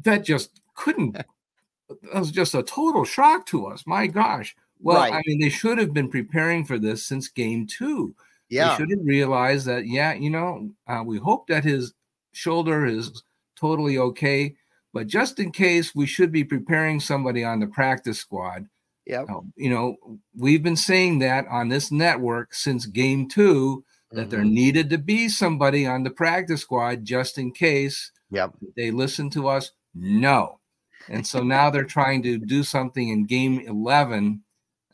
That 0.05 0.25
just 0.25 0.61
couldn't. 0.75 1.13
that 1.89 2.15
was 2.15 2.31
just 2.31 2.55
a 2.55 2.63
total 2.63 3.05
shock 3.05 3.47
to 3.47 3.67
us. 3.67 3.87
My 3.87 4.07
gosh. 4.07 4.55
Well, 4.81 5.01
I 5.01 5.23
mean, 5.27 5.41
they 5.41 5.49
should 5.49 5.79
have 5.79 5.93
been 5.93 6.09
preparing 6.11 6.65
for 6.65 6.79
this 6.79 7.05
since 7.05 7.29
game 7.29 7.67
two. 7.67 8.15
Yeah. 8.49 8.71
They 8.71 8.77
should 8.77 8.91
have 8.91 9.05
realized 9.07 9.67
that, 9.67 9.87
yeah, 9.87 10.15
you 10.15 10.31
know, 10.31 10.71
uh, 10.87 11.03
we 11.05 11.19
hope 11.19 11.47
that 11.49 11.65
his 11.65 11.93
shoulder 12.33 12.87
is 12.87 13.23
totally 13.59 13.99
okay. 13.99 14.55
But 14.95 15.07
just 15.07 15.39
in 15.39 15.53
case, 15.53 15.95
we 15.95 16.07
should 16.07 16.33
be 16.33 16.45
preparing 16.45 16.99
somebody 17.01 17.45
on 17.45 17.61
the 17.61 17.67
practice 17.67 18.19
squad. 18.19 18.67
Yeah. 19.07 19.23
Uh, 19.23 19.41
you 19.57 19.71
know, 19.71 19.97
we've 20.37 20.63
been 20.63 20.77
saying 20.77 21.19
that 21.21 21.47
on 21.49 21.69
this 21.69 21.91
network 21.93 22.55
since 22.55 22.87
game 22.87 23.29
two 23.29 23.85
that 24.13 24.31
there 24.31 24.41
Mhm. 24.41 24.51
needed 24.53 24.91
to 24.91 24.99
be 24.99 25.29
somebody 25.29 25.87
on 25.87 26.03
the 26.03 26.11
practice 26.11 26.63
squad 26.63 27.05
just 27.05 27.37
in 27.39 27.53
case 27.53 28.11
Yep. 28.31 28.55
they 28.77 28.91
listen 28.91 29.29
to 29.31 29.49
us. 29.49 29.73
No. 29.95 30.61
And 31.09 31.27
so 31.27 31.43
now 31.43 31.71
they're 31.71 31.85
trying 31.85 32.23
to 32.23 32.39
do 32.39 32.63
something 32.63 33.09
in 33.09 33.25
game 33.25 33.61
11 33.61 34.43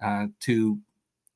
uh, 0.01 0.27
to 0.41 0.79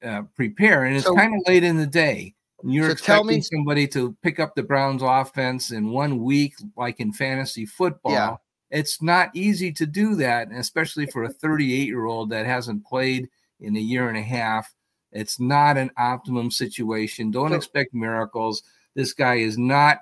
uh, 0.02 0.22
prepare. 0.36 0.84
And 0.84 0.96
it's 0.96 1.04
So- 1.06 1.14
kind 1.14 1.34
of 1.34 1.42
late 1.46 1.64
in 1.64 1.76
the 1.76 1.86
day. 1.86 2.34
And 2.62 2.72
You're 2.72 2.86
So 2.86 2.92
expecting 2.92 3.26
me- 3.28 3.40
somebody 3.40 3.86
to 3.88 4.16
pick 4.22 4.40
up 4.40 4.54
the 4.54 4.62
Browns 4.62 5.02
offense 5.02 5.70
in 5.70 5.90
one 5.90 6.22
week, 6.22 6.54
like 6.76 6.98
in 7.00 7.12
fantasy 7.12 7.64
football. 7.66 8.12
Yeah. 8.12 8.36
It's 8.70 9.00
not 9.00 9.30
easy 9.34 9.72
to 9.72 9.86
do 9.86 10.14
that, 10.16 10.48
and 10.48 10.58
especially 10.58 11.06
for 11.06 11.22
a 11.24 11.28
38 11.32 11.86
year 11.86 12.04
old 12.04 12.30
that 12.30 12.46
hasn't 12.46 12.84
played 12.84 13.28
in 13.60 13.76
a 13.76 13.80
year 13.80 14.08
and 14.08 14.18
a 14.18 14.22
half. 14.22 14.72
It's 15.12 15.40
not 15.40 15.78
an 15.78 15.90
optimum 15.96 16.50
situation. 16.50 17.30
Don't 17.30 17.50
So- 17.50 17.56
expect 17.56 17.94
miracles. 17.94 18.62
This 18.94 19.12
guy 19.14 19.36
is 19.36 19.56
not 19.56 20.00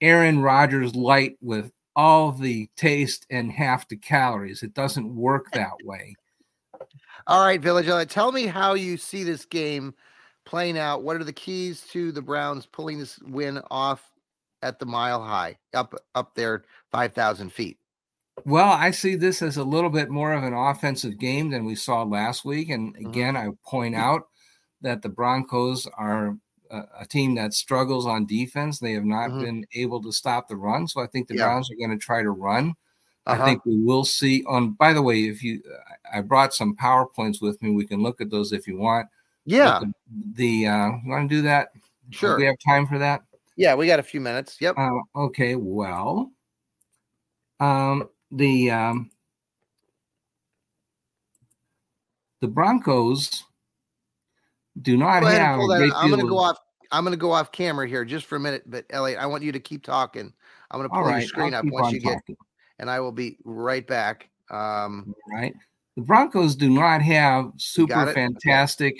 Aaron 0.00 0.40
Rodgers 0.40 0.94
light 0.94 1.36
with 1.40 1.72
all 1.96 2.30
the 2.30 2.68
taste 2.76 3.26
and 3.30 3.50
half 3.50 3.88
the 3.88 3.96
calories. 3.96 4.62
It 4.62 4.74
doesn't 4.74 5.16
work 5.16 5.50
that 5.52 5.72
way. 5.82 6.14
All 7.26 7.44
right, 7.44 7.60
Village. 7.60 8.08
Tell 8.08 8.30
me 8.32 8.46
how 8.46 8.74
you 8.74 8.96
see 8.96 9.24
this 9.24 9.44
game 9.44 9.94
playing 10.44 10.78
out. 10.78 11.02
What 11.02 11.16
are 11.16 11.24
the 11.24 11.32
keys 11.32 11.82
to 11.88 12.12
the 12.12 12.22
Browns 12.22 12.66
pulling 12.66 12.98
this 12.98 13.18
win 13.20 13.60
off 13.70 14.12
at 14.62 14.78
the 14.78 14.86
mile 14.86 15.22
high, 15.22 15.58
up 15.74 15.94
up 16.14 16.34
there, 16.34 16.64
five 16.92 17.14
thousand 17.14 17.52
feet? 17.52 17.78
Well, 18.44 18.68
I 18.70 18.90
see 18.90 19.16
this 19.16 19.42
as 19.42 19.56
a 19.56 19.64
little 19.64 19.90
bit 19.90 20.10
more 20.10 20.32
of 20.32 20.44
an 20.44 20.52
offensive 20.54 21.18
game 21.18 21.50
than 21.50 21.64
we 21.64 21.74
saw 21.74 22.02
last 22.02 22.44
week. 22.44 22.68
And 22.68 22.94
Mhm. 22.94 23.08
again, 23.08 23.36
I 23.36 23.48
point 23.66 23.94
out 23.94 24.28
that 24.82 25.02
the 25.02 25.08
Broncos 25.08 25.86
are 25.96 26.36
a, 26.70 26.82
a 27.00 27.06
team 27.06 27.34
that 27.36 27.54
struggles 27.54 28.06
on 28.06 28.26
defense. 28.26 28.78
They 28.78 28.92
have 28.92 29.04
not 29.04 29.30
Mhm. 29.30 29.38
been 29.38 29.66
able 29.74 30.02
to 30.02 30.12
stop 30.12 30.48
the 30.48 30.56
run. 30.56 30.86
So 30.86 31.00
I 31.00 31.06
think 31.06 31.28
the 31.28 31.34
Yeah. 31.34 31.44
Browns 31.44 31.70
are 31.70 31.76
going 31.76 31.98
to 31.98 32.04
try 32.04 32.22
to 32.22 32.30
run. 32.30 32.74
Uh-huh. 33.26 33.42
I 33.42 33.44
think 33.44 33.64
we 33.64 33.76
will 33.80 34.04
see 34.04 34.44
on 34.46 34.72
by 34.72 34.92
the 34.92 35.02
way, 35.02 35.24
if 35.24 35.42
you 35.42 35.62
I 36.12 36.20
brought 36.20 36.54
some 36.54 36.76
PowerPoints 36.76 37.40
with 37.40 37.60
me, 37.62 37.70
we 37.70 37.86
can 37.86 38.02
look 38.02 38.20
at 38.20 38.30
those 38.30 38.52
if 38.52 38.66
you 38.66 38.76
want. 38.78 39.08
Yeah, 39.44 39.80
The, 39.80 39.92
the 40.34 40.66
uh 40.66 40.86
you 41.04 41.10
want 41.10 41.28
to 41.28 41.36
do 41.36 41.42
that? 41.42 41.68
Do 42.10 42.16
sure. 42.16 42.38
we 42.38 42.46
have 42.46 42.56
time 42.64 42.86
for 42.86 42.98
that? 42.98 43.22
Yeah, 43.56 43.74
we 43.74 43.86
got 43.86 43.98
a 43.98 44.02
few 44.02 44.20
minutes. 44.20 44.58
Yep. 44.60 44.76
Uh, 44.76 44.90
okay, 45.16 45.54
well, 45.54 46.30
um, 47.58 48.08
the 48.30 48.70
um, 48.70 49.10
the 52.40 52.48
Broncos 52.48 53.44
do 54.82 54.96
not 54.96 55.20
Go 55.20 55.26
have 55.28 55.58
a 55.58 55.66
that. 55.66 55.78
great 55.78 55.92
I'm 55.96 56.10
going 56.10 56.20
to 56.20 56.28
go 56.28 56.38
off. 56.38 56.58
I'm 56.92 57.02
gonna 57.02 57.16
go 57.16 57.32
off 57.32 57.50
camera 57.50 57.88
here 57.88 58.04
just 58.04 58.26
for 58.26 58.36
a 58.36 58.40
minute, 58.40 58.62
but 58.66 58.84
Elliot, 58.90 59.18
I 59.18 59.26
want 59.26 59.42
you 59.42 59.50
to 59.52 59.58
keep 59.58 59.82
talking. 59.82 60.32
I'm 60.70 60.78
gonna 60.78 60.92
All 60.92 61.02
pull 61.02 61.10
your 61.10 61.22
screen 61.22 61.52
I'll 61.54 61.60
up 61.60 61.66
once 61.66 61.86
on 61.88 61.94
you 61.94 62.00
get, 62.00 62.14
talking. 62.14 62.36
And 62.78 62.90
I 62.90 63.00
will 63.00 63.12
be 63.12 63.36
right 63.44 63.86
back. 63.86 64.28
Um, 64.50 65.14
right. 65.32 65.54
The 65.96 66.02
Broncos 66.02 66.54
do 66.56 66.68
not 66.68 67.00
have 67.02 67.52
super 67.56 68.12
fantastic 68.12 68.96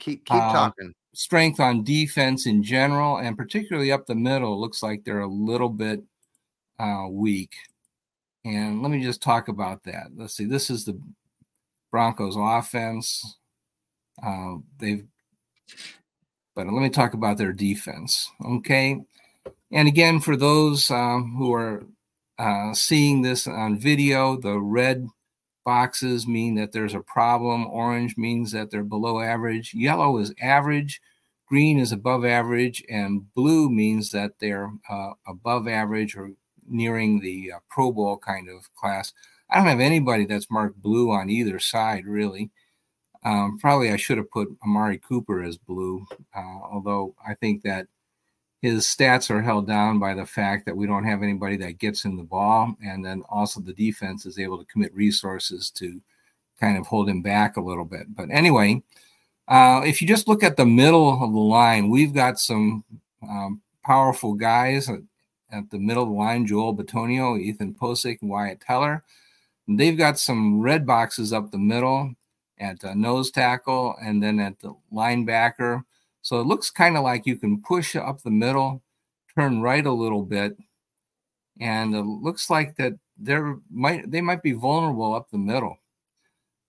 keep 0.00 0.24
keep 0.24 0.36
Uh, 0.36 0.52
talking. 0.52 0.94
strength 1.14 1.60
on 1.60 1.84
defense 1.84 2.46
in 2.46 2.62
general, 2.62 3.16
and 3.18 3.36
particularly 3.36 3.90
up 3.92 4.06
the 4.06 4.14
middle. 4.14 4.60
Looks 4.60 4.82
like 4.82 5.04
they're 5.04 5.20
a 5.20 5.26
little 5.26 5.68
bit 5.70 6.02
uh, 6.78 7.06
weak. 7.08 7.52
And 8.44 8.82
let 8.82 8.90
me 8.90 9.02
just 9.02 9.22
talk 9.22 9.48
about 9.48 9.84
that. 9.84 10.08
Let's 10.14 10.36
see. 10.36 10.44
This 10.44 10.68
is 10.68 10.84
the 10.84 11.00
Broncos 11.90 12.36
offense. 12.36 13.38
Uh, 14.22 14.56
they've, 14.78 15.06
but 16.54 16.66
let 16.66 16.82
me 16.82 16.90
talk 16.90 17.14
about 17.14 17.38
their 17.38 17.52
defense. 17.52 18.30
Okay. 18.44 19.00
And 19.72 19.88
again, 19.88 20.20
for 20.20 20.36
those 20.36 20.90
um, 20.90 21.34
who 21.38 21.54
are 21.54 21.84
uh, 22.38 22.74
seeing 22.74 23.22
this 23.22 23.46
on 23.46 23.78
video, 23.78 24.36
the 24.36 24.58
red 24.58 25.06
boxes 25.64 26.26
mean 26.26 26.54
that 26.56 26.72
there's 26.72 26.94
a 26.94 27.00
problem. 27.00 27.66
Orange 27.66 28.16
means 28.16 28.52
that 28.52 28.70
they're 28.70 28.84
below 28.84 29.20
average. 29.20 29.74
Yellow 29.74 30.18
is 30.18 30.34
average. 30.40 31.00
Green 31.46 31.78
is 31.78 31.92
above 31.92 32.24
average. 32.24 32.82
And 32.88 33.32
blue 33.34 33.70
means 33.70 34.10
that 34.10 34.32
they're 34.40 34.70
uh, 34.88 35.12
above 35.26 35.68
average 35.68 36.16
or 36.16 36.30
nearing 36.68 37.20
the 37.20 37.52
uh, 37.52 37.58
Pro 37.70 37.92
Bowl 37.92 38.18
kind 38.18 38.48
of 38.48 38.72
class. 38.74 39.12
I 39.50 39.58
don't 39.58 39.66
have 39.66 39.80
anybody 39.80 40.24
that's 40.24 40.50
marked 40.50 40.80
blue 40.80 41.10
on 41.12 41.30
either 41.30 41.58
side, 41.58 42.06
really. 42.06 42.50
Um, 43.24 43.58
probably 43.58 43.90
I 43.90 43.96
should 43.96 44.18
have 44.18 44.30
put 44.30 44.48
Amari 44.62 44.98
Cooper 44.98 45.42
as 45.42 45.56
blue, 45.56 46.04
uh, 46.36 46.58
although 46.70 47.14
I 47.26 47.34
think 47.34 47.62
that 47.62 47.86
his 48.64 48.86
stats 48.86 49.28
are 49.28 49.42
held 49.42 49.66
down 49.66 49.98
by 49.98 50.14
the 50.14 50.24
fact 50.24 50.64
that 50.64 50.74
we 50.74 50.86
don't 50.86 51.04
have 51.04 51.22
anybody 51.22 51.54
that 51.58 51.76
gets 51.76 52.06
in 52.06 52.16
the 52.16 52.22
ball, 52.22 52.74
and 52.82 53.04
then 53.04 53.22
also 53.28 53.60
the 53.60 53.74
defense 53.74 54.24
is 54.24 54.38
able 54.38 54.56
to 54.56 54.64
commit 54.64 54.94
resources 54.94 55.68
to 55.68 56.00
kind 56.58 56.78
of 56.78 56.86
hold 56.86 57.06
him 57.06 57.20
back 57.20 57.58
a 57.58 57.60
little 57.60 57.84
bit. 57.84 58.06
But 58.16 58.30
anyway, 58.30 58.82
uh, 59.48 59.82
if 59.84 60.00
you 60.00 60.08
just 60.08 60.28
look 60.28 60.42
at 60.42 60.56
the 60.56 60.64
middle 60.64 61.22
of 61.22 61.30
the 61.30 61.38
line, 61.38 61.90
we've 61.90 62.14
got 62.14 62.38
some 62.38 62.84
um, 63.22 63.60
powerful 63.84 64.32
guys 64.32 64.88
at, 64.88 65.00
at 65.52 65.68
the 65.68 65.78
middle 65.78 66.04
of 66.04 66.08
the 66.08 66.14
line: 66.14 66.46
Joel 66.46 66.74
Bitonio, 66.74 67.38
Ethan 67.38 67.74
Pocic, 67.74 68.16
Wyatt 68.22 68.62
Teller. 68.62 69.04
And 69.68 69.78
they've 69.78 69.98
got 69.98 70.18
some 70.18 70.62
red 70.62 70.86
boxes 70.86 71.34
up 71.34 71.50
the 71.50 71.58
middle 71.58 72.14
at 72.58 72.82
uh, 72.82 72.94
nose 72.94 73.30
tackle 73.30 73.94
and 74.00 74.22
then 74.22 74.40
at 74.40 74.58
the 74.60 74.74
linebacker. 74.90 75.84
So 76.24 76.40
it 76.40 76.46
looks 76.46 76.70
kind 76.70 76.96
of 76.96 77.04
like 77.04 77.26
you 77.26 77.36
can 77.36 77.60
push 77.60 77.94
up 77.94 78.22
the 78.22 78.30
middle, 78.30 78.82
turn 79.36 79.60
right 79.60 79.84
a 79.84 79.92
little 79.92 80.22
bit, 80.24 80.56
and 81.60 81.94
it 81.94 82.00
looks 82.02 82.48
like 82.48 82.76
that 82.76 82.94
might 83.70 84.10
they 84.10 84.22
might 84.22 84.42
be 84.42 84.52
vulnerable 84.52 85.14
up 85.14 85.30
the 85.30 85.36
middle. 85.38 85.76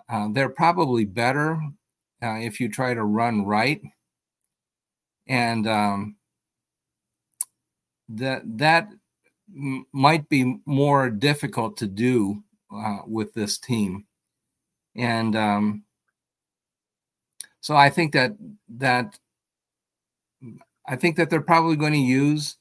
Uh, 0.10 0.28
they're 0.34 0.50
probably 0.50 1.06
better 1.06 1.58
uh, 2.22 2.36
if 2.36 2.60
you 2.60 2.68
try 2.70 2.94
to 2.94 3.06
run 3.06 3.46
right, 3.46 3.82
and 5.28 5.66
um, 5.68 6.18
that 8.10 8.42
that 8.58 8.90
m- 9.56 9.86
might 9.94 10.28
be 10.28 10.58
more 10.66 11.10
difficult 11.10 11.78
to 11.78 11.88
do 11.88 12.44
uh, 12.76 13.00
with 13.08 13.34
this 13.34 13.58
team, 13.58 14.06
and 14.98 15.34
um, 15.38 15.84
so 17.62 17.76
I 17.76 17.90
think 17.90 18.12
that 18.14 18.34
that 18.78 19.18
I 20.88 20.96
think 20.96 21.16
that 21.18 21.30
they're 21.30 21.42
probably 21.42 21.76
going 21.76 21.94
to 21.94 22.00
use 22.00 22.58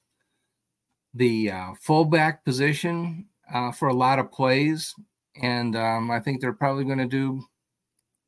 the 1.13 1.51
uh, 1.51 1.73
fullback 1.81 2.45
position 2.45 3.27
uh, 3.53 3.71
for 3.73 3.89
a 3.89 3.95
lot 3.95 4.19
of 4.19 4.33
plays, 4.33 4.95
and 5.41 5.77
um, 5.77 6.11
I 6.11 6.21
think 6.21 6.41
they're 6.41 6.53
probably 6.53 6.85
going 6.85 6.99
to 6.99 7.07
do 7.07 7.43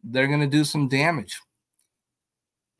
they're 0.08 0.28
going 0.28 0.40
to 0.40 0.46
do 0.46 0.62
some 0.64 0.88
damage. 0.88 1.40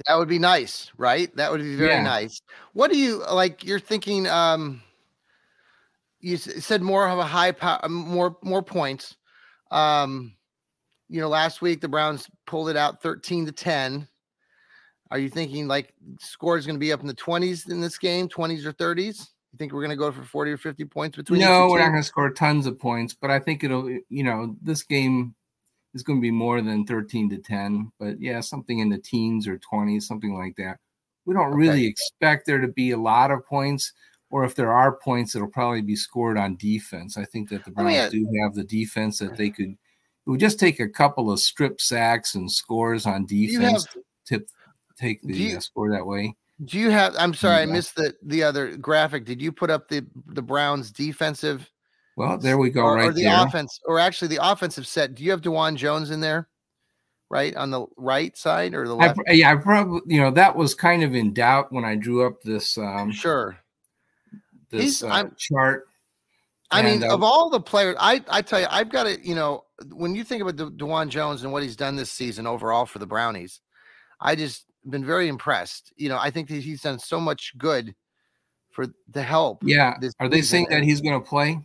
That 0.07 0.17
would 0.17 0.29
be 0.29 0.39
nice, 0.39 0.93
right? 0.97 1.35
That 1.37 1.51
would 1.51 1.63
be 1.63 1.75
very 1.75 1.91
Yeah. 1.95 2.03
nice. 2.03 2.41
What 2.75 2.91
do 2.93 2.99
you 2.99 3.25
like? 3.33 3.65
You're 3.65 3.81
thinking. 3.81 4.27
Um, 4.29 4.83
you 6.21 6.37
said 6.37 6.83
more 6.83 7.09
of 7.09 7.19
a 7.19 7.25
high 7.25 7.53
power, 7.53 7.81
more 7.89 8.37
more 8.43 8.63
points. 8.63 9.17
Um, 9.71 10.37
you 11.09 11.21
know, 11.21 11.29
last 11.29 11.63
week 11.63 11.81
the 11.81 11.89
Browns 11.89 12.29
pulled 12.47 12.69
it 12.69 12.77
out 12.77 13.03
13 13.03 13.47
to 13.47 13.53
10. 13.53 14.07
Are 15.11 15.19
you 15.19 15.29
thinking 15.29 15.69
like 15.69 15.95
score 16.19 16.57
is 16.59 16.67
going 16.67 16.77
to 16.77 16.81
be 16.81 16.93
up 16.93 17.01
in 17.01 17.07
the 17.07 17.15
20s 17.15 17.71
in 17.71 17.81
this 17.81 17.99
game, 17.99 18.29
20s 18.29 18.65
or 18.65 18.73
30s? 18.73 19.29
You 19.53 19.59
think 19.59 19.73
we're 19.73 19.81
going 19.81 19.91
to 19.91 19.97
go 19.97 20.11
for 20.13 20.25
40 20.25 20.51
or 20.51 20.57
50 20.57 20.85
points 20.87 21.17
between? 21.17 21.41
No, 21.41 21.69
we're 21.69 21.79
not 21.79 21.91
going 21.91 22.03
to 22.03 22.07
score 22.07 22.31
tons 22.31 22.67
of 22.67 22.79
points, 22.79 23.15
but 23.15 23.31
I 23.31 23.39
think 23.39 23.65
it'll 23.65 23.89
you 23.89 24.25
know 24.25 24.57
this 24.63 24.83
game 24.83 25.35
is 25.95 26.03
going 26.03 26.19
to 26.19 26.23
be 26.23 26.31
more 26.31 26.61
than 26.61 26.85
13 26.85 27.31
to 27.31 27.39
10, 27.39 27.91
but 27.99 28.21
yeah, 28.21 28.41
something 28.41 28.81
in 28.81 28.91
the 28.91 28.99
teens 28.99 29.49
or 29.49 29.59
20s, 29.59 30.03
something 30.03 30.35
like 30.35 30.55
that. 30.57 30.79
We 31.25 31.35
don't 31.35 31.55
really 31.55 31.87
expect 31.87 32.47
there 32.47 32.61
to 32.61 32.69
be 32.69 32.91
a 32.91 32.99
lot 32.99 33.31
of 33.31 33.45
points, 33.47 33.93
or 34.31 34.45
if 34.45 34.55
there 34.55 34.73
are 34.73 34.97
points, 34.97 35.35
it'll 35.35 35.49
probably 35.49 35.81
be 35.81 35.97
scored 35.97 36.37
on 36.37 36.57
defense. 36.57 37.17
I 37.17 37.25
think 37.25 37.49
that 37.49 37.65
the 37.65 37.73
Let 37.77 37.87
me 37.87 37.95
Browns 37.95 38.13
do 38.13 38.29
have 38.43 38.55
the 38.55 38.65
defense 38.65 39.19
that 39.19 39.37
they 39.37 39.51
could. 39.51 39.71
It 39.71 40.31
would 40.31 40.41
just 40.41 40.61
take 40.61 40.81
a 40.81 40.89
couple 40.89 41.33
of 41.33 41.41
strip 41.41 41.81
sacks 41.81 42.35
and 42.35 42.51
scores 42.51 43.07
on 43.07 43.27
defense 43.27 43.85
to 43.85 44.03
tip, 44.27 44.49
take 44.99 45.23
the 45.23 45.37
you- 45.37 45.57
uh, 45.57 45.61
score 45.61 45.91
that 45.91 46.07
way. 46.07 46.37
Do 46.65 46.79
you 46.79 46.91
have? 46.91 47.15
I'm 47.19 47.35
sorry, 47.35 47.63
I 47.63 47.67
missed 47.67 47.97
the 47.97 48.15
the 48.23 48.43
other 48.43 48.77
graphic. 48.79 49.27
Did 49.27 49.43
you 49.43 49.53
put 49.53 49.69
up 49.69 49.89
the 49.89 50.07
the 50.29 50.41
Browns 50.41 50.91
defensive? 50.91 51.71
Well, 52.17 52.39
there 52.39 52.57
we 52.57 52.71
go, 52.71 52.81
or, 52.81 52.95
right 52.97 53.09
or 53.11 53.13
the 53.13 53.25
there. 53.25 53.47
offense, 53.47 53.79
or 53.85 53.99
actually 53.99 54.29
the 54.29 54.39
offensive 54.43 54.87
set? 54.87 55.15
Do 55.15 55.23
you 55.23 55.33
have 55.33 55.43
Dawand 55.43 55.77
Jones 55.77 56.11
in 56.11 56.21
there? 56.21 56.49
Right 57.29 57.55
on 57.57 57.71
the 57.71 57.85
right 57.99 58.35
side 58.39 58.73
or 58.73 58.89
the 58.89 58.95
left? 58.95 59.17
pr- 59.17 59.33
yeah, 59.33 59.53
I 59.53 59.57
probably 59.57 60.01
you 60.07 60.19
know 60.23 60.31
that 60.31 60.57
was 60.57 60.75
kind 60.75 61.03
of 61.05 61.15
in 61.15 61.35
doubt 61.35 61.73
when 61.73 61.85
I 61.85 61.95
drew 61.95 62.25
up 62.27 62.41
this 62.43 62.79
um 62.79 63.13
sure. 63.13 63.59
this 64.71 65.03
uh, 65.03 65.09
I'm- 65.09 65.35
chart. 65.37 65.89
I 66.71 66.83
mean, 66.83 67.05
uh, 67.05 67.13
of 67.15 67.23
all 67.23 67.51
the 67.51 67.61
players, 67.61 67.97
I 68.01 68.25
I 68.31 68.41
tell 68.43 68.61
you, 68.61 68.67
I've 68.71 68.89
got 68.89 69.05
to, 69.05 69.21
you 69.25 69.35
know, 69.35 69.65
when 69.93 70.15
you 70.17 70.25
think 70.25 70.43
about 70.43 70.57
De- 70.57 70.71
Dawand 70.71 71.11
Jones 71.11 71.43
and 71.45 71.53
what 71.53 71.63
he's 71.63 71.77
done 71.77 71.95
this 71.97 72.11
season 72.11 72.47
overall 72.47 72.87
for 72.87 72.99
the 72.99 73.07
Brownies, 73.07 73.61
I 74.21 74.35
just 74.35 74.65
been 74.89 75.05
very 75.05 75.29
impressed. 75.29 75.93
You 75.97 76.09
know, 76.09 76.19
I 76.19 76.31
think 76.31 76.49
that 76.49 76.63
he's 76.63 76.83
done 76.83 76.99
so 76.99 77.21
much 77.21 77.53
good 77.59 77.95
for 78.71 78.87
the 79.11 79.23
help. 79.23 79.63
Yeah, 79.63 79.97
are 80.21 80.29
they 80.29 80.39
season, 80.39 80.49
saying 80.51 80.67
that 80.71 80.83
he's 80.83 81.01
going 81.01 81.21
to 81.21 81.27
play? 81.27 81.61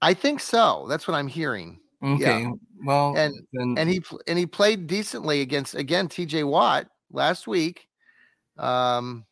I 0.00 0.14
think 0.14 0.40
so. 0.40 0.86
That's 0.88 1.06
what 1.06 1.14
I'm 1.14 1.28
hearing. 1.28 1.78
Okay, 2.02 2.48
well, 2.84 3.16
And- 3.16 3.46
then 3.52 3.74
And 3.78 3.88
he 3.88 4.02
and 4.26 4.36
he 4.38 4.46
played 4.46 4.86
decently 4.88 5.40
against 5.40 5.74
again 5.76 6.08
T.J. 6.08 6.42
Watt 6.44 6.88
last 7.12 7.46
week. 7.46 7.86
Um, 8.58 9.24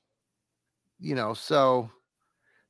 you 1.00 1.14
know, 1.16 1.34
so 1.34 1.90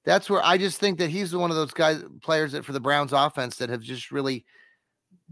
that's 0.04 0.30
where 0.30 0.42
I 0.42 0.56
just 0.56 0.78
think 0.80 0.98
that 0.98 1.10
he's 1.10 1.34
one 1.36 1.50
of 1.50 1.56
those 1.56 1.72
guys 1.72 2.02
players 2.22 2.52
that 2.52 2.64
for 2.64 2.72
the 2.72 2.80
Browns 2.80 3.12
offense 3.12 3.56
that 3.56 3.68
have 3.68 3.82
just 3.82 4.10
really 4.10 4.46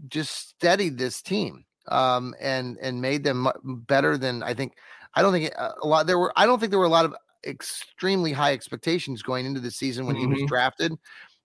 just 0.07 0.49
steadied 0.49 0.97
this 0.97 1.21
team 1.21 1.65
um 1.87 2.35
and 2.39 2.77
and 2.81 3.01
made 3.01 3.23
them 3.23 3.47
better 3.87 4.17
than 4.17 4.43
I 4.43 4.53
think 4.53 4.73
I 5.15 5.21
don't 5.21 5.31
think 5.33 5.51
a 5.57 5.87
lot 5.87 6.05
there 6.07 6.19
were 6.19 6.33
I 6.35 6.45
don't 6.45 6.59
think 6.59 6.69
there 6.71 6.79
were 6.79 6.85
a 6.85 6.89
lot 6.89 7.05
of 7.05 7.15
extremely 7.45 8.31
high 8.33 8.53
expectations 8.53 9.21
going 9.23 9.45
into 9.45 9.59
the 9.59 9.71
season 9.71 10.05
when 10.05 10.15
he 10.15 10.27
was 10.27 10.39
Mhm. 10.39 10.47
drafted 10.47 10.91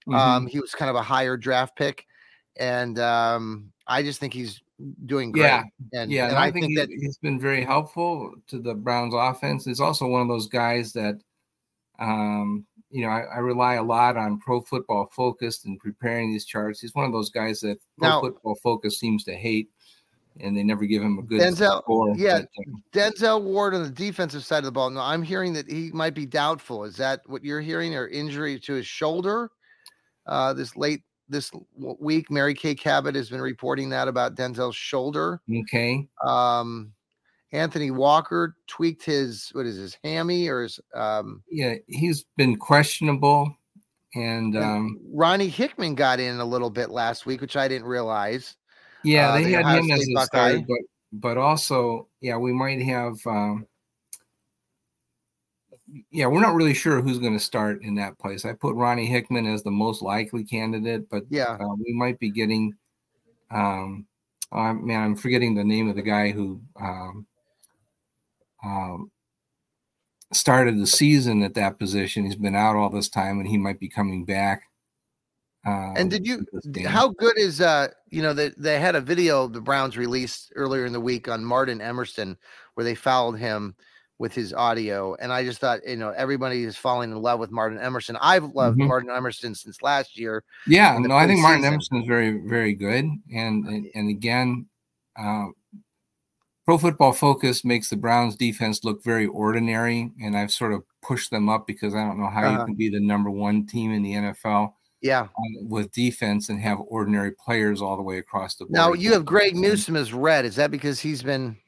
mhm. 0.09 0.15
um 0.19 0.47
he 0.47 0.59
was 0.61 0.73
kind 0.75 0.91
of 0.91 0.97
a 0.97 1.03
higher 1.03 1.37
draft 1.37 1.77
pick 1.77 2.07
and 2.57 2.99
um 2.99 3.73
I 3.87 4.03
just 4.03 4.19
think 4.21 4.33
he's 4.35 4.61
doing 5.07 5.31
great 5.31 5.43
Yeah, 5.43 5.63
and, 5.93 6.11
yeah, 6.11 6.29
and 6.29 6.37
I, 6.37 6.47
I 6.47 6.51
think, 6.51 6.67
think 6.67 6.79
that 6.79 6.89
he's 6.89 7.17
been 7.19 7.39
very 7.39 7.63
helpful 7.63 8.33
to 8.49 8.59
the 8.59 8.75
Browns 8.75 9.15
offense. 9.15 9.65
He's 9.65 9.79
also 9.79 10.07
one 10.09 10.23
of 10.23 10.29
those 10.29 10.49
guys 10.49 10.93
that, 10.95 11.21
um, 11.99 12.65
you 12.91 13.03
know, 13.05 13.11
I, 13.11 13.21
I 13.23 13.39
rely 13.39 13.75
a 13.75 13.83
lot 13.83 14.17
on 14.17 14.41
Pro 14.41 14.63
Football 14.63 15.11
Focus 15.15 15.65
and 15.65 15.79
preparing 15.79 16.33
these 16.33 16.45
charts. 16.45 16.81
He's 16.81 16.95
one 16.95 17.05
of 17.05 17.13
those 17.13 17.31
guys 17.31 17.61
that 17.61 17.79
Pro 17.99 18.09
Now- 18.09 18.21
Football 18.21 18.57
Focus 18.63 18.99
seems 18.99 19.23
to 19.25 19.35
hate, 19.35 19.69
and 20.41 20.57
they 20.57 20.63
never 20.63 20.85
give 20.85 21.03
him 21.03 21.19
a 21.19 21.23
good 21.23 21.41
Denzel- 21.41 21.83
score. 21.83 22.15
yeah. 22.17 22.39
um, 22.67 22.83
Denzel 22.93 23.43
Ward 23.43 23.75
on 23.75 23.83
the 23.83 23.91
defensive 23.91 24.45
side 24.45 24.59
of 24.59 24.65
the 24.65 24.73
ball. 24.73 24.91
No, 24.91 25.01
I'm 25.01 25.23
hearing 25.23 25.53
that 25.55 25.71
he 25.71 25.91
might 25.93 26.15
be 26.15 26.27
doubtful. 26.27 26.85
Is 26.85 26.97
that 26.97 27.21
what 27.27 27.45
you're 27.45 27.61
hearing, 27.61 27.95
or 27.95 28.09
injury 28.09 28.59
to 28.61 28.75
his 28.75 28.87
shoulder? 28.87 29.51
Uh, 30.27 30.53
this 30.55 30.77
late 30.77 31.03
this 31.29 31.51
week, 31.77 32.31
Mary 32.31 32.55
Kay 32.55 32.75
Cabot 32.75 33.15
has 33.15 33.31
been 33.31 33.41
reporting 33.41 33.89
that 33.91 34.09
about 34.09 34.35
Denzel's 34.35 34.77
shoulder. 34.77 35.41
okay, 35.63 36.07
Um, 36.25 36.93
Anthony 37.53 37.91
Walker 37.93 38.57
tweaked 38.67 39.05
his 39.05 39.51
what 39.53 39.65
is 39.65 39.77
his 39.77 39.97
hammy 40.03 40.49
or 40.49 40.63
his 40.65 40.81
um, 40.95 41.43
yeah, 41.49 41.75
he's 41.87 42.25
been 42.37 42.57
questionable, 42.57 43.57
and 44.15 44.55
and 44.57 44.65
um, 44.65 44.99
Ronnie 45.13 45.49
Hickman 45.49 45.95
got 45.95 46.19
in 46.19 46.41
a 46.41 46.45
little 46.45 46.71
bit 46.71 46.91
last 46.91 47.27
week, 47.27 47.41
which 47.41 47.57
I 47.57 47.69
didn't 47.69 47.87
realize. 47.87 48.57
Yeah, 49.05 49.31
uh, 49.31 49.35
they 49.35 49.45
the 49.45 49.63
had 49.63 49.79
him 49.79 49.91
as 49.91 50.09
a 50.09 50.25
starter, 50.27 50.61
but 50.67 50.79
but 51.13 51.37
also, 51.37 52.09
yeah, 52.21 52.37
we 52.37 52.53
might 52.53 52.83
have 52.83 53.15
um, 53.27 53.67
yeah, 56.11 56.27
we're 56.27 56.41
not 56.41 56.55
really 56.55 56.75
sure 56.75 57.01
who's 57.01 57.19
going 57.19 57.35
to 57.35 57.45
start 57.45 57.83
in 57.83 57.95
that 57.97 58.19
place. 58.19 58.45
I 58.45 58.53
put 58.53 58.75
Ronnie 58.75 59.07
Hickman 59.07 59.47
as 59.47 59.63
the 59.63 59.71
most 59.71 60.03
likely 60.03 60.45
candidate, 60.45 61.09
but 61.09 61.25
yeah, 61.29 61.57
uh, 61.61 61.75
we 61.77 61.93
might 61.93 62.19
be 62.19 62.31
getting. 62.31 62.75
Um, 63.51 64.07
oh, 64.51 64.73
man, 64.73 65.03
I'm 65.03 65.17
forgetting 65.17 65.55
the 65.55 65.65
name 65.65 65.89
of 65.89 65.97
the 65.97 66.03
guy 66.03 66.31
who 66.31 66.61
um, 66.81 67.27
um, 68.65 69.11
started 70.33 70.81
the 70.81 70.87
season 70.87 71.43
at 71.43 71.55
that 71.55 71.79
position. 71.79 72.25
He's 72.25 72.37
been 72.37 72.57
out 72.57 72.77
all 72.77 72.91
this 72.91 73.09
time, 73.09 73.39
and 73.39 73.49
he 73.49 73.59
might 73.59 73.79
be 73.79 73.89
coming 73.89 74.25
back. 74.25 74.65
Um, 75.67 75.95
and 75.97 76.11
did 76.11 76.27
you? 76.27 76.47
How 76.87 77.09
good 77.09 77.39
is 77.39 77.61
uh? 77.61 77.89
You 78.11 78.23
know, 78.23 78.35
they 78.35 78.51
they 78.57 78.79
had 78.79 78.97
a 78.97 79.01
video 79.01 79.49
the 79.49 79.61
Browns 79.61 79.97
released 79.97 80.53
earlier 80.57 80.85
in 80.85 80.93
the 80.93 81.01
week 81.01 81.29
on 81.29 81.45
Martin 81.45 81.81
Emerson 81.81 82.37
where 82.75 82.85
they 82.85 82.95
fouled 82.95 83.39
him 83.39 83.75
with 84.19 84.35
his 84.35 84.53
audio, 84.53 85.15
and 85.17 85.33
I 85.33 85.43
just 85.45 85.61
thought, 85.61 85.81
you 85.87 85.97
know, 85.97 86.11
everybody 86.11 86.65
is 86.65 86.77
falling 86.77 87.11
in 87.11 87.21
love 87.21 87.41
with 87.41 87.51
Martin 87.51 87.79
Emerson. 87.79 88.17
I've 88.21 88.45
loved 88.45 88.79
mm-hmm. 88.79 88.89
Martin 88.89 89.11
Emerson 89.11 89.55
since 89.55 89.81
last 89.83 90.19
year. 90.19 90.45
Yeah, 90.67 90.99
no, 90.99 91.15
I 91.15 91.27
think 91.27 91.41
Martin 91.41 91.65
Emerson 91.65 92.03
is 92.03 92.07
very 92.07 92.43
very 92.47 92.75
good, 92.75 93.05
and 93.33 93.67
and, 93.67 93.87
and 93.95 94.11
again. 94.11 94.67
Uh, 95.19 95.47
Pro 96.67 96.79
Football 96.79 97.13
Focus 97.13 97.63
makes 97.63 97.91
the 97.91 97.97
Browns 97.97 98.37
defense 98.37 98.85
look 98.85 99.05
very 99.05 99.27
ordinary, 99.27 100.11
and 100.23 100.35
I've 100.35 100.51
sort 100.51 100.73
of 100.73 100.83
pushed 101.03 101.31
them 101.31 101.51
up 101.51 101.67
because 101.67 101.95
I 101.95 102.03
don't 102.07 102.19
know 102.19 102.31
how 102.31 102.43
uh-huh. 102.43 102.61
you 102.61 102.65
can 102.65 102.75
be 102.75 102.89
the 102.89 103.01
number 103.01 103.31
one 103.31 103.67
team 103.67 103.93
in 103.93 104.03
the 104.03 104.13
NFL 104.15 104.73
yeah. 105.05 105.29
with 105.61 105.93
defense 105.93 106.49
and 106.49 106.59
have 106.61 106.81
ordinary 106.89 107.31
players 107.33 107.83
all 107.83 107.97
the 107.97 108.03
way 108.03 108.17
across 108.17 108.55
the 108.55 108.65
board. 108.65 108.73
Now 108.73 108.95
you 108.95 109.13
have 109.13 109.27
Greg 109.27 109.55
Newsom 109.55 109.97
as 109.97 110.15
red. 110.15 110.47
Is 110.47 110.57
that 110.57 110.71
because 110.71 110.99
he's 110.99 111.23
been? 111.23 111.59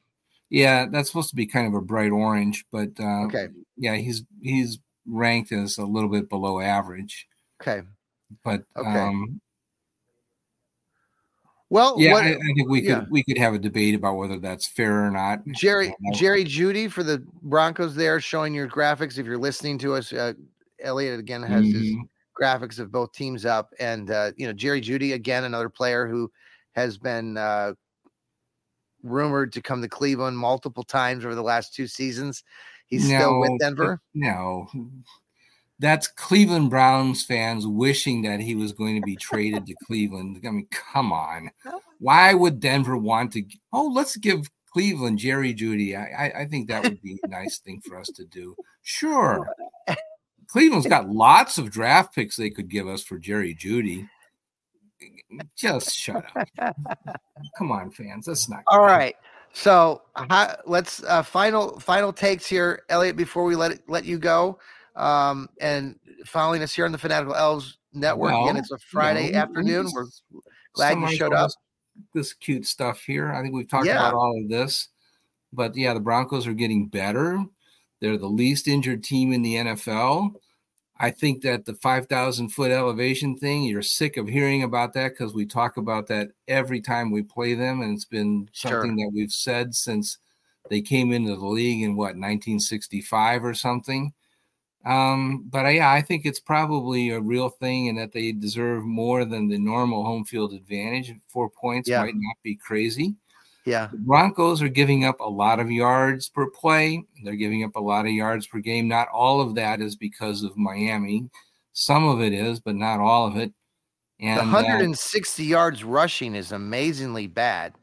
Yeah, 0.49 0.87
that's 0.91 1.11
supposed 1.11 1.28
to 1.30 1.37
be 1.37 1.47
kind 1.47 1.66
of 1.66 1.74
a 1.74 1.82
bright 1.82 2.12
orange, 2.12 2.64
but 2.72 2.89
uh, 2.99 3.26
okay. 3.26 3.49
Yeah, 3.76 3.97
he's 3.97 4.22
he's 4.41 4.78
ranked 5.07 5.53
as 5.53 5.76
a 5.76 5.84
little 5.84 6.09
bit 6.09 6.30
below 6.30 6.61
average. 6.61 7.28
Okay. 7.61 7.87
But 8.43 8.62
okay. 8.74 8.89
um 8.89 9.41
well, 11.68 11.97
yeah, 11.99 12.12
what, 12.12 12.24
I, 12.24 12.30
I, 12.30 12.53
think 12.55 12.68
we 12.68 12.80
could 12.80 12.89
yeah. 12.89 13.05
we 13.11 13.22
could 13.24 13.37
have 13.37 13.53
a 13.53 13.59
debate 13.59 13.95
about 13.95 14.16
whether 14.16 14.39
that's 14.39 14.66
fair 14.66 15.05
or 15.05 15.11
not. 15.11 15.41
Jerry 15.49 15.93
Jerry 16.14 16.45
Jeudy 16.45 16.91
for 16.91 17.03
the 17.03 17.18
Broncos 17.43 17.95
there 17.95 18.18
showing 18.20 18.55
your 18.55 18.68
graphics. 18.68 19.18
If 19.18 19.26
you're 19.26 19.37
listening 19.37 19.76
to 19.78 19.95
us, 19.95 20.12
uh, 20.12 20.32
Elliot 20.80 21.18
again 21.18 21.43
has 21.43 21.64
mm-hmm. 21.64 21.78
his 21.78 21.97
graphics 22.41 22.78
of 22.78 22.93
both 22.93 23.12
teams 23.12 23.45
up, 23.45 23.72
and 23.78 24.11
uh, 24.11 24.32
you 24.37 24.47
know 24.47 24.53
Jerry 24.53 24.80
Jeudy 24.80 25.14
again, 25.14 25.45
another 25.45 25.68
player 25.68 26.07
who 26.07 26.30
has 26.72 26.99
been 26.99 27.37
uh, 27.37 27.72
rumored 29.03 29.53
to 29.55 29.62
come 29.62 29.82
to 29.82 29.89
Cleveland 29.89 30.39
multiple 30.39 30.82
times 30.82 31.24
over 31.24 31.34
the 31.34 31.43
last 31.43 31.74
two 31.74 31.87
seasons. 31.87 32.45
He's 32.87 33.09
no, 33.09 33.18
still 33.18 33.41
with 33.41 33.59
Denver. 33.59 34.01
No, 34.14 34.68
that's 35.78 36.07
Cleveland 36.07 36.70
Browns 36.70 37.24
fans 37.24 37.66
wishing 37.66 38.22
that 38.22 38.41
he 38.41 38.55
was 38.55 38.72
going 38.72 38.95
to 38.97 39.05
be 39.05 39.16
traded 39.16 39.66
to 39.66 39.74
Cleveland. 39.87 40.41
I 40.47 40.51
mean, 40.51 40.68
come 40.70 41.12
on. 41.12 41.51
Why 41.99 42.34
would 42.34 42.61
Denver 42.61 42.97
want 42.97 43.32
to? 43.32 43.45
Oh, 43.72 43.87
let's 43.87 44.16
give 44.16 44.51
Cleveland 44.72 45.18
Jerry 45.18 45.55
Jeudy. 45.55 45.97
I, 45.97 46.26
I, 46.26 46.41
I 46.43 46.47
think 46.47 46.68
that 46.68 46.82
would 46.82 47.01
be 47.03 47.18
a 47.24 47.28
nice 47.28 47.59
thing 47.59 47.80
for 47.80 47.99
us 47.99 48.09
to 48.09 48.24
do. 48.24 48.55
Sure. 48.82 49.49
Cleveland's 50.49 50.86
got 50.86 51.09
lots 51.09 51.59
of 51.59 51.70
draft 51.70 52.14
picks 52.14 52.36
they 52.36 52.51
could 52.51 52.68
give 52.68 52.86
us 52.86 53.03
for 53.03 53.18
Jerry 53.18 53.55
Jeudy. 53.55 54.09
Just 55.57 55.94
shut 55.94 56.24
up. 56.36 56.74
Come 57.59 57.72
on, 57.72 57.90
fans. 57.90 58.26
That's 58.26 58.49
not 58.49 58.62
all 58.68 58.80
right. 58.80 59.16
So 59.53 60.03
let's 60.66 61.03
uh, 61.05 61.22
final 61.22 61.80
final 61.80 62.12
takes 62.12 62.47
here, 62.47 62.82
Elliot. 62.88 63.16
Before 63.16 63.44
we 63.44 63.57
let 63.57 63.72
it, 63.72 63.82
let 63.88 64.05
you 64.05 64.18
go, 64.18 64.59
um, 64.94 65.49
and 65.61 65.99
following 66.24 66.62
us 66.62 66.74
here 66.74 66.84
on 66.84 66.92
the 66.92 66.99
Fanatical 66.99 67.34
Elfz 67.34 67.74
Network. 67.92 68.32
Well, 68.32 68.44
Again, 68.44 68.59
it's 68.59 68.70
a 68.70 68.78
Friday 68.78 69.34
afternoon. 69.34 69.88
We're 69.94 70.07
glad 70.74 70.99
you 70.99 71.16
showed 71.16 71.32
up. 71.32 71.51
This 72.14 72.34
cute 72.34 72.66
stuff 72.66 73.01
here. 73.01 73.32
I 73.32 73.42
think 73.42 73.55
we've 73.55 73.68
talked 73.68 73.86
yeah. 73.86 73.94
about 73.94 74.14
all 74.14 74.38
of 74.38 74.51
this, 74.51 74.88
but 75.53 75.74
yeah, 75.74 75.94
the 75.94 76.01
Broncos 76.01 76.47
are 76.47 76.53
getting 76.53 76.88
better. 76.88 77.42
They're 78.01 78.18
the 78.18 78.26
least 78.26 78.68
injured 78.68 79.03
team 79.03 79.32
in 79.32 79.42
the 79.42 79.55
NFL. 79.55 80.34
I 80.99 81.11
think 81.11 81.42
that 81.42 81.66
the 81.66 81.74
5,000 81.74 82.49
foot 82.49 82.70
elevation 82.70 83.36
thing, 83.36 83.64
you're 83.64 83.82
sick 83.82 84.16
of 84.16 84.28
hearing 84.28 84.62
about 84.62 84.94
that 84.94 85.11
because 85.11 85.34
we 85.34 85.44
talk 85.44 85.76
about 85.76 86.07
that 86.07 86.30
every 86.49 86.80
time 86.80 87.11
we 87.11 87.22
play 87.22 87.55
them. 87.55 87.82
And 87.82 87.94
it's 87.94 88.07
been 88.07 88.49
something 88.53 88.97
sure. 88.99 89.07
that 89.07 89.12
we've 89.14 89.32
said 89.32 89.74
since 89.74 90.18
they 90.70 90.80
came 90.80 91.12
into 91.12 91.36
the 91.36 91.47
league 91.47 91.82
in 91.82 91.97
what, 91.97 92.16
1965 92.16 93.44
or 93.44 93.55
something. 93.55 94.12
Um, 94.86 95.44
but 95.51 95.66
I, 95.66 95.70
yeah, 95.70 95.90
I 95.90 96.01
think 96.01 96.24
it's 96.24 96.40
probably 96.40 97.11
a 97.11 97.20
real 97.20 97.49
thing 97.49 97.88
and 97.88 97.99
that 97.99 98.12
they 98.12 98.32
deserve 98.32 98.84
more 98.84 99.24
than 99.24 99.49
the 99.49 99.59
normal 99.59 100.05
home 100.05 100.24
field 100.24 100.53
advantage. 100.53 101.12
Four 101.28 101.51
points 101.51 101.88
yeah. 101.88 102.03
might 102.03 102.14
not 102.14 102.36
be 102.42 102.55
crazy. 102.55 103.16
Yeah. 103.67 103.89
The 103.91 103.99
Broncos 103.99 104.62
are 104.62 104.69
giving 104.69 105.05
up 105.05 105.19
a 105.21 105.29
lot 105.29 105.59
of 105.59 105.71
yards 105.71 106.29
per 106.29 106.49
play. 106.49 107.05
They're 107.25 107.35
giving 107.35 107.64
up 107.64 107.75
a 107.75 107.81
lot 107.81 108.07
of 108.07 108.12
yards 108.12 108.47
per 108.47 108.61
game. 108.61 108.87
Not 108.87 109.09
all 109.09 109.41
of 109.41 109.57
that 109.57 109.81
is 109.81 109.97
because 109.97 110.45
of 110.45 110.57
Miami. 110.57 111.29
Some 111.73 112.07
of 112.07 112.23
it 112.23 112.33
is, 112.33 112.61
but 112.61 112.77
not 112.77 113.01
all 113.01 113.27
of 113.27 113.37
it. 113.37 113.53
And 114.21 114.39
the 114.39 114.45
160 114.45 115.43
uh, 115.43 115.47
yards 115.47 115.85
rushing 115.85 116.37
is 116.37 116.53
amazingly 116.53 117.27
bad. 117.27 117.75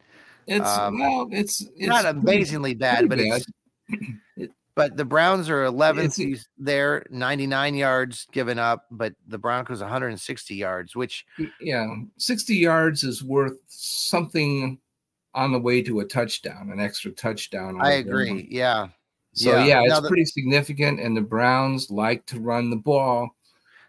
It's 0.48 0.68
um, 0.68 1.00
well, 1.00 1.28
it's, 1.32 1.62
it's 1.76 1.88
not 1.88 2.06
amazingly 2.06 2.74
bad, 2.74 3.08
but 3.08 3.20
bad. 3.20 3.44
it's 4.38 4.54
but 4.76 4.98
the 4.98 5.06
Browns 5.06 5.50
are 5.50 5.66
11th 5.66 6.44
there, 6.58 7.06
99 7.10 7.76
yards 7.76 8.26
given 8.32 8.58
up, 8.58 8.86
but 8.90 9.14
the 9.28 9.38
Broncos 9.38 9.82
160 9.82 10.56
yards, 10.56 10.96
which 10.96 11.26
yeah, 11.62 11.94
60 12.18 12.56
yards 12.56 13.04
is 13.04 13.24
worth 13.24 13.58
something 13.68 14.80
on 15.36 15.52
the 15.52 15.60
way 15.60 15.82
to 15.82 16.00
a 16.00 16.06
touchdown, 16.06 16.70
an 16.72 16.80
extra 16.80 17.12
touchdown. 17.12 17.80
I 17.82 17.94
agree. 17.94 18.48
Yeah. 18.50 18.90
So 19.34 19.52
yeah, 19.52 19.66
yeah 19.66 19.84
it's 19.86 20.02
the, 20.02 20.08
pretty 20.08 20.26
significant. 20.26 21.00
And 21.00 21.18
the 21.18 21.22
Browns 21.22 21.90
like 21.90 22.26
to 22.28 22.40
run 22.40 22.70
the 22.70 22.76
ball. 22.76 23.30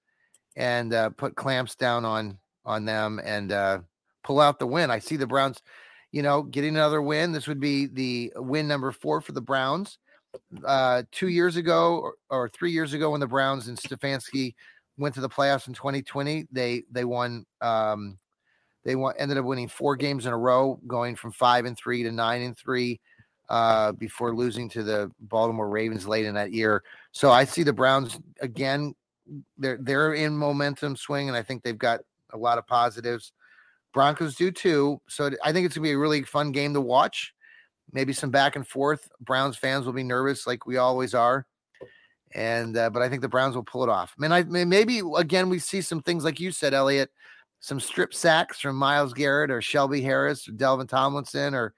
and 0.55 0.93
uh, 0.93 1.09
put 1.11 1.35
clamps 1.35 1.75
down 1.75 2.05
on 2.05 2.39
on 2.65 2.83
them 2.83 3.21
and 3.23 3.51
uh, 3.51 3.79
pull 4.27 4.41
out 4.41 4.59
the 4.59 4.67
win. 4.67 4.91
I 4.91 4.99
see 4.99 5.15
the 5.15 5.25
Browns, 5.25 5.61
you 6.11 6.21
know, 6.21 6.43
getting 6.43 6.75
another 6.75 7.01
win. 7.01 7.31
This 7.31 7.47
would 7.47 7.61
be 7.61 7.87
the 7.87 8.33
win 8.35 8.67
number 8.67 8.91
four 8.91 9.21
for 9.21 9.31
the 9.31 9.41
Browns. 9.41 9.97
Uh, 10.65 11.03
two 11.13 11.29
years 11.29 11.55
ago 11.55 11.99
or, 11.99 12.15
or 12.29 12.49
three 12.49 12.71
years 12.71 12.93
ago, 12.93 13.11
when 13.11 13.21
the 13.21 13.27
Browns 13.27 13.69
and 13.69 13.77
Stefanski 13.77 14.53
went 14.97 15.15
to 15.15 15.21
the 15.21 15.29
playoffs 15.29 15.69
in 15.69 15.73
2020, 15.73 16.47
they 16.51 16.83
they 16.91 17.05
won. 17.05 17.45
Um, 17.61 18.19
they 18.83 18.95
won, 18.95 19.15
ended 19.17 19.37
up 19.37 19.45
winning 19.45 19.67
four 19.67 19.95
games 19.95 20.25
in 20.25 20.33
a 20.33 20.37
row, 20.37 20.79
going 20.87 21.15
from 21.15 21.31
five 21.31 21.65
and 21.65 21.77
three 21.77 22.03
to 22.03 22.11
nine 22.11 22.41
and 22.41 22.57
three 22.57 22.99
uh, 23.49 23.93
before 23.93 24.35
losing 24.35 24.69
to 24.69 24.83
the 24.83 25.09
Baltimore 25.19 25.69
Ravens 25.69 26.07
late 26.07 26.25
in 26.25 26.35
that 26.35 26.51
year. 26.51 26.83
So 27.11 27.31
I 27.31 27.45
see 27.45 27.63
the 27.63 27.73
Browns 27.73 28.19
again. 28.41 28.93
They're 29.57 29.77
they're 29.81 30.13
in 30.13 30.37
momentum 30.37 30.97
swing, 30.97 31.29
and 31.29 31.37
I 31.37 31.43
think 31.43 31.63
they've 31.63 31.77
got 31.77 32.01
a 32.33 32.37
lot 32.37 32.57
of 32.57 32.67
positives. 32.67 33.31
Broncos 33.97 34.35
do 34.35 34.51
too. 34.51 35.01
So 35.09 35.31
I 35.43 35.51
think 35.51 35.65
it's 35.65 35.75
gonna 35.75 35.81
be 35.81 35.93
a 35.93 35.97
really 35.97 36.21
fun 36.21 36.51
game 36.51 36.75
to 36.75 36.81
watch. 36.81 37.33
Maybe 37.91 38.13
some 38.13 38.29
back 38.29 38.55
and 38.55 38.67
forth. 38.67 39.09
Browns 39.19 39.57
fans 39.57 39.87
will 39.87 39.93
be 39.93 40.03
nervous, 40.03 40.45
like 40.45 40.67
we 40.67 40.77
always 40.77 41.15
are. 41.15 41.47
And 42.35 42.77
uh, 42.77 42.91
but 42.91 43.01
I 43.01 43.09
think 43.09 43.23
the 43.23 43.27
Browns 43.27 43.55
will 43.55 43.63
pull 43.63 43.81
it 43.81 43.89
off. 43.89 44.13
I 44.15 44.21
mean, 44.21 44.31
I 44.31 44.43
maybe 44.43 45.01
again 45.17 45.49
we 45.49 45.57
see 45.57 45.81
some 45.81 46.03
things 46.03 46.23
like 46.23 46.39
you 46.39 46.51
said, 46.51 46.75
Elliot, 46.75 47.09
some 47.59 47.79
strip 47.79 48.13
sacks 48.13 48.59
from 48.59 48.75
Myles 48.75 49.13
Garrett 49.13 49.49
or 49.49 49.63
Shelby 49.63 50.01
Harris 50.01 50.47
or 50.47 50.51
Dalvin 50.51 50.87
Tomlinson 50.87 51.55
or 51.55 51.73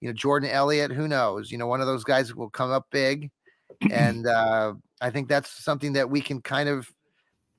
you 0.00 0.08
know 0.08 0.12
Jordan 0.12 0.50
Elliott. 0.50 0.92
Who 0.92 1.08
knows? 1.08 1.50
You 1.50 1.58
know, 1.58 1.66
one 1.66 1.80
of 1.80 1.88
those 1.88 2.04
guys 2.04 2.36
will 2.36 2.50
come 2.50 2.70
up 2.70 2.86
big. 2.92 3.32
And 3.90 4.28
uh, 4.28 4.74
I 5.00 5.10
think 5.10 5.28
that's 5.28 5.50
something 5.64 5.94
that 5.94 6.08
we 6.08 6.20
can 6.20 6.40
kind 6.40 6.68
of 6.68 6.88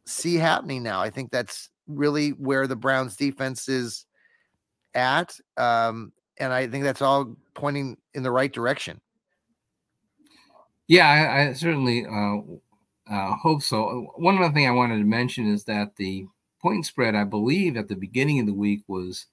see 0.05 0.36
happening 0.36 0.84
now. 0.84 1.01
I 1.01 1.09
think 1.09 1.32
that's 1.32 1.70
really 1.88 2.29
where 2.31 2.67
the 2.67 2.75
Browns 2.75 3.15
defense 3.15 3.69
is 3.69 4.05
at. 4.93 5.38
Um, 5.57 6.11
and 6.38 6.51
I 6.51 6.67
think 6.67 6.83
that's 6.83 7.01
all 7.01 7.36
pointing 7.53 7.97
in 8.13 8.23
the 8.23 8.31
right 8.31 8.51
direction. 8.51 8.99
Yeah, 10.88 11.07
I, 11.07 11.49
I 11.49 11.53
certainly 11.53 12.05
uh, 12.05 12.38
uh, 13.11 13.36
hope 13.36 13.61
so. 13.61 14.11
One 14.17 14.38
other 14.38 14.53
thing 14.53 14.67
I 14.67 14.71
wanted 14.71 14.99
to 14.99 15.03
mention 15.03 15.51
is 15.51 15.63
that 15.65 15.95
the 15.95 16.25
point 16.61 16.86
spread, 16.86 17.15
I 17.15 17.23
believe, 17.23 17.77
at 17.77 17.88
the 17.88 17.95
beginning 17.95 18.39
of 18.39 18.45
the 18.45 18.53
week 18.53 18.83
was 18.88 19.25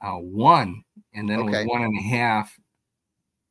uh, 0.00 0.16
one, 0.16 0.82
and 1.14 1.28
then 1.28 1.40
okay. 1.40 1.48
it 1.48 1.58
was 1.58 1.66
one 1.66 1.82
and 1.82 1.98
a 1.98 2.02
half, 2.02 2.58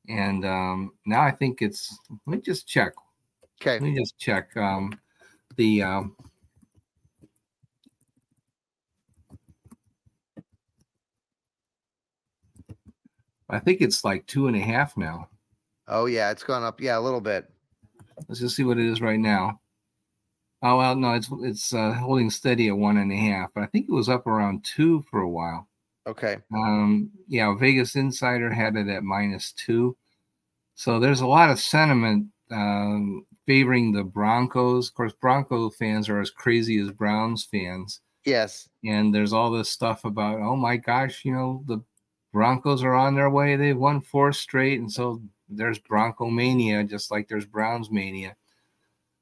and 0.10 0.46
um, 0.46 0.92
now 1.06 1.22
I 1.22 1.32
think 1.32 1.62
it's. 1.62 1.98
Let 2.26 2.38
me 2.38 2.42
just 2.42 2.68
check. 2.68 2.94
Okay. 3.62 3.74
Let 3.74 3.84
me 3.84 3.96
just 3.96 4.18
check. 4.18 4.56
Um, 4.58 5.00
the 5.58 5.84
um, 5.84 6.16
I 13.52 13.60
think 13.60 13.82
it's 13.82 14.04
like 14.04 14.26
two 14.26 14.48
and 14.48 14.56
a 14.56 14.60
half 14.60 14.98
now. 14.98 15.28
Oh 15.88 16.06
yeah, 16.06 16.32
it's 16.32 16.44
gone 16.44 16.64
up. 16.64 16.80
Yeah, 16.82 16.98
a 16.98 17.02
little 17.02 17.22
bit. 17.22 17.52
Let's 18.28 18.40
just 18.40 18.56
see 18.56 18.64
what 18.64 18.80
it 18.80 18.86
is 18.86 19.02
right 19.02 19.20
now. 19.20 19.60
Oh 20.64 20.78
well, 20.78 20.96
no, 20.96 21.14
it's 21.14 21.30
it's 21.42 21.74
uh, 21.74 21.94
holding 21.94 22.30
steady 22.30 22.70
at 22.70 22.78
one 22.78 22.98
and 22.98 23.12
a 23.12 23.16
half, 23.16 23.50
but 23.54 23.64
I 23.64 23.68
think 23.68 23.88
it 23.90 23.94
was 23.94 24.10
up 24.10 24.28
around 24.28 24.64
two 24.64 25.04
for 25.10 25.22
a 25.22 25.30
while. 25.30 25.68
Okay. 26.08 26.38
Um, 26.54 27.12
yeah, 27.28 27.54
Vegas 27.58 27.96
Insider 27.96 28.52
had 28.52 28.76
it 28.76 28.88
at 28.88 29.04
minus 29.04 29.52
two, 29.52 29.98
so 30.76 31.00
there's 31.00 31.22
a 31.22 31.28
lot 31.28 31.50
of 31.50 31.60
sentiment 31.60 32.28
um, 32.52 33.26
favoring 33.46 33.92
the 33.92 34.04
Broncos. 34.04 34.90
Of 34.90 34.94
course, 34.94 35.14
Bronco 35.20 35.70
fans 35.72 36.10
are 36.10 36.20
as 36.20 36.30
crazy 36.30 36.80
as 36.80 36.92
Browns 36.92 37.44
fans. 37.44 38.02
Yes. 38.26 38.70
And 38.86 39.14
there's 39.14 39.34
all 39.34 39.52
this 39.52 39.70
stuff 39.70 40.06
about, 40.06 40.40
oh 40.40 40.56
my 40.56 40.78
gosh, 40.78 41.26
you 41.26 41.34
know, 41.34 41.64
the 41.66 41.84
Broncos 42.32 42.84
are 42.84 42.94
on 42.94 43.16
their 43.16 43.30
way. 43.30 43.56
They've 43.56 43.78
won 43.78 44.02
four 44.02 44.32
straight. 44.34 44.80
And 44.80 44.92
so 44.92 45.22
there's 45.50 45.80
Bronco 45.80 46.30
mania, 46.30 46.84
just 46.84 47.12
like 47.12 47.28
there's 47.28 47.46
Browns 47.46 47.92
mania. 47.92 48.36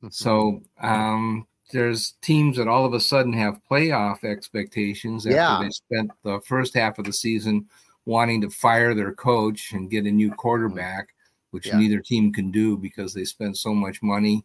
Mm-hmm. 0.03 0.10
So 0.12 0.62
um, 0.82 1.47
there's 1.72 2.14
teams 2.22 2.57
that 2.57 2.68
all 2.68 2.86
of 2.86 2.93
a 2.93 2.99
sudden 2.99 3.34
have 3.34 3.62
playoff 3.70 4.24
expectations 4.24 5.26
after 5.26 5.36
yeah. 5.36 5.60
they 5.62 5.70
spent 5.70 6.12
the 6.24 6.39
first 6.41 6.74
half 6.76 6.99
of 6.99 7.05
the 7.05 7.14
season 7.14 7.68
wanting 8.05 8.41
to 8.41 8.49
fire 8.49 8.93
their 8.93 9.14
coach 9.14 9.74
and 9.74 9.89
get 9.89 10.05
a 10.05 10.12
new 10.12 10.32
quarterback, 10.32 11.10
which 11.51 11.68
yeah. 11.68 11.78
neither 11.78 11.99
team 11.99 12.34
can 12.34 12.51
do 12.51 12.78
because 12.78 13.14
they 13.14 13.26
spent 13.26 13.57
so 13.57 13.74
much 13.74 14.01
money, 14.01 14.43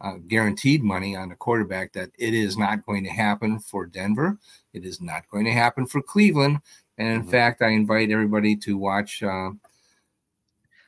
uh, 0.00 0.14
guaranteed 0.28 0.82
money 0.82 1.14
on 1.16 1.30
a 1.30 1.36
quarterback 1.36 1.92
that 1.92 2.10
it 2.18 2.32
is 2.32 2.56
not 2.56 2.84
going 2.86 3.04
to 3.04 3.10
happen 3.10 3.58
for 3.58 3.86
Denver. 3.86 4.38
It 4.72 4.84
is 4.84 5.00
not 5.00 5.28
going 5.30 5.44
to 5.44 5.52
happen 5.52 5.86
for 5.86 6.00
Cleveland. 6.00 6.60
And 7.02 7.14
in 7.14 7.20
mm-hmm. 7.22 7.30
fact, 7.30 7.62
I 7.62 7.70
invite 7.70 8.12
everybody 8.12 8.54
to 8.56 8.78
watch. 8.78 9.24
Uh, 9.24 9.50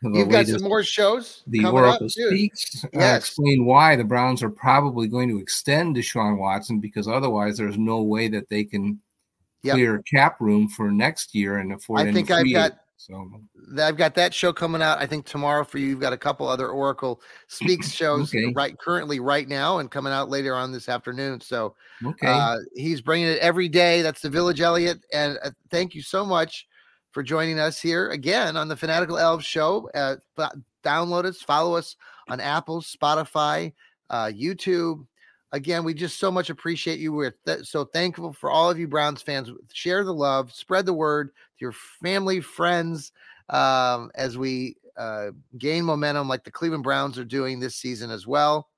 You've 0.00 0.28
got 0.28 0.46
some 0.46 0.62
more 0.62 0.84
shows. 0.84 1.42
The 1.48 1.64
Oracle 1.64 2.06
up, 2.06 2.10
Speaks. 2.10 2.84
Uh, 2.84 2.88
yes. 2.92 3.12
Uh, 3.12 3.16
explain 3.16 3.64
why 3.64 3.96
the 3.96 4.04
Browns 4.04 4.40
are 4.42 4.50
probably 4.50 5.08
going 5.08 5.28
to 5.30 5.38
extend 5.38 5.96
Deshaun 5.96 6.38
Watson 6.38 6.78
because 6.78 7.08
otherwise 7.08 7.56
there's 7.56 7.78
no 7.78 8.02
way 8.02 8.28
that 8.28 8.48
they 8.48 8.62
can 8.62 9.00
yep. 9.64 9.74
clear 9.74 10.02
cap 10.02 10.40
room 10.40 10.68
for 10.68 10.92
next 10.92 11.34
year 11.34 11.58
and 11.58 11.72
afford. 11.72 12.00
I 12.00 12.12
think 12.12 12.30
I've 12.30 12.52
got 12.52 12.78
so 13.06 13.30
I've 13.78 13.96
got 13.96 14.14
that 14.14 14.32
show 14.32 14.52
coming 14.52 14.80
out. 14.80 14.98
I 14.98 15.06
think 15.06 15.26
tomorrow 15.26 15.62
for 15.64 15.78
you. 15.78 15.88
You've 15.88 16.00
got 16.00 16.14
a 16.14 16.18
couple 16.18 16.48
other 16.48 16.68
Oracle 16.68 17.20
Speaks 17.48 17.90
shows 17.92 18.34
okay. 18.34 18.52
right 18.54 18.78
currently 18.78 19.20
right 19.20 19.46
now 19.46 19.78
and 19.78 19.90
coming 19.90 20.12
out 20.12 20.30
later 20.30 20.54
on 20.54 20.72
this 20.72 20.88
afternoon. 20.88 21.40
So 21.40 21.74
okay, 22.04 22.26
uh, 22.26 22.56
he's 22.74 23.02
bringing 23.02 23.28
it 23.28 23.38
every 23.40 23.68
day. 23.68 24.00
That's 24.00 24.22
the 24.22 24.30
Village 24.30 24.60
Elliott, 24.60 25.04
and 25.12 25.38
uh, 25.44 25.50
thank 25.70 25.94
you 25.94 26.00
so 26.00 26.24
much 26.24 26.66
for 27.12 27.22
joining 27.22 27.58
us 27.58 27.78
here 27.80 28.08
again 28.10 28.56
on 28.56 28.68
the 28.68 28.76
Fanatical 28.76 29.16
Elfz 29.16 29.42
Show. 29.42 29.90
Uh, 29.94 30.16
download 30.82 31.26
us, 31.26 31.42
follow 31.42 31.76
us 31.76 31.96
on 32.28 32.40
Apple, 32.40 32.80
Spotify, 32.80 33.72
uh, 34.08 34.26
YouTube. 34.26 35.06
Again, 35.52 35.84
we 35.84 35.94
just 35.94 36.18
so 36.18 36.30
much 36.30 36.50
appreciate 36.50 36.98
you. 36.98 37.12
We're 37.12 37.36
th- 37.46 37.64
so 37.66 37.84
thankful 37.84 38.32
for 38.32 38.50
all 38.50 38.70
of 38.70 38.78
you 38.78 38.88
Browns 38.88 39.22
fans. 39.22 39.50
Share 39.72 40.02
the 40.02 40.12
love, 40.12 40.52
spread 40.52 40.84
the 40.86 40.92
word 40.92 41.28
to 41.28 41.60
your 41.60 41.72
family, 41.72 42.40
friends, 42.40 43.12
um, 43.50 44.10
as 44.16 44.36
we 44.36 44.76
uh, 44.96 45.30
gain 45.58 45.84
momentum 45.84 46.28
like 46.28 46.44
the 46.44 46.50
Cleveland 46.50 46.82
Browns 46.82 47.18
are 47.18 47.24
doing 47.24 47.60
this 47.60 47.76
season 47.76 48.10
as 48.10 48.26
well. 48.26 48.68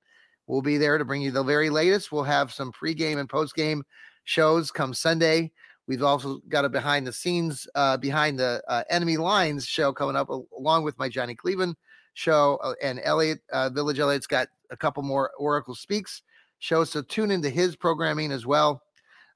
We'll 0.46 0.62
be 0.62 0.76
there 0.76 0.98
to 0.98 1.04
bring 1.04 1.22
you 1.22 1.30
the 1.30 1.42
very 1.42 1.70
latest. 1.70 2.12
We'll 2.12 2.24
have 2.24 2.52
some 2.52 2.72
pregame 2.72 3.18
and 3.18 3.28
postgame 3.28 3.82
shows 4.24 4.70
come 4.70 4.94
Sunday. 4.94 5.52
We've 5.88 6.02
also 6.02 6.40
got 6.48 6.64
a 6.64 6.68
behind 6.68 7.06
the 7.06 7.12
scenes, 7.12 7.66
uh, 7.74 7.96
behind 7.96 8.38
the 8.38 8.62
uh, 8.68 8.82
enemy 8.90 9.16
lines 9.16 9.66
show 9.66 9.92
coming 9.92 10.16
up, 10.16 10.28
along 10.28 10.82
with 10.84 10.98
my 10.98 11.08
Johnny 11.08 11.34
Cleveland 11.34 11.76
show. 12.14 12.58
Uh, 12.62 12.74
and 12.82 13.00
Elliott, 13.04 13.40
uh, 13.52 13.70
Village 13.70 13.98
Elliott's 13.98 14.26
got 14.26 14.48
a 14.70 14.76
couple 14.76 15.02
more 15.02 15.30
Oracle 15.38 15.74
Speaks 15.74 16.22
shows. 16.58 16.90
So 16.90 17.02
tune 17.02 17.30
into 17.30 17.50
his 17.50 17.76
programming 17.76 18.32
as 18.32 18.46
well. 18.46 18.82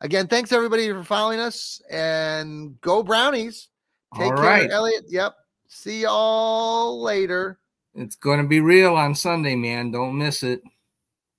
Again, 0.01 0.27
thanks 0.27 0.53
everybody 0.53 0.91
for 0.91 1.05
following 1.05 1.41
us 1.41 1.83
and 1.91 2.81
go 2.81 3.03
Brownies. 3.03 3.69
Take 4.17 4.33
all 4.33 4.37
care, 4.37 4.45
right. 4.45 4.71
Elliott. 4.71 5.05
Yep. 5.09 5.35
See 5.69 6.03
y'all 6.03 7.03
later. 7.03 7.59
It's 7.95 8.17
going 8.17 8.41
to 8.41 8.49
be 8.49 8.61
real 8.61 8.95
on 8.97 9.15
Sunday, 9.15 9.57
man. 9.57 9.91
Don't 9.91 10.17
miss 10.17 10.43
it. 10.43 10.63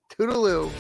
Toodaloo. 0.09 0.71